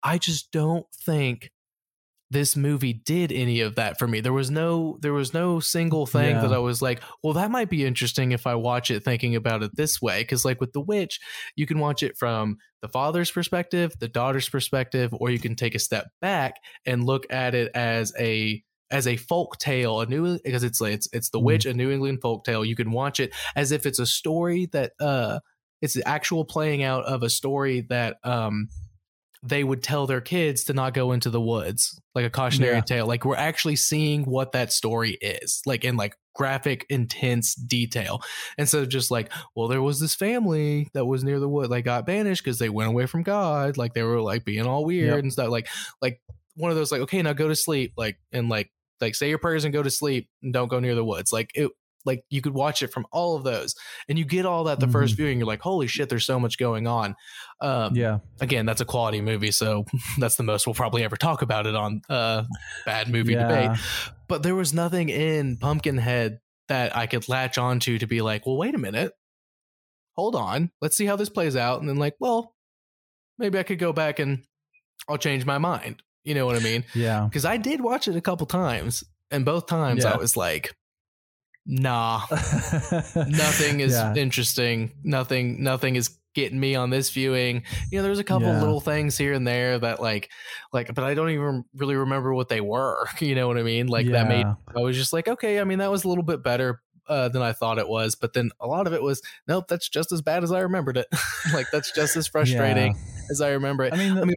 [0.05, 1.51] I just don't think
[2.31, 4.21] this movie did any of that for me.
[4.21, 6.43] There was no there was no single thing yeah.
[6.43, 9.63] that I was like, well, that might be interesting if I watch it thinking about
[9.63, 10.23] it this way.
[10.25, 11.21] Cause like with The Witch,
[11.57, 15.75] you can watch it from the father's perspective, the daughter's perspective, or you can take
[15.75, 20.39] a step back and look at it as a as a folk tale, a new
[20.45, 21.45] because it's it's it's the mm.
[21.45, 22.65] witch, a New England folk tale.
[22.65, 25.41] You can watch it as if it's a story that uh
[25.81, 28.69] it's the actual playing out of a story that um
[29.43, 32.81] they would tell their kids to not go into the woods, like a cautionary yeah.
[32.81, 33.07] tale.
[33.07, 38.21] Like we're actually seeing what that story is, like in like graphic, intense detail.
[38.57, 41.85] Instead of just like, well, there was this family that was near the wood, like
[41.85, 45.09] got banished because they went away from God, like they were like being all weird
[45.09, 45.19] yep.
[45.19, 45.51] and stuff.
[45.51, 45.69] Like,
[46.03, 46.21] like
[46.55, 48.71] one of those, like, okay, now go to sleep, like, and like,
[49.01, 51.33] like say your prayers and go to sleep and don't go near the woods.
[51.33, 51.71] Like it,
[52.05, 53.75] like you could watch it from all of those
[54.09, 54.93] and you get all that the mm-hmm.
[54.93, 57.15] first viewing you're like holy shit there's so much going on.
[57.61, 58.19] Um, yeah.
[58.41, 59.85] again that's a quality movie so
[60.19, 62.45] that's the most we'll probably ever talk about it on uh
[62.87, 63.49] bad movie yeah.
[63.49, 63.79] debate
[64.29, 66.39] but there was nothing in pumpkinhead
[66.69, 69.13] that i could latch onto to be like well wait a minute.
[70.17, 70.73] Hold on.
[70.81, 72.55] Let's see how this plays out and then like well
[73.39, 74.45] maybe i could go back and
[75.09, 76.03] i'll change my mind.
[76.25, 76.85] You know what i mean?
[76.95, 77.25] Yeah.
[77.25, 80.13] Because i did watch it a couple times and both times yeah.
[80.13, 80.75] i was like
[81.69, 82.23] nah
[83.15, 84.15] nothing is yeah.
[84.15, 87.63] interesting nothing nothing is getting me on this viewing
[87.93, 88.59] you know there's a couple yeah.
[88.59, 90.31] little things here and there that like
[90.73, 93.87] like but i don't even really remember what they were you know what i mean
[93.87, 94.13] like yeah.
[94.13, 96.81] that made i was just like okay i mean that was a little bit better
[97.09, 98.15] uh, than I thought it was.
[98.15, 100.97] But then a lot of it was, nope, that's just as bad as I remembered
[100.97, 101.07] it.
[101.55, 102.97] like that's just as frustrating
[103.31, 103.95] as I remember it.
[103.95, 104.37] I mean, I mean,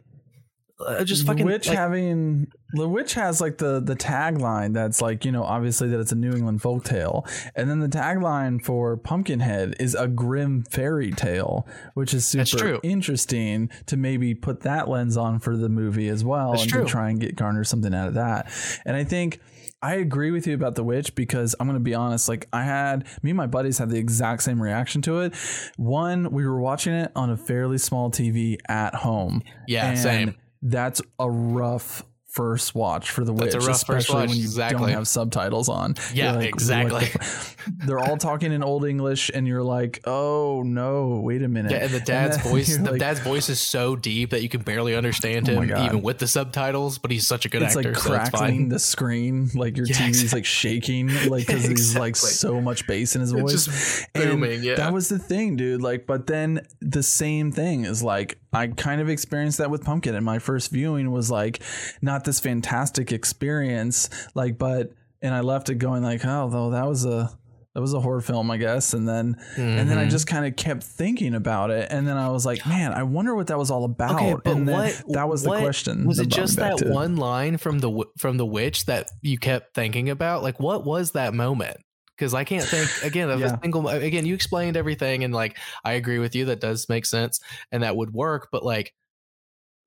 [0.86, 5.24] uh, just fucking Witch like, having the Witch has like the the tagline that's like
[5.24, 8.96] you know obviously that it's a New England folk tale, and then the tagline for
[8.96, 15.16] Pumpkinhead is a grim fairy tale, which is super interesting to maybe put that lens
[15.16, 16.84] on for the movie as well, that's and true.
[16.84, 18.50] to try and get garner something out of that.
[18.84, 19.40] And I think
[19.82, 22.28] I agree with you about the witch because I'm going to be honest.
[22.28, 25.34] Like I had me and my buddies had the exact same reaction to it.
[25.76, 29.42] One, we were watching it on a fairly small TV at home.
[29.66, 34.86] Yeah, same that's a rough first watch for the witch, especially when you exactly.
[34.86, 35.94] don't have subtitles on.
[36.14, 37.04] Yeah, like, exactly.
[37.04, 41.72] The they're all talking in old English, and you're like, "Oh no, wait a minute!"
[41.72, 44.48] Yeah, and the dad's and voice, the like, dad's voice is so deep that you
[44.48, 46.98] can barely understand oh him, even with the subtitles.
[46.98, 47.80] But he's such a good actor.
[47.80, 48.10] it's actor.
[48.10, 50.38] Like crackling so the screen, like your yeah, TV's exactly.
[50.38, 51.68] like shaking, like because exactly.
[51.70, 54.06] he's like so much bass in his voice.
[54.14, 54.52] Booming.
[54.52, 55.82] And yeah, that was the thing, dude.
[55.82, 60.14] Like, but then the same thing is like I kind of experienced that with Pumpkin,
[60.14, 61.62] and my first viewing was like
[62.02, 66.86] not this fantastic experience, like, but and I left it going like, oh, though that
[66.86, 67.30] was a
[67.74, 69.60] that was a horror film, I guess, and then mm-hmm.
[69.60, 70.10] and then I mm-hmm.
[70.10, 73.34] just kind of kept thinking about it, and then I was like, man, I wonder
[73.34, 74.16] what that was all about.
[74.16, 76.06] Okay, but and what, that was what, the question.
[76.06, 76.90] Was it just that to.
[76.90, 80.42] one line from the from the witch that you kept thinking about?
[80.42, 81.78] Like, what was that moment?
[82.22, 83.54] because I can't think again of yeah.
[83.54, 83.88] a single.
[83.88, 87.40] Again, you explained everything, and like I agree with you, that does make sense,
[87.72, 88.48] and that would work.
[88.52, 88.94] But like,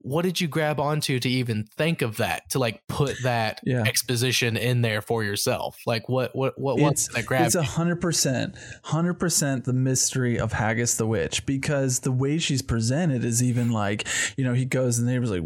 [0.05, 3.81] what did you grab onto to even think of that to like put that yeah.
[3.81, 5.79] exposition in there for yourself?
[5.87, 10.39] Like what what what was that grab it's a hundred percent hundred percent the mystery
[10.39, 14.07] of haggis the witch because the way she's presented is even like
[14.37, 15.43] you know he goes and the neighbor's like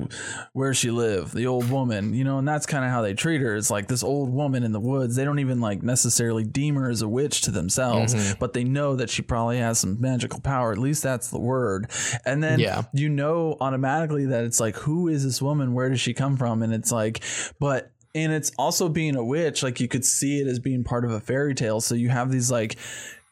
[0.52, 1.32] where she live?
[1.32, 3.56] The old woman you know and that's kind of how they treat her.
[3.56, 5.16] It's like this old woman in the woods.
[5.16, 8.38] They don't even like necessarily deem her as a witch to themselves mm-hmm.
[8.40, 10.74] but they know that she probably has some magical power.
[10.74, 11.90] At least that's the word.
[12.26, 12.84] And then yeah.
[12.92, 15.74] you know automatically that that it's like who is this woman?
[15.74, 16.62] Where does she come from?
[16.62, 17.24] And it's like
[17.60, 21.06] but and it's also being a witch like you could see it as being part
[21.06, 21.80] of a fairy tale.
[21.80, 22.76] So you have these like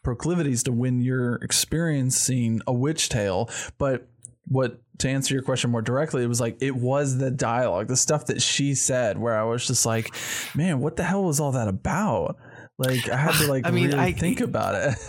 [0.02, 3.50] proclivities to when you're experiencing a witch tale.
[3.76, 4.06] But
[4.46, 7.96] what to answer your question more directly, it was like it was the dialogue, the
[7.96, 10.14] stuff that she said, where I was just like,
[10.54, 12.36] man, what the hell was all that about?
[12.78, 14.94] Like I had to like I mean, really I- think about it.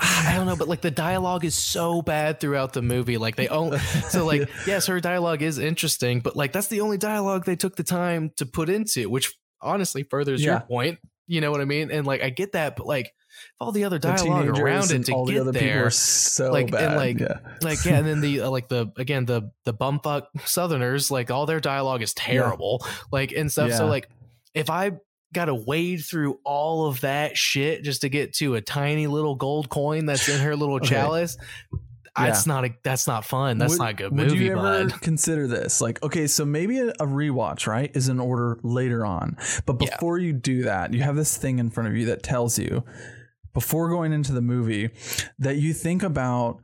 [0.00, 3.18] I don't know, but like the dialogue is so bad throughout the movie.
[3.18, 6.96] Like they only so like yes, her dialogue is interesting, but like that's the only
[6.96, 10.98] dialogue they took the time to put into, which honestly furthers your point.
[11.26, 11.90] You know what I mean?
[11.90, 13.12] And like I get that, but like
[13.60, 15.90] all the other dialogue teenagers around it to all the get other people there, are
[15.90, 16.96] so like, and, bad.
[16.96, 17.38] like, yeah.
[17.62, 21.44] like yeah, and then the uh, like the again the the bumfuck Southerners, like all
[21.44, 23.72] their dialogue is terrible, like and stuff.
[23.72, 24.08] So like
[24.54, 24.92] if I
[25.32, 29.34] got to wade through all of that shit just to get to a tiny little
[29.36, 30.86] gold coin that's in her little Okay.
[30.88, 31.36] chalice.
[32.18, 32.26] Yeah.
[32.26, 33.58] That's not a that's not fun.
[33.58, 35.00] That's Would- not a good Would you ever bud.
[35.00, 35.80] consider this?
[35.80, 39.36] Like, okay, so maybe a, a rewatch, right, is in order later on.
[39.64, 39.90] But Yeah.
[39.94, 42.82] before you do that, you have this thing in front of you that tells you
[43.54, 44.90] before going into the movie
[45.38, 46.60] that you think about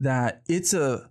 [0.00, 1.08] that it's a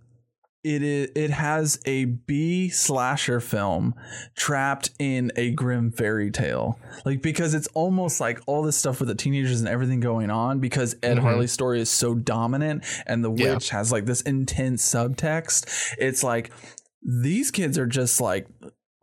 [0.64, 3.94] it is it has a B slasher film
[4.36, 6.78] trapped in a grim fairy tale.
[7.04, 10.60] Like because it's almost like all this stuff with the teenagers and everything going on
[10.60, 11.22] because Ed Mhm.
[11.22, 13.54] Harley's story is so dominant and the Yeah.
[13.54, 15.66] witch has like this intense subtext.
[15.98, 16.52] It's like
[17.02, 18.46] these kids are just like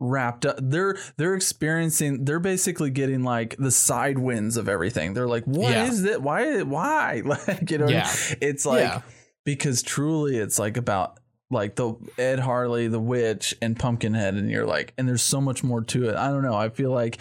[0.02, 5.28] wrapped up they're they're experiencing they're basically getting like the side winds of everything they're
[5.28, 6.12] like what is Yeah.
[6.12, 8.10] it why why like you know Yeah.
[8.40, 9.02] it's like Yeah.
[9.44, 11.19] because truly it's like about
[11.50, 15.64] like the Ed Harley, the witch, and Pumpkinhead, and you're like, and there's so much
[15.64, 16.16] more to it.
[16.16, 16.54] I don't know.
[16.54, 17.18] I feel like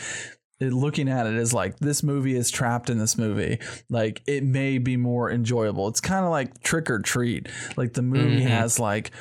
[0.60, 3.60] it, looking at it is like this movie is trapped in this movie.
[3.90, 5.88] Like it may be more enjoyable.
[5.88, 7.48] It's kind of like Trick or Treat.
[7.78, 8.48] Like the movie Mhm.
[8.50, 9.12] has like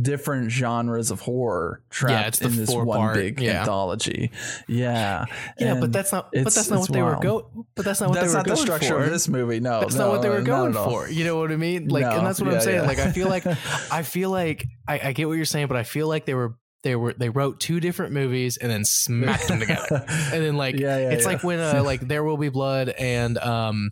[0.00, 3.60] different genres of horror trapped the in this one four-part, big yeah.
[3.60, 4.30] anthology.
[4.68, 5.24] Yeah,
[5.58, 6.30] Yeah, but that's not.
[6.32, 7.22] But that's not what they were wild.
[7.22, 7.66] go.
[7.74, 9.04] But that's not what that's they were not the going structure for.
[9.04, 9.60] of this movie.
[9.60, 11.08] No, that's no, not what they were going for.
[11.08, 11.88] You know what I mean?
[11.88, 12.80] Like, No, and that's what yeah, I'm saying.
[12.82, 12.86] yeah.
[12.86, 13.46] Like, I feel like,
[13.92, 16.54] I feel like, I, I get what you're saying, but I feel like they were,
[16.84, 20.04] they were, they wrote two different movies and then smacked them together.
[20.32, 21.32] And then like, Yeah, yeah, it's yeah.
[21.32, 23.90] like when uh, like There Will Be Blood and um,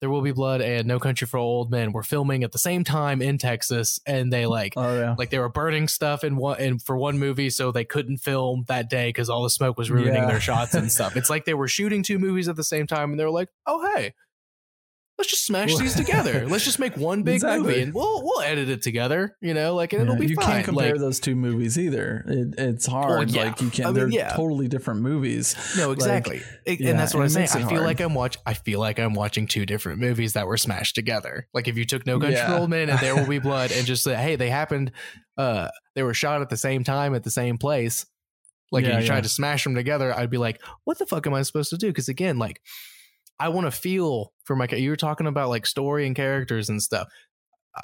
[0.00, 2.84] There Will Be Blood and No Country for Old Men were filming at the same
[2.84, 4.74] time in Texas, and they like.
[4.76, 5.14] Oh yeah.
[5.18, 8.64] Like they were burning stuff in one and for one movie, so they couldn't film
[8.68, 10.26] that day because all the smoke was ruining Yeah.
[10.26, 11.16] their shots and stuff.
[11.16, 13.48] It's like they were shooting two movies at the same time, and they were like,
[13.66, 14.14] "Oh hey,
[15.18, 16.46] let's just smash these together.
[16.46, 17.66] Let's just make one big Exactly.
[17.68, 20.36] movie, and we'll we'll edit it together, you know, like and it'll Yeah, be you
[20.36, 22.24] fine." can't compare like, those two movies either.
[22.26, 23.30] It, it's hard.
[23.30, 23.44] yeah.
[23.44, 23.86] Like you can't.
[23.88, 24.32] I mean, they're yeah.
[24.34, 25.56] totally different movies.
[25.76, 27.48] no, exactly, It- yeah, and that's what I'm saying.
[27.52, 27.82] I feel hard.
[27.82, 28.38] like I'm watch.
[28.46, 31.48] I feel like I'm watching two different movies that were smashed together.
[31.52, 33.86] Like if you took No Country for Old Men and There Will Be Blood, and
[33.86, 34.92] just said, "Hey, they happened.
[35.36, 38.06] Uh, they were shot at the same time at the same place."
[38.70, 41.32] Like if you tried to smash them together, I'd be like, "What the fuck am
[41.34, 42.60] I supposed to do?" Because again, like
[43.40, 44.66] I want to feel for my.
[44.70, 47.08] You were talking about like story and characters and stuff.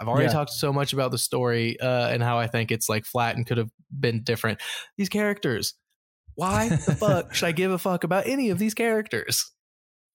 [0.01, 0.33] I've already Yeah.
[0.33, 3.47] talked so much about the story uh, and how I think it's like flat and
[3.47, 4.61] could have been different.
[4.99, 5.75] These characters,
[6.35, 9.53] why the fuck should I give a fuck about any of these characters?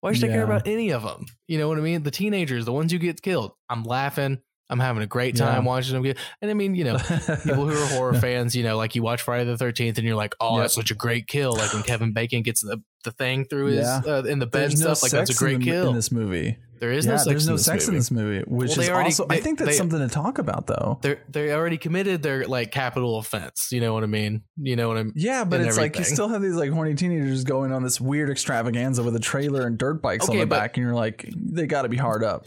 [0.01, 1.25] Why should I care about any of them?
[1.47, 2.03] You know what I mean?
[2.03, 3.51] The teenagers, the ones who get killed.
[3.69, 4.39] I'm laughing.
[4.69, 5.67] I'm having a great time Yeah.
[5.67, 6.17] watching them get.
[6.41, 9.21] And I mean, you know, people who are horror fans, you know, like you watch
[9.23, 10.63] Friday the Thirteenth, and you're like, "Oh, Yep.
[10.63, 13.79] that's such a great kill!" Like when Kevin Bacon gets the, the thing through his
[13.87, 14.01] Yeah.
[14.05, 15.03] uh, in the bed and There's no stuff.
[15.03, 15.89] Like that's a great in, the- kill.
[15.89, 16.57] in this movie.
[16.79, 17.27] There is yeah, no sex.
[17.27, 17.95] there's in no this sex movie.
[17.95, 19.25] in this movie, which Well, is already- also.
[19.29, 20.99] I think that's they- something to talk about, though.
[21.01, 23.69] They they already committed their like capital offense.
[23.71, 24.43] You know what I mean?
[24.57, 25.13] You know what I mean?
[25.15, 28.29] Yeah, but it's like you still have these like horny teenagers going on this weird
[28.29, 31.83] extravaganza with a trailer and dirt bikes on the back, and you're like, they got
[31.83, 32.45] to be hard up.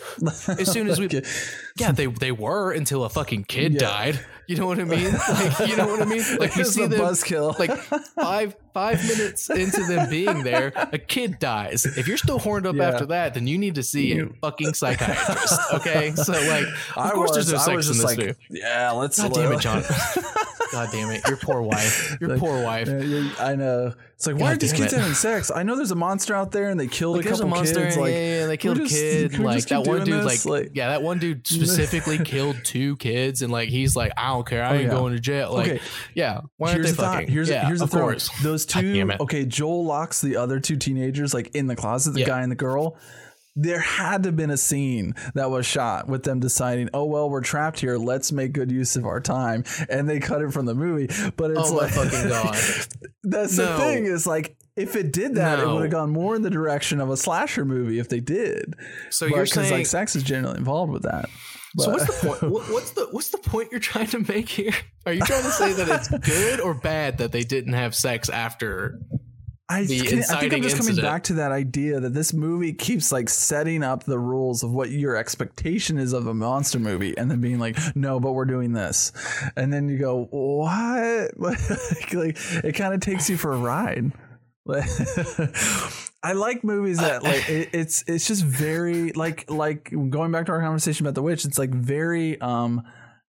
[0.48, 1.08] As soon as we-
[1.78, 3.78] Yeah, they they were until a fucking kid Yeah.
[3.80, 4.20] died.
[4.48, 5.10] You know what I mean?
[5.12, 6.22] Like you know what I mean?
[6.38, 7.58] Like you see a them buzzkill.
[7.58, 7.76] like
[8.16, 11.84] five five minutes into them being there, a kid dies.
[11.84, 12.88] If you're still horned up Yeah.
[12.88, 15.60] after that, then you need to see a fucking psychiatrist.
[15.74, 18.34] Okay, so like, of I course was, there's no I sex in this like, movie.
[18.50, 19.20] yeah, let's.
[19.20, 19.82] God damn it, John.
[20.72, 22.16] God damn it, your poor wife.
[22.20, 22.88] Your Like, poor wife.
[23.40, 23.92] I know.
[24.14, 24.98] It's like, why God are these kids it.
[25.00, 25.50] having sex?
[25.54, 27.56] I know there's a monster out there, and they killed Like a there's a couple
[27.56, 27.96] monster, kids.
[27.96, 29.38] yeah, Like, yeah, yeah, they killed a kid.
[29.38, 33.52] Like that one dude, like, Like- yeah, that one dude specifically killed two kids, and
[33.52, 34.90] like he's like, I don't care, I Oh, ain't yeah.
[34.90, 35.52] going to jail.
[35.52, 35.80] Like, okay,
[36.14, 37.14] yeah, why aren't here's they the thought.
[37.16, 37.28] fucking?
[37.28, 38.30] Here's yeah, here's the course.
[38.42, 39.10] Those two.
[39.20, 42.56] Okay, Joel locks the other two teenagers like in the closet, the guy and the
[42.56, 42.96] girl.
[43.54, 47.28] There had to have been a scene that was shot with them deciding, oh well,
[47.28, 47.98] we're trapped here.
[47.98, 51.08] Let's make good use of our time, and they cut it from the movie.
[51.36, 52.54] But it's Oh my like, fucking God.
[53.24, 53.76] that's No.
[53.76, 54.04] the thing.
[54.06, 57.10] Is like if it did that, it would have gone more in the direction of
[57.10, 58.74] a slasher movie if they did.
[59.10, 61.28] So you're because saying like sex is generally involved with that.
[61.78, 62.52] so what's the point?
[62.70, 64.72] What's the what's the point you're trying to make here?
[65.04, 68.30] Are you trying to say that it's good or bad that they didn't have sex
[68.30, 68.98] after
[69.72, 71.02] I, can- I think I'm just coming incident.
[71.02, 74.90] back to that idea that this movie keeps like setting up the rules of what
[74.90, 78.72] your expectation is of a monster movie, and then being like, "No, but we're doing
[78.72, 79.12] this,"
[79.56, 84.12] and then you go, "What?" like, like, it kind of takes you for a ride.
[86.24, 90.52] I like movies that like it, it's it's just very like like going back to
[90.52, 91.44] our conversation about the witch.
[91.44, 92.84] It's like very um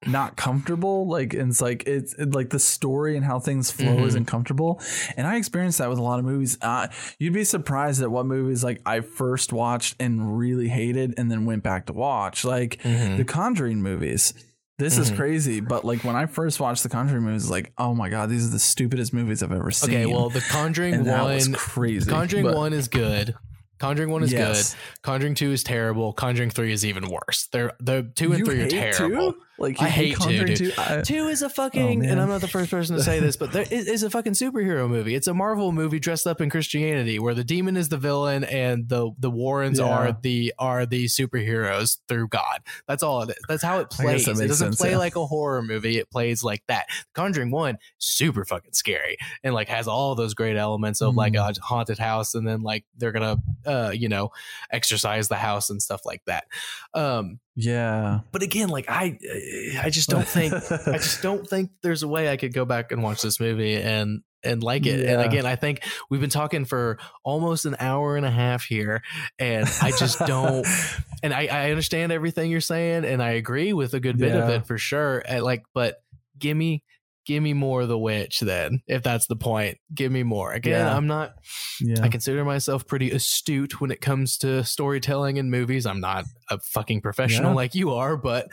[0.08, 4.06] not comfortable like it's like it's it- like the story and how things flow Mhm.
[4.08, 4.82] isn't comfortable
[5.18, 6.88] and i experienced that with a lot of movies uh,
[7.20, 11.46] you'd be surprised at what movies like i first watched and really hated and then
[11.46, 13.18] went back to watch like Mhm.
[13.18, 14.34] the conjuring movies
[14.80, 15.16] this is Mhm.
[15.16, 18.46] crazy but like when i first watched the conjuring movies like oh my god these
[18.48, 22.10] are the stupidest movies i've ever seen Okay, well, The Conjuring and that was crazy
[22.10, 23.36] Conjuring but- one is good.
[23.80, 24.74] Conjuring one is Yes.
[24.76, 24.80] good.
[25.02, 26.14] Conjuring two is terrible.
[26.14, 27.50] Conjuring three is even worse.
[27.52, 29.34] They're the two and You three are terrible.
[29.34, 29.40] two?
[29.60, 30.58] Like I hate two, dude.
[30.58, 30.72] two?
[30.78, 32.10] I- Two is a fucking, man.
[32.10, 34.34] and I'm not the first person to say this, but there is, is a fucking
[34.34, 35.14] superhero movie.
[35.16, 38.90] It's a Marvel movie dressed up in Christianity, where the demon is the villain and
[38.90, 39.86] the the Warrens Yeah.
[39.90, 42.62] are the are the superheroes through God.
[42.88, 43.36] That's all it is.
[43.48, 44.28] That's how it plays.
[44.28, 44.98] It doesn't sense, play yeah.
[44.98, 45.98] like a horror movie.
[45.98, 46.88] It plays like that.
[47.14, 51.58] Conjuring one, super fucking scary, and like has all those great elements of like Mm.
[51.58, 54.30] a haunted house, and then like they're gonna, uh, you know,
[54.72, 56.46] exercise the house and stuff like that.
[56.94, 61.72] Um, yeah but again, like I, eh, I just don't think I just don't think
[61.84, 65.08] there's a way I could go back and watch this movie and and like it.
[65.08, 69.02] And again, I think we've been talking for almost an hour and a half here,
[69.40, 70.68] and I just don't.
[71.24, 74.50] and I, I understand everything you're saying, and I agree with a good bit of
[74.50, 75.24] it for sure.
[75.26, 75.98] And like, but
[76.38, 76.84] give me.
[77.26, 79.78] Give me more of the witch, then, if that's the point.
[79.94, 80.52] Give me more.
[80.52, 80.94] Again, Yeah.
[80.94, 81.36] I'm not.
[81.80, 85.86] yeah I consider myself pretty astute when it comes to storytelling in movies.
[85.86, 87.56] I'm not a fucking professional Yeah.
[87.56, 88.50] like you are, but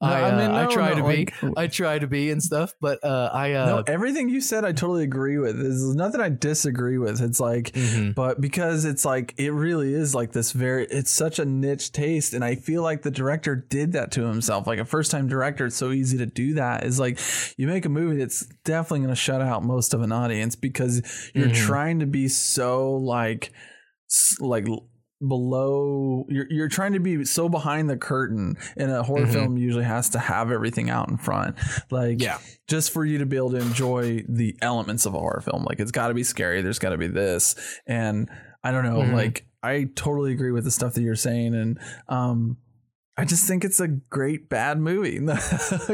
[0.00, 1.52] No, I, uh, I no, try no, to be.
[1.56, 4.72] I try to be and stuff, but uh, I uh, no, everything you said, I
[4.72, 5.58] totally agree with.
[5.60, 7.20] There's nothing I disagree with.
[7.20, 8.14] It's like, mhm.
[8.14, 12.34] but because it's like, it really is like this very, it's such a niche taste.
[12.34, 14.66] And I feel like the director did that to himself.
[14.66, 16.84] Like a first time director, it's so easy to do that.
[16.84, 17.18] Is like,
[17.56, 21.02] you make a movie that's definitely going to shut out most of an audience because
[21.34, 21.66] you're Mhm.
[21.66, 23.52] trying to be so like,
[24.40, 24.66] like,
[25.26, 29.32] below you're you're trying to be so behind the curtain and a horror Mhm.
[29.32, 31.56] film usually has to have everything out in front
[31.90, 32.38] like yeah,
[32.68, 35.64] just for you to be able to enjoy the elements of a horror film.
[35.64, 36.62] Like it's got to be scary.
[36.62, 37.54] There's got to be this,
[37.86, 38.28] and
[38.64, 39.00] I don't know.
[39.02, 39.12] Mhm.
[39.14, 41.78] Like I totally agree with the stuff that you're saying, and
[42.08, 42.56] um,
[43.16, 45.18] I just think it's a great bad movie.
[45.20, 45.88] but at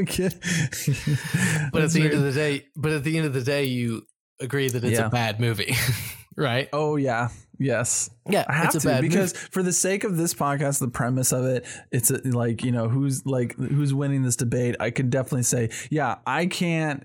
[1.90, 4.02] the end of the day, but at the end of the day, you
[4.40, 5.06] agree that it's Yeah.
[5.06, 5.74] a bad movie,
[6.38, 6.68] right?
[6.72, 7.28] oh yeah,
[7.58, 8.10] yes.
[8.28, 9.48] Yeah, I have it's a to bad because movie.
[9.50, 12.88] for the sake of this podcast, the premise of it, it's a, like you know
[12.88, 14.76] who's like who's winning this debate.
[14.80, 17.04] I can definitely say, yeah, I can't.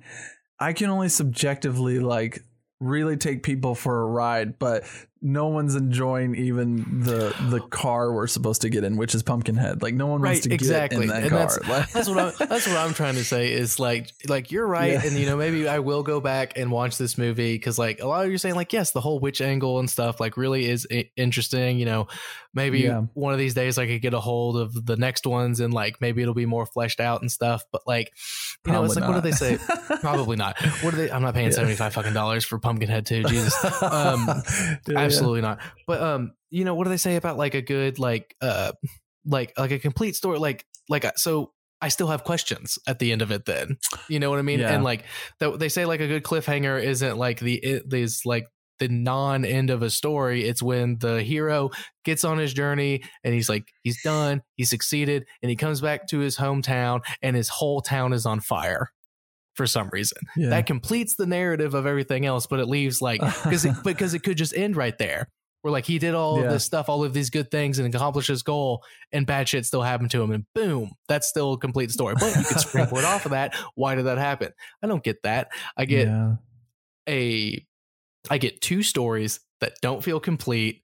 [0.60, 2.44] I can only subjectively like
[2.80, 4.84] really take people for a ride, but
[5.26, 9.82] no one's enjoying even the the car we're supposed to get in, which is Pumpkinhead.
[9.82, 11.08] Like no one wants to exactly.
[11.08, 11.40] get in that And car.
[11.64, 12.34] that's- That's what I'm.
[12.50, 13.54] That's what I'm trying to say.
[13.54, 15.06] Is like, like you're right, Yeah.
[15.06, 18.06] and you know maybe I will go back and watch this movie because like a
[18.08, 20.66] lot of you are saying like yes, the whole witch angle and stuff like really
[20.66, 20.86] is
[21.16, 21.78] interesting.
[21.80, 22.08] You know,
[22.54, 23.04] maybe Yeah.
[23.14, 26.02] one of these days I could get a hold of the next ones and like
[26.02, 27.64] maybe it'll be more fleshed out and stuff.
[27.72, 28.12] But like,
[28.66, 29.58] you know, it's like Probably what do they say?
[30.02, 30.58] Probably not.
[30.84, 31.12] What do they?
[31.12, 31.54] I'm not paying Yeah.
[31.54, 33.24] seventy five fucking dollars for Pumpkinhead too.
[33.24, 33.82] Jesus.
[33.82, 34.28] Um,
[35.14, 35.20] Yeah, yeah.
[35.20, 38.36] absolutely not but um you know what do they say about like a good like
[38.42, 38.72] uh
[39.26, 43.12] like like a complete story like like uh, so i still have questions at the
[43.12, 43.78] end of it then
[44.10, 44.74] you know what i mean Yeah.
[44.74, 45.06] and like
[45.40, 48.46] that they say like a good cliffhanger isn't like the it is like
[48.80, 51.70] the non end of a story it's when the hero
[52.04, 56.08] gets on his journey and he's like he's done he succeeded and he comes back
[56.08, 58.90] to his hometown and his whole town is on fire
[59.56, 60.50] for some reason Yeah.
[60.50, 64.20] that completes the narrative of everything else but it leaves like because it, because it
[64.24, 65.28] could just end right there
[65.62, 66.46] where like he did all Yeah.
[66.46, 69.66] of this stuff all of these good things and accomplished his goal and bad shit
[69.66, 73.06] still happened to him and boom that's still a complete story but you could springboard
[73.06, 74.52] off of that why did that happen
[74.84, 76.34] i don't get that i get yeah.
[77.08, 77.66] a
[78.30, 80.82] i get two stories that don't feel complete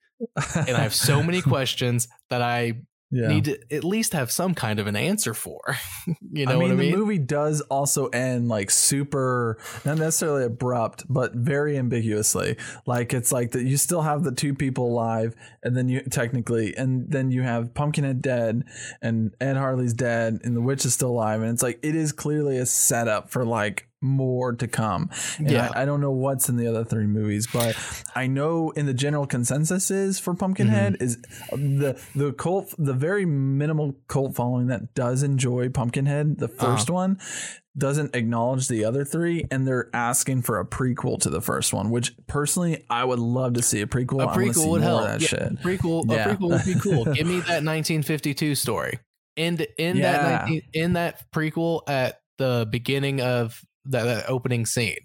[0.55, 2.73] and i have so many questions that i
[3.11, 3.27] yeah.
[3.27, 5.61] need to at least have some kind of an answer for
[6.31, 9.97] you know I mean, what i mean the movie does also end like super, not
[9.97, 12.57] necessarily abrupt, but very ambiguously.
[12.85, 16.75] Like it's like that you still have the two people alive, and then you technically,
[16.75, 18.63] and then you have Pumpkinhead dead,
[19.01, 22.11] and Ed Harley's dead, and the witch is still alive, and it's like it is
[22.11, 25.09] clearly a setup for like more to come.
[25.37, 25.71] And Yeah.
[25.75, 27.75] I, I don't know what's in the other three movies, but
[28.15, 31.03] I know in the general consensus is for Pumpkinhead Mm-hmm.
[31.03, 31.17] is
[31.51, 37.19] the the cult the very minimal cult following that does enjoy Pumpkinhead, the 1st one,
[37.77, 41.89] doesn't acknowledge the other three, and they're asking for a prequel to the first one,
[41.89, 44.23] which personally I would love to see a prequel.
[44.23, 45.03] a prequel would help.
[45.03, 45.55] That Yeah, shit.
[45.61, 46.29] Prequel, Yeah.
[46.29, 47.05] a prequel would be cool.
[47.05, 48.99] Give me that 1952 story.
[49.35, 50.11] In in Yeah.
[50.11, 54.97] that 19, in that prequel at the beginning of that, that opening scene.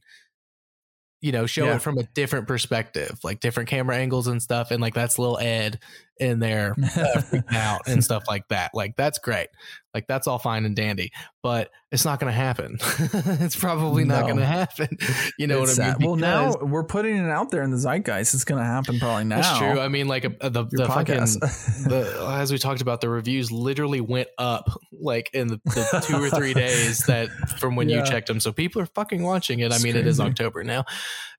[1.20, 1.76] You know, show Yeah.
[1.76, 5.38] it from a different perspective, like different camera angles and stuff, and like that's little
[5.38, 5.80] Ed
[6.18, 8.72] in there uh, out and stuff like that.
[8.74, 9.48] Like that's great.
[9.94, 11.12] Like that's all fine and dandy,
[11.42, 12.78] but it's not going to happen.
[12.80, 14.26] it's probably not No.
[14.26, 14.88] going to happen.
[15.38, 16.06] You know It's what I mean?
[16.08, 18.34] Well, now we're putting it out there in the zeitgeist.
[18.34, 19.36] It's going to happen probably now.
[19.36, 19.78] that's true.
[19.80, 21.84] I mean, like uh, the Your the fucking podcast.
[21.88, 26.16] the as we talked about the reviews literally went up like in the, the two
[26.22, 27.28] or three days that
[27.60, 27.98] from when Yeah.
[28.00, 30.84] you checked them so people are fucking watching it i mean it is october now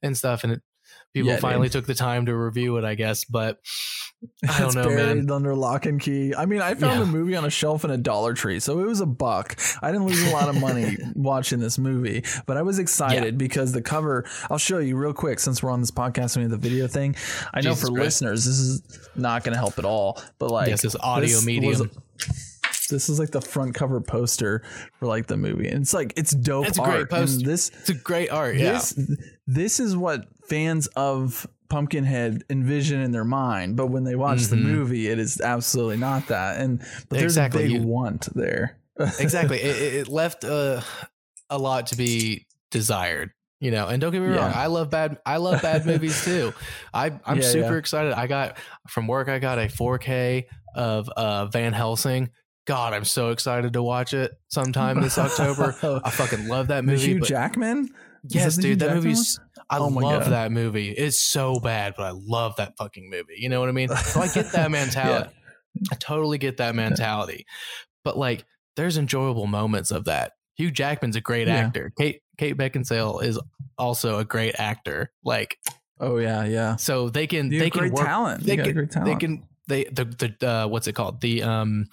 [0.03, 0.61] and stuff and it,
[1.13, 1.41] people Yeah, dude.
[1.41, 3.57] finally took the time to review it i guess but
[4.47, 6.33] i don't it's know buried man under lock and key.
[6.35, 6.99] I mean, I found Yeah.
[6.99, 9.57] the movie on a shelf in a Dollar Tree, so it was a buck.
[9.81, 13.71] I didn't lose a lot of money watching this movie, but I was excited because
[13.71, 14.25] the cover.
[14.49, 16.87] I'll show you real quick since we're on this podcast and we have the video
[16.87, 17.15] thing.
[17.53, 18.21] I know for Christ.
[18.21, 18.81] listeners, this is
[19.15, 21.89] not going to help at all, but like Yes, it's audio this was- medium.
[22.89, 24.61] this is like the front cover poster
[24.99, 27.45] for like the movie, and it's like it's dope It's a great poster.
[27.45, 28.99] This it's a great art yeah this
[29.47, 34.55] this is what fans of Pumpkinhead envision in their mind, but when they watch the
[34.55, 34.63] Mhm.
[34.63, 36.59] movie, it is absolutely not that.
[36.59, 36.79] And
[37.09, 37.63] but there's Exactly.
[37.63, 38.77] a big You- want there.
[39.19, 40.79] exactly it, it- left uh,
[41.49, 45.17] a lot to be desired you know and don't get me wrong i love bad
[45.25, 46.53] i love bad movies too
[46.93, 47.77] i i'm Yeah, super yeah.
[47.77, 48.57] excited i got
[48.89, 52.29] from work i got a 4k of uh van helsing
[52.67, 55.75] god i'm so excited to watch it sometime this october
[56.05, 57.89] i fucking love that the movie Hugh Jackman.
[58.27, 59.39] Yes the Hugh dude that Jackman movie's
[59.69, 60.31] i Oh love God.
[60.31, 63.71] that movie it's so bad but i love that fucking movie you know what i
[63.71, 65.29] mean so i get that mentality
[65.91, 67.45] I totally get that mentality.
[68.05, 68.45] But like
[68.77, 70.31] there's enjoyable moments of that.
[70.55, 71.55] Hugh Jackman's a great Yeah.
[71.55, 71.91] actor.
[71.99, 73.37] Kate Kate Beckinsale is
[73.77, 75.11] also a great actor.
[75.25, 75.57] Like
[75.99, 76.77] Oh yeah, yeah.
[76.77, 78.43] so they can You they can great work talent.
[78.45, 79.11] they got can- great talent.
[79.11, 80.05] they can they the
[80.39, 81.19] the uh, what's it called?
[81.19, 81.87] The um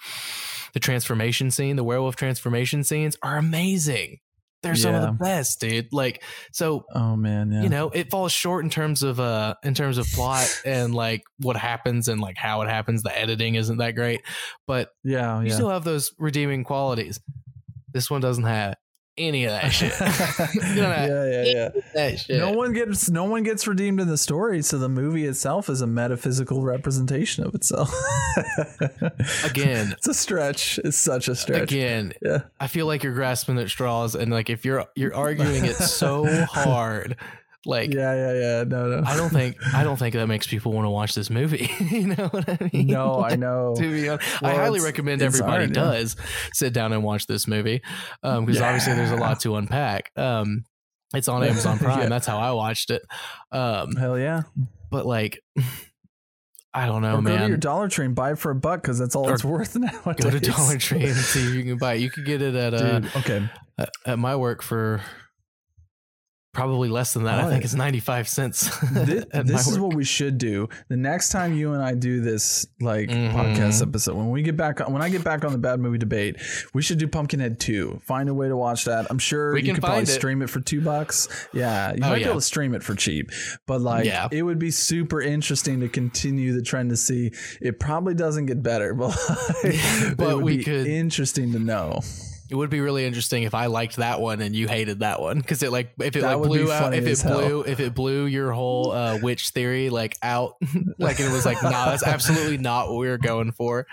[0.73, 4.19] the transformation scene, the werewolf transformation scenes are amazing.
[4.63, 5.93] They're some of the best, dude.
[5.93, 7.63] Like so oh man, yeah.
[7.63, 11.23] you know it falls short in terms of uh in terms of plot and like
[11.39, 14.21] what happens and like how it happens the editing isn't that great
[14.67, 15.53] but yeah, you yeah.
[15.53, 17.19] still have those redeeming qualities
[17.93, 18.75] this one doesn't have
[19.17, 19.93] any of that shit
[20.65, 21.69] You know yeah, yeah, yeah.
[21.93, 25.25] that shit No one gets no one gets redeemed in the story, so the movie
[25.25, 27.93] itself is a metaphysical representation of itself.
[29.43, 29.91] Again.
[29.93, 30.79] it's a stretch.
[30.83, 31.71] It's such a stretch.
[31.71, 32.41] again Yeah.
[32.59, 36.25] i feel like you're grasping at straws and like if you're you're arguing it so
[36.45, 37.15] hard
[37.65, 38.63] like yeah, yeah, yeah.
[38.65, 39.03] No, no.
[39.05, 41.69] I don't think I don't think that makes people want to watch this movie.
[41.79, 42.87] you know what I mean?
[42.87, 43.73] No, I know.
[43.77, 45.83] to be honest, I highly recommend everybody hard, yeah.
[45.83, 46.15] does
[46.53, 47.81] sit down and watch this movie
[48.21, 50.11] because obviously there's a lot to unpack.
[50.17, 50.65] Um,
[51.13, 51.99] it's on Amazon Prime.
[51.99, 52.09] Yeah.
[52.09, 53.03] That's how I watched it.
[53.51, 54.43] Um, Hell yeah.
[54.89, 55.39] but like,
[56.75, 57.59] I don't know, or go to your man.
[57.59, 59.91] Dollar Tree and buy it for a buck because that's all Or it's worth now.
[60.05, 62.01] Go to Dollar Tree and see if you can buy it.
[62.01, 63.49] You could get it at uh, Dude, okay.
[63.77, 65.01] at- at my work for
[66.53, 67.39] probably less than that.
[67.39, 68.69] I Oh, think it's ninety five cents.
[68.93, 70.69] This, this is what we should do.
[70.87, 73.33] The next time you and I do this like Mhm.
[73.33, 75.97] podcast episode, when we get back on, when I get back on the bad movie
[75.97, 76.37] debate,
[76.73, 78.01] we should do Pumpkinhead 2.
[78.05, 79.07] Find a way to watch that.
[79.09, 80.07] I'm sure We you can could probably it.
[80.07, 81.27] stream it for two bucks.
[81.53, 81.91] Yeah.
[81.93, 83.31] You Oh, might be able to stream it for cheap.
[83.67, 84.27] But like Yeah.
[84.31, 87.31] it would be super interesting to continue the trend to see
[87.61, 89.09] it probably doesn't get better, but,
[89.63, 89.75] like,
[90.17, 92.01] But it would we be could- interesting to know.
[92.49, 95.37] It would be really interesting if I liked that one and you hated that one
[95.39, 97.39] because it like if it That like blew out if it hell.
[97.39, 100.57] blew if it blew your whole uh, witch theory like out
[100.99, 103.87] like it was like nah that's absolutely not what we were going for.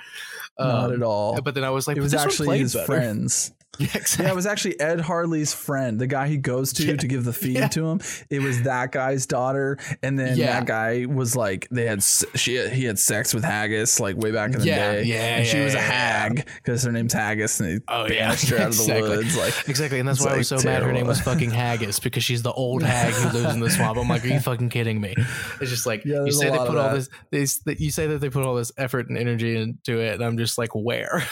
[0.59, 1.40] Not Um, at all.
[1.40, 2.85] But then I was like, it was actually his better.
[2.86, 3.52] friends.
[3.78, 3.86] Yeah,
[4.18, 6.97] Yeah, it was actually Ed Harley's friend, the guy he goes to Yeah.
[6.97, 7.68] to give the feed Yeah.
[7.68, 8.01] to him.
[8.28, 10.47] It was that guy's daughter, and then Yeah.
[10.59, 14.52] that guy was like, they had she he had sex with Haggis like way back
[14.55, 15.02] in the Yeah, day.
[15.05, 18.28] yeah, and she yeah, was a hag because her name's Haggis, and he Oh, yeah.
[18.28, 19.09] banished her out of the Exactly.
[19.09, 19.36] woods.
[19.36, 21.51] Like, Exactly, and that's It's, why I was so like, mad her name was fucking
[21.51, 23.97] Haggis because she's the old hag who lives in the swamp.
[23.98, 25.14] I'm like, are you fucking kidding me?
[25.60, 26.94] It's just like Yeah, you there's a say they put all that.
[26.94, 30.14] this, these, that you say that they put all this effort and energy into it,
[30.14, 31.22] and I'm just like, where,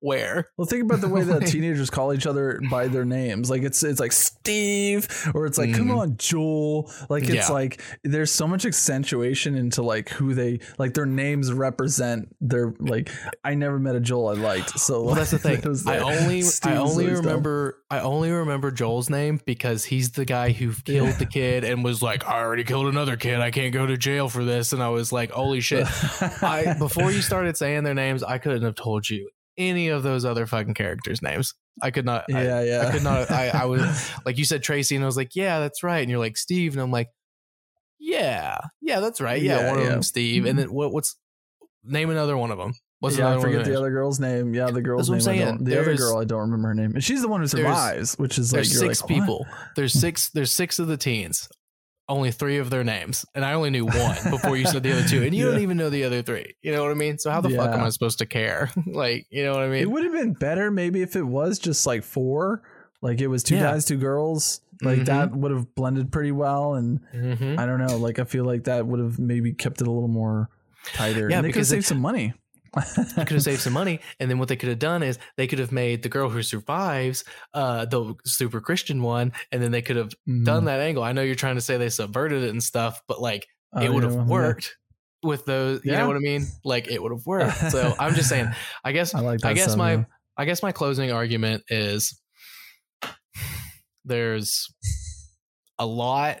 [0.00, 0.50] where?
[0.56, 3.50] Well, think about the way that teenagers call each other by their names.
[3.50, 5.98] Like it's it's like Steve, or it's like, come Mhm.
[5.98, 6.90] on, Joel.
[7.08, 7.48] Like it's Yeah.
[7.48, 12.34] like there's so much accentuation into like who they like their names represent.
[12.40, 13.10] Their like
[13.44, 14.78] I never met a Joel I liked.
[14.78, 15.62] So Well, that's the thing.
[15.86, 20.72] I only I only remember I only remember Joel's name because he's the guy who
[20.84, 21.16] killed Yeah.
[21.16, 23.40] the kid and was like, I already killed another kid.
[23.40, 24.72] I can't go to jail for this.
[24.72, 25.86] And I was like, holy shit.
[26.42, 30.24] I before you started saying their names, I couldn't have told you any of those
[30.24, 31.54] other fucking characters' names.
[31.82, 32.24] I could not.
[32.32, 32.86] I, yeah, yeah.
[32.86, 33.30] I could not.
[33.30, 36.00] I, I was like you said Tracy, and I was like, yeah, that's right.
[36.00, 37.08] And you're like Steve, and I'm like,
[37.98, 39.40] yeah, yeah, that's right.
[39.40, 40.68] Yeah, Yeah, one of them Steve, and mm-hmm.
[40.68, 40.92] then what?
[40.92, 41.16] What's
[41.84, 42.74] name another one of them?
[43.00, 44.52] What's yeah, I forget the other girl's name.
[44.52, 45.22] Yeah, the girl's what name.
[45.22, 45.64] Saying.
[45.64, 46.92] the other girl, I don't remember her name.
[46.92, 49.20] And she's the one who survives, which is like There's six like, what?
[49.20, 49.46] people.
[49.74, 50.28] There's six.
[50.30, 51.48] There's six of the teens.
[52.10, 55.06] Only three of their names, and I only knew one before you said the other
[55.08, 55.52] two, and you Yeah.
[55.52, 56.56] don't even know the other three.
[56.60, 57.18] You know what I mean?
[57.18, 58.70] So how the fuck am I supposed to care?
[58.86, 59.82] like, you know what I mean?
[59.82, 62.62] It would have been better maybe if it was just like four,
[63.00, 63.62] like it was two Yeah.
[63.72, 64.60] guys, two girls.
[64.82, 65.04] Like Mhm.
[65.06, 67.60] that would have blended pretty well, and Mm-hmm.
[67.60, 67.96] I don't know.
[67.96, 70.48] Like I feel like that would have maybe kept it a little more
[70.94, 71.28] tighter.
[71.30, 72.34] Yeah, and they could because save some money.
[73.16, 75.58] Could have saved some money and then what they could have done is they could
[75.58, 77.24] have made the girl who survives
[77.54, 80.44] uh the super christian one and then they could have Mm.
[80.44, 83.20] done that angle i know you're trying to say they subverted it and stuff but
[83.20, 84.24] like Oh, it would have yeah, yeah.
[84.26, 84.76] worked
[85.22, 85.98] with those you Yeah.
[85.98, 88.50] know what i mean like it would have worked so i'm just saying
[88.84, 89.48] i guess I like that.
[89.48, 90.06] i guess stuff, my
[90.36, 92.20] i guess my closing argument is
[94.04, 94.72] there's
[95.78, 96.40] a lot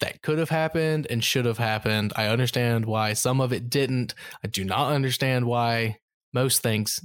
[0.00, 2.12] that could have happened and should have happened.
[2.16, 4.14] I understand why some of it didn't.
[4.44, 5.98] I do not understand why
[6.32, 7.00] most things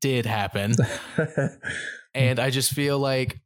[0.00, 0.74] did happen.
[2.14, 3.40] and I just feel like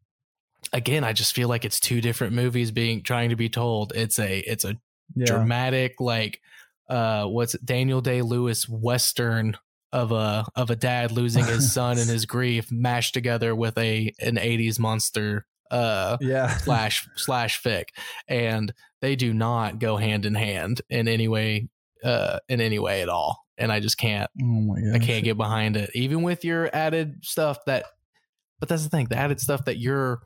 [0.72, 3.92] again, I just feel like it's two different movies being trying to be told.
[3.94, 4.76] It's a it's a
[5.14, 5.26] yeah.
[5.26, 6.40] dramatic like
[6.88, 9.56] uh what's it, Daniel Day Lewis western
[9.92, 14.12] of a of a dad losing his son and his grief mashed together with a
[14.20, 16.56] an 80s monster uh yeah.
[16.58, 17.88] slash slash fic.
[18.26, 21.68] And they do not go hand in hand in any way
[22.04, 23.44] uh in any way at all.
[23.56, 25.90] And i just can't Oh my i can't get behind it.
[25.94, 27.86] Even with your added stuff that
[28.60, 30.20] but that's the thing the added stuff that you're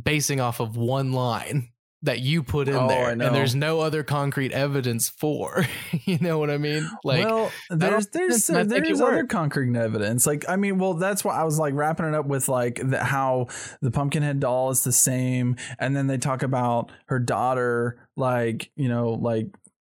[0.00, 1.70] basing off of one line
[2.02, 5.66] that you put in Oh, there and there's no other concrete evidence for
[6.04, 9.30] you know what i mean like well, there's there's there's other worked.
[9.30, 10.26] concrete evidence.
[10.26, 13.02] Like I mean, well, that's why I was like wrapping it up with like the,
[13.02, 13.46] how
[13.80, 18.88] the Pumpkinhead doll is the same, and then they talk about her daughter, like you
[18.88, 19.48] know, like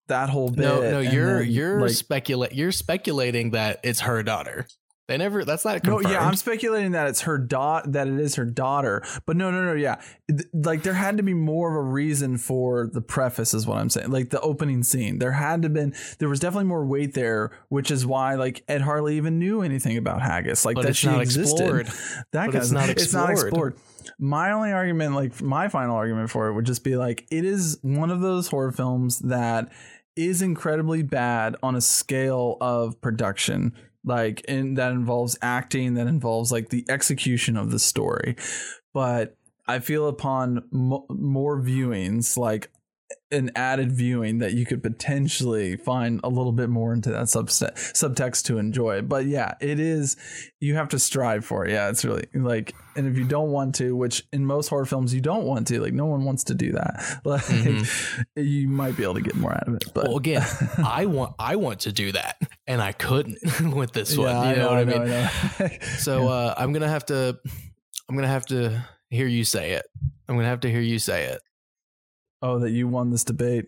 [0.09, 0.59] that whole bit.
[0.61, 4.67] no no you're then, you're like, speculate you're speculating that it's her daughter
[5.09, 6.05] they never that's not Confirmed.
[6.05, 9.51] no, yeah, I'm speculating that it's her dot that it is her daughter, but no,
[9.51, 13.01] no, no, yeah, Th- like there had to be more of a reason for the
[13.01, 14.11] preface, is what I'm saying.
[14.11, 17.91] Like the opening scene, there had to been, there was definitely more weight there, which
[17.91, 21.21] is why like Ed Harley even knew anything about haggis, like But that she not
[21.21, 21.81] existed.
[21.81, 21.87] explored.
[22.33, 23.75] That it's not it's not explored.
[23.75, 23.77] explored.
[24.19, 27.79] My only argument, like my final argument for it, would just be like it is
[27.83, 29.71] one of those horror films that
[30.17, 33.73] is incredibly bad on a scale of production
[34.07, 38.37] like and that involves acting that involves like the execution of the story.
[38.95, 39.37] But
[39.69, 42.71] i feel upon mo- more viewings like
[43.31, 47.75] an added viewing that you could potentially find a little bit more into that subst-
[47.93, 50.17] subtext to enjoy but yeah it is
[50.61, 53.75] you have to strive for it yeah it's really like and if you don't want
[53.75, 56.55] to which in most horror films you don't want to like no one wants to
[56.55, 57.43] do that like
[58.37, 60.09] you might be able to get more out of it but Mm-hmm.
[60.09, 60.47] Well, again,
[60.85, 63.39] I want I want to do that, and I couldn't
[63.75, 64.29] with this one.
[64.29, 65.05] Yeah, you know, what I mean?
[65.05, 65.29] know.
[65.99, 67.39] So uh, I'm gonna have to
[68.09, 69.87] I'm gonna have to hear you say it.
[70.29, 71.41] I'm gonna have to hear you say it.
[72.43, 73.67] Oh, that you won this debate.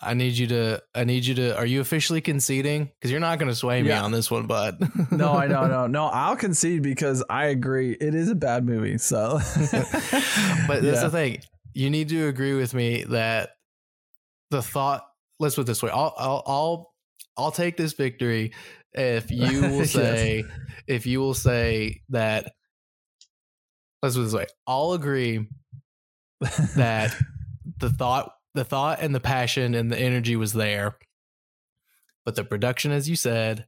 [0.00, 0.82] I need you to.
[0.94, 1.56] I need you to.
[1.56, 2.84] Are you officially conceding?
[2.84, 4.02] Because you're not gonna sway me Yeah.
[4.04, 4.78] on this one, bud.
[5.10, 6.06] No, I know, no, no.
[6.06, 7.92] I'll concede because I agree.
[7.92, 8.98] It is a bad movie.
[8.98, 9.72] So, but
[10.82, 11.00] that's Yeah.
[11.04, 11.38] the thing.
[11.72, 13.50] You need to agree with me that
[14.50, 15.02] the thought.
[15.40, 15.90] Let's put it this way.
[15.90, 16.94] I'll I'll I'll,
[17.38, 18.52] I'll take this victory
[18.92, 19.92] if you will Yes.
[19.92, 20.44] say
[20.86, 22.52] if you will say that.
[24.02, 24.46] Let's put it this way.
[24.66, 25.48] I'll agree
[26.76, 27.14] that
[27.78, 30.96] the thought the thought and the passion and the energy was there
[32.24, 33.66] but the production as you said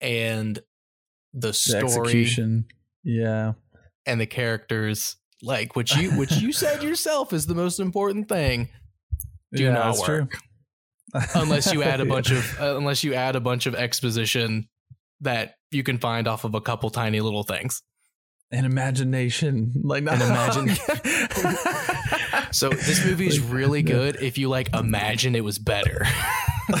[0.00, 0.56] and
[1.32, 2.66] the the story execution.
[3.02, 3.52] Yeah.
[4.06, 8.68] and the characters like which you which you said yourself is the most important thing
[9.52, 11.22] do yeah, not that's work true.
[11.34, 14.68] unless you add a bunch of uh, unless you add a bunch of exposition
[15.20, 17.82] that you can find off of a couple tiny little things
[18.50, 20.68] and imagination, like And imagine-
[22.54, 26.06] So this movie is really good if you like imagine it was better.
[26.70, 26.80] like,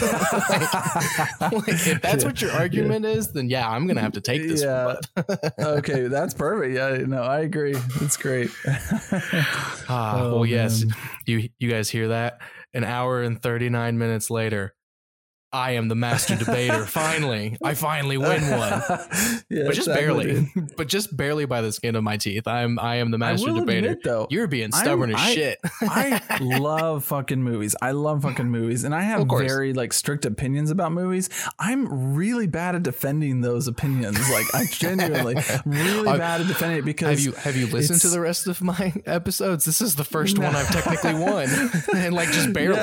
[1.52, 2.28] like, if that's Yeah.
[2.28, 4.86] what your argument is, then yeah, I'm gonna have to take this Yeah.
[4.86, 5.24] one.
[5.58, 6.74] Okay, that's perfect.
[6.74, 7.74] Yeah, no, I agree.
[8.00, 8.50] It's great.
[8.66, 10.84] ah, Oh, well, yes,
[11.26, 12.38] you you guys hear that?
[12.72, 14.74] An hour and 39 minutes later,
[15.54, 16.84] I am the master debater.
[16.86, 18.82] finally, I finally win one.
[19.48, 22.48] yeah, but just barely, but just barely by the skin of my teeth.
[22.48, 23.90] I'm I am the master debater.
[23.90, 25.58] admit, though, You're being I'm- stubborn as I- shit.
[25.82, 27.76] I love fucking movies.
[27.80, 31.30] I love fucking movies, and I have very like strict opinions about movies.
[31.60, 34.18] I'm really bad at defending those opinions.
[34.30, 38.00] Like I genuinely really I- bad at defending it because have you have you listened
[38.00, 39.64] to the rest of my episodes?
[39.66, 41.46] This is the first one I've technically won,
[41.94, 42.74] and like just barely.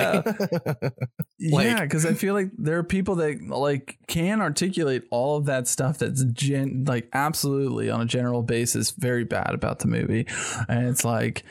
[1.44, 5.46] Like- yeah, because I feel like there are people that like can articulate all of
[5.46, 10.26] that stuff that's gen like absolutely on a general basis very bad about the movie,
[10.68, 11.44] and it's like.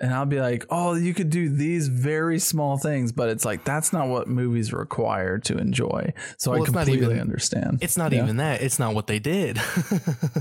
[0.00, 3.64] And I'll be like, oh, you could do these very small things, but it's like
[3.64, 6.12] that's not what movies require to enjoy.
[6.36, 7.78] So Well, I completely even- understand.
[7.80, 8.24] It's not Yeah.
[8.24, 8.60] even that.
[8.60, 9.56] It's not what they did.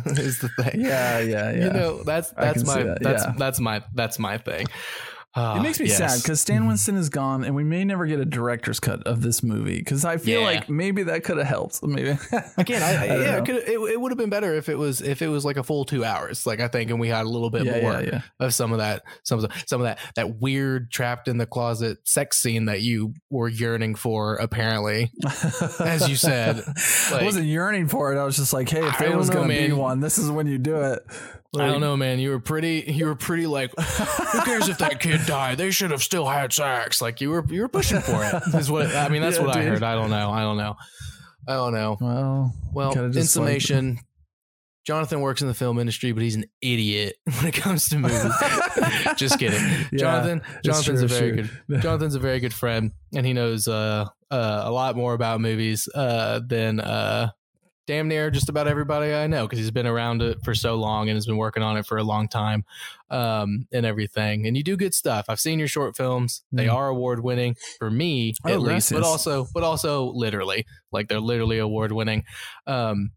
[0.07, 0.81] is the thing.
[0.81, 1.65] Yeah, yeah, yeah.
[1.65, 3.33] You know, that's that's my that, that's yeah.
[3.37, 4.65] that's my that's my thing.
[5.35, 5.97] Ah, It makes me yes.
[5.97, 9.21] sad because Stan Winston is gone, and we may never get a director's cut of
[9.21, 9.77] this movie.
[9.79, 10.45] Because I feel Yeah.
[10.45, 11.81] like maybe that could have helped.
[11.83, 12.09] Maybe
[12.57, 15.01] Again, I, I, don't yeah, it, it, it would have been better if it was
[15.01, 16.45] if it was like a full two hours.
[16.45, 18.21] Like I think, and we had a little bit yeah, more yeah, yeah.
[18.39, 21.47] of some of that, some of the, some of that that weird trapped in the
[21.47, 24.35] closet sex scene that you were yearning for.
[24.35, 25.11] Apparently,
[25.79, 26.61] As you said,
[27.11, 28.19] I wasn't yearning for it.
[28.19, 30.45] I was just like, hey, if there was going to be one, this is when
[30.47, 30.99] you do it.
[31.55, 32.19] I don't know, man.
[32.19, 32.83] You were pretty.
[32.87, 33.71] You were pretty like.
[33.79, 35.57] Who cares if that kid died?
[35.57, 37.01] They should have still had sex.
[37.01, 37.45] Like you were.
[37.47, 38.55] You were pushing for it.
[38.55, 39.21] Is what I mean.
[39.21, 39.83] That's Yeah, what I heard.
[39.83, 40.31] I don't know.
[40.31, 40.75] I don't know.
[41.47, 41.97] I don't know.
[41.99, 43.61] Well, Well, in just, like-
[44.85, 48.33] Jonathan works in the film industry, but he's an idiot when it comes to movies.
[49.15, 49.59] Just kidding.
[49.61, 50.41] Yeah, Jonathan.
[50.63, 51.81] Jonathan's true, a very it's good.
[51.81, 55.87] Jonathan's a very good friend, and he knows uh, uh, a lot more about movies
[55.95, 57.29] uh, than uh,
[57.85, 61.09] damn near just about everybody I know because he's been around it for so long
[61.09, 62.63] and has been working on it for a long time
[63.09, 64.47] um, and everything.
[64.47, 65.25] And you do good stuff.
[65.29, 66.73] I've seen your short films; they Mm.
[66.73, 71.19] are award winning for me Oh, at least, but also, but also literally, like they're
[71.19, 72.23] literally award winning.
[72.67, 73.11] Um,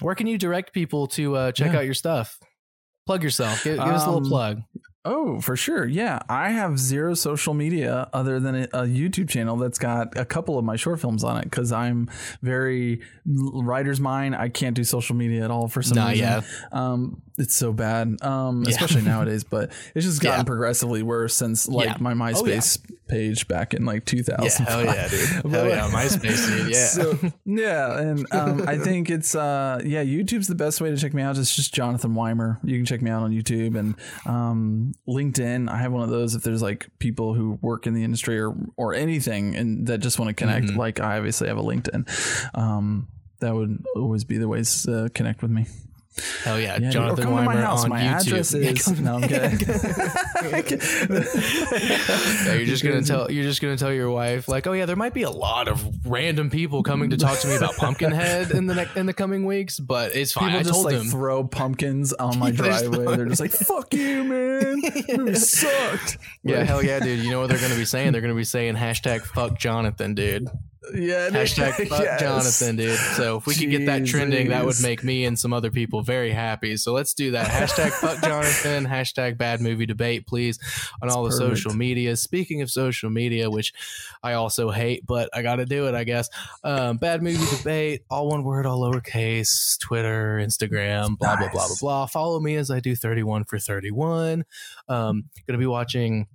[0.00, 1.78] where can you direct people to uh, check Yeah.
[1.78, 2.38] out your stuff?
[3.06, 3.62] Plug yourself.
[3.64, 4.60] Give, give us a little Um, plug.
[5.08, 5.86] Oh, for sure.
[5.86, 6.18] Yeah.
[6.28, 10.64] I have zero social media other than a, YouTube channel that's got a couple of
[10.64, 12.10] my short films on it because I'm
[12.42, 14.34] very writer's mind.
[14.34, 16.24] I can't do social media at all for some Nah, reason.
[16.24, 16.42] yeah.
[16.72, 18.70] Um, it's so bad, um, Yeah.
[18.70, 20.44] especially nowadays, but it's just gotten Yeah.
[20.44, 21.96] progressively worse since like Yeah.
[22.00, 22.14] my Oh,
[22.46, 22.56] yeah.
[22.58, 24.64] MySpace page back in like 2000.
[24.66, 25.20] Yeah, hell yeah, dude.
[25.52, 26.72] Hell yeah, MySpace, dude.
[26.74, 26.86] Yeah.
[26.86, 31.14] So, yeah, and um, I think it's uh, yeah, YouTube's the best way to check
[31.14, 31.36] me out.
[31.38, 32.58] It's just Jonathan Wymer.
[32.64, 33.94] You can check me out on YouTube and
[34.24, 35.68] um, LinkedIn.
[35.70, 38.56] I have one of those if there's like people who work in the industry or
[38.76, 40.66] or anything and that just want to connect.
[40.68, 40.76] Mhm.
[40.76, 42.08] Like I obviously have a LinkedIn.
[42.58, 43.08] Um,
[43.40, 45.66] that would always be the ways to connect with me.
[46.44, 46.90] Hell yeah, Yeah.
[46.90, 47.84] Jonathan or come to my Wymer house.
[47.84, 48.26] on My YouTube.
[48.26, 49.58] address is no, I'm kidding.
[52.46, 54.96] yeah, you're just gonna tell you're just gonna tell your wife like, oh yeah, there
[54.96, 58.66] might be a lot of random people coming to talk to me about Pumpkinhead in
[58.66, 60.46] the next in the coming weeks, but it's fine.
[60.48, 61.04] People I just told like him.
[61.06, 63.16] throw pumpkins on my driveway.
[63.16, 64.80] They're just like, "Fuck you, man!
[65.16, 67.20] Movie sucked." yeah, Like- hell yeah, dude.
[67.24, 68.12] You know what they're gonna be saying?
[68.12, 70.48] They're gonna be saying hashtag fuck Jonathan, dude.
[70.94, 72.20] Yeah, Hashtag fuck yes.
[72.20, 72.98] Jonathan, dude.
[72.98, 76.02] So if we could get that trending, that would make me and some other people
[76.02, 76.76] very happy.
[76.76, 77.48] So let's do that.
[77.48, 80.58] Hashtag fuck Jonathan, hashtag bad movie debate, please,
[81.02, 81.78] on all the That's social perfect.
[81.78, 82.16] media.
[82.16, 83.72] Speaking of social media, which
[84.22, 86.28] I also hate, but I got to do it, I guess.
[86.62, 91.76] Um, bad movie debate, all one word, all lowercase, Twitter, Instagram, blah, blah, blah, blah,
[91.80, 92.06] blah.
[92.06, 94.44] Follow me as I do 31 for 31.
[94.88, 96.26] Um, going to be watching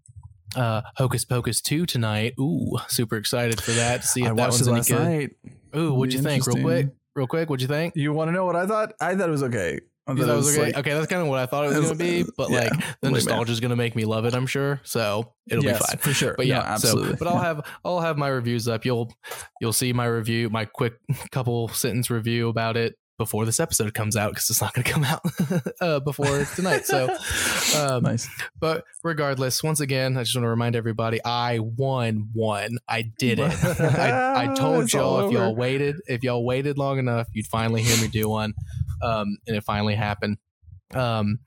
[0.55, 2.33] uh Hocus Pocus 2 tonight.
[2.39, 4.87] Ooh, super excited for that to see if I that watched one's it any last
[4.89, 4.99] good.
[5.03, 5.29] night.
[5.75, 6.45] Ooh, what'd you think?
[6.47, 7.95] Real quick, real quick, what'd you think?
[7.95, 8.93] You want to know what I thought?
[8.99, 9.79] I thought it was okay.
[10.07, 10.65] I thought thought it was okay.
[10.67, 12.57] like- okay, that's kind of what I thought it was going to be, but yeah,
[12.61, 12.71] like
[13.01, 14.33] the nostalgia is going to make me love it.
[14.33, 15.97] I'm sure, so it'll Yes, be fine.
[15.99, 16.33] for sure.
[16.35, 17.11] But No, yeah, absolutely.
[17.11, 18.83] So, but I'll have I'll have my reviews up.
[18.83, 19.13] You'll
[19.61, 20.93] you'll see my review, my quick
[21.31, 24.91] couple sentence review about it before this episode comes out because it's not going to
[24.91, 25.21] come out
[25.79, 26.87] uh, before tonight.
[26.87, 27.15] So,
[27.77, 28.27] um, nice.
[28.59, 32.79] but regardless, once again, I just want to remind everybody I won one.
[32.87, 33.53] I did it.
[33.79, 37.83] I, I told It's y'all if y'all waited, if y'all waited long enough, you'd finally
[37.83, 38.55] hear me do one.
[39.03, 40.37] Um, and it finally happened.
[40.95, 41.39] Um,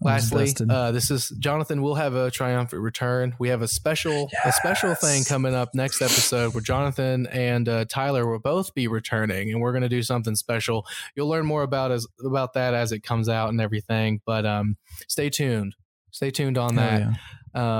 [0.00, 1.82] lastly, uh, this is Jonathan.
[1.82, 3.34] We'll have a triumphant return.
[3.38, 7.84] We have a special, a special thing coming up next episode where Jonathan and uh,
[7.86, 10.86] Tyler will both be returning, and we're going to do something special.
[11.14, 14.20] You'll learn more about as about that as it comes out and everything.
[14.26, 14.76] But um,
[15.08, 15.74] stay tuned.
[16.10, 17.00] Stay tuned on that.
[17.00, 17.14] yeah.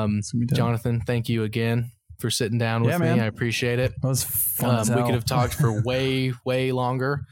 [0.02, 0.56] Um, It's gonna be dope.
[0.56, 3.06] Jonathan, thank you again for sitting down with Yeah, me.
[3.06, 3.20] man.
[3.20, 3.93] I appreciate it.
[4.01, 4.89] That was fun.
[4.90, 7.23] Um, we could have talked for way, way longer.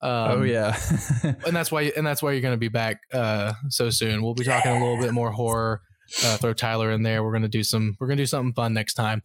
[0.00, 0.78] Um, oh yeah.
[1.22, 4.22] and that's why, and that's why you're going to be back uh, so soon.
[4.22, 5.82] We'll be talking a little bit more horror.
[6.24, 7.22] Uh, throw Tyler in there.
[7.22, 7.96] We're going to do some.
[8.00, 9.22] We're going to do something fun next time.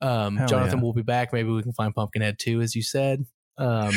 [0.00, 0.84] Um, Jonathan yeah.
[0.84, 1.32] will be back.
[1.32, 3.24] Maybe we can find Pumpkinhead too, as you said.
[3.56, 3.94] Um,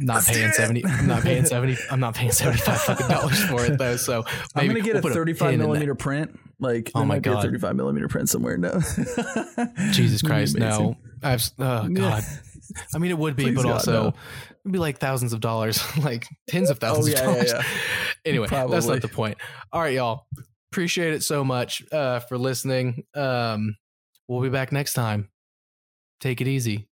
[0.00, 0.84] not paying seventy.
[0.84, 1.76] I'm not paying seventy.
[1.90, 3.96] I'm not paying seventy five fucking dollars for it though.
[3.96, 5.66] So I'm gonna get we'll a 35 pin in that.
[5.66, 6.38] millimeter print.
[6.58, 7.38] Like, Oh there my might be God.
[7.38, 8.56] a 35 millimeter print somewhere.
[8.56, 8.80] No,
[9.92, 10.96] Jesus Christ, no!
[11.22, 12.24] I've oh god.
[12.94, 14.14] I mean, it would be, Please but God, also no.
[14.64, 17.52] It'd be like thousands of dollars, like tens of thousands Oh, yeah, of yeah, dollars.
[17.52, 17.78] yeah.
[18.24, 19.38] anyway, that's not the point.
[19.72, 20.26] All right, y'all.
[20.72, 23.04] Appreciate it so much uh, for listening.
[23.14, 23.76] Um,
[24.26, 25.28] we'll be back next time.
[26.20, 26.88] Take it easy.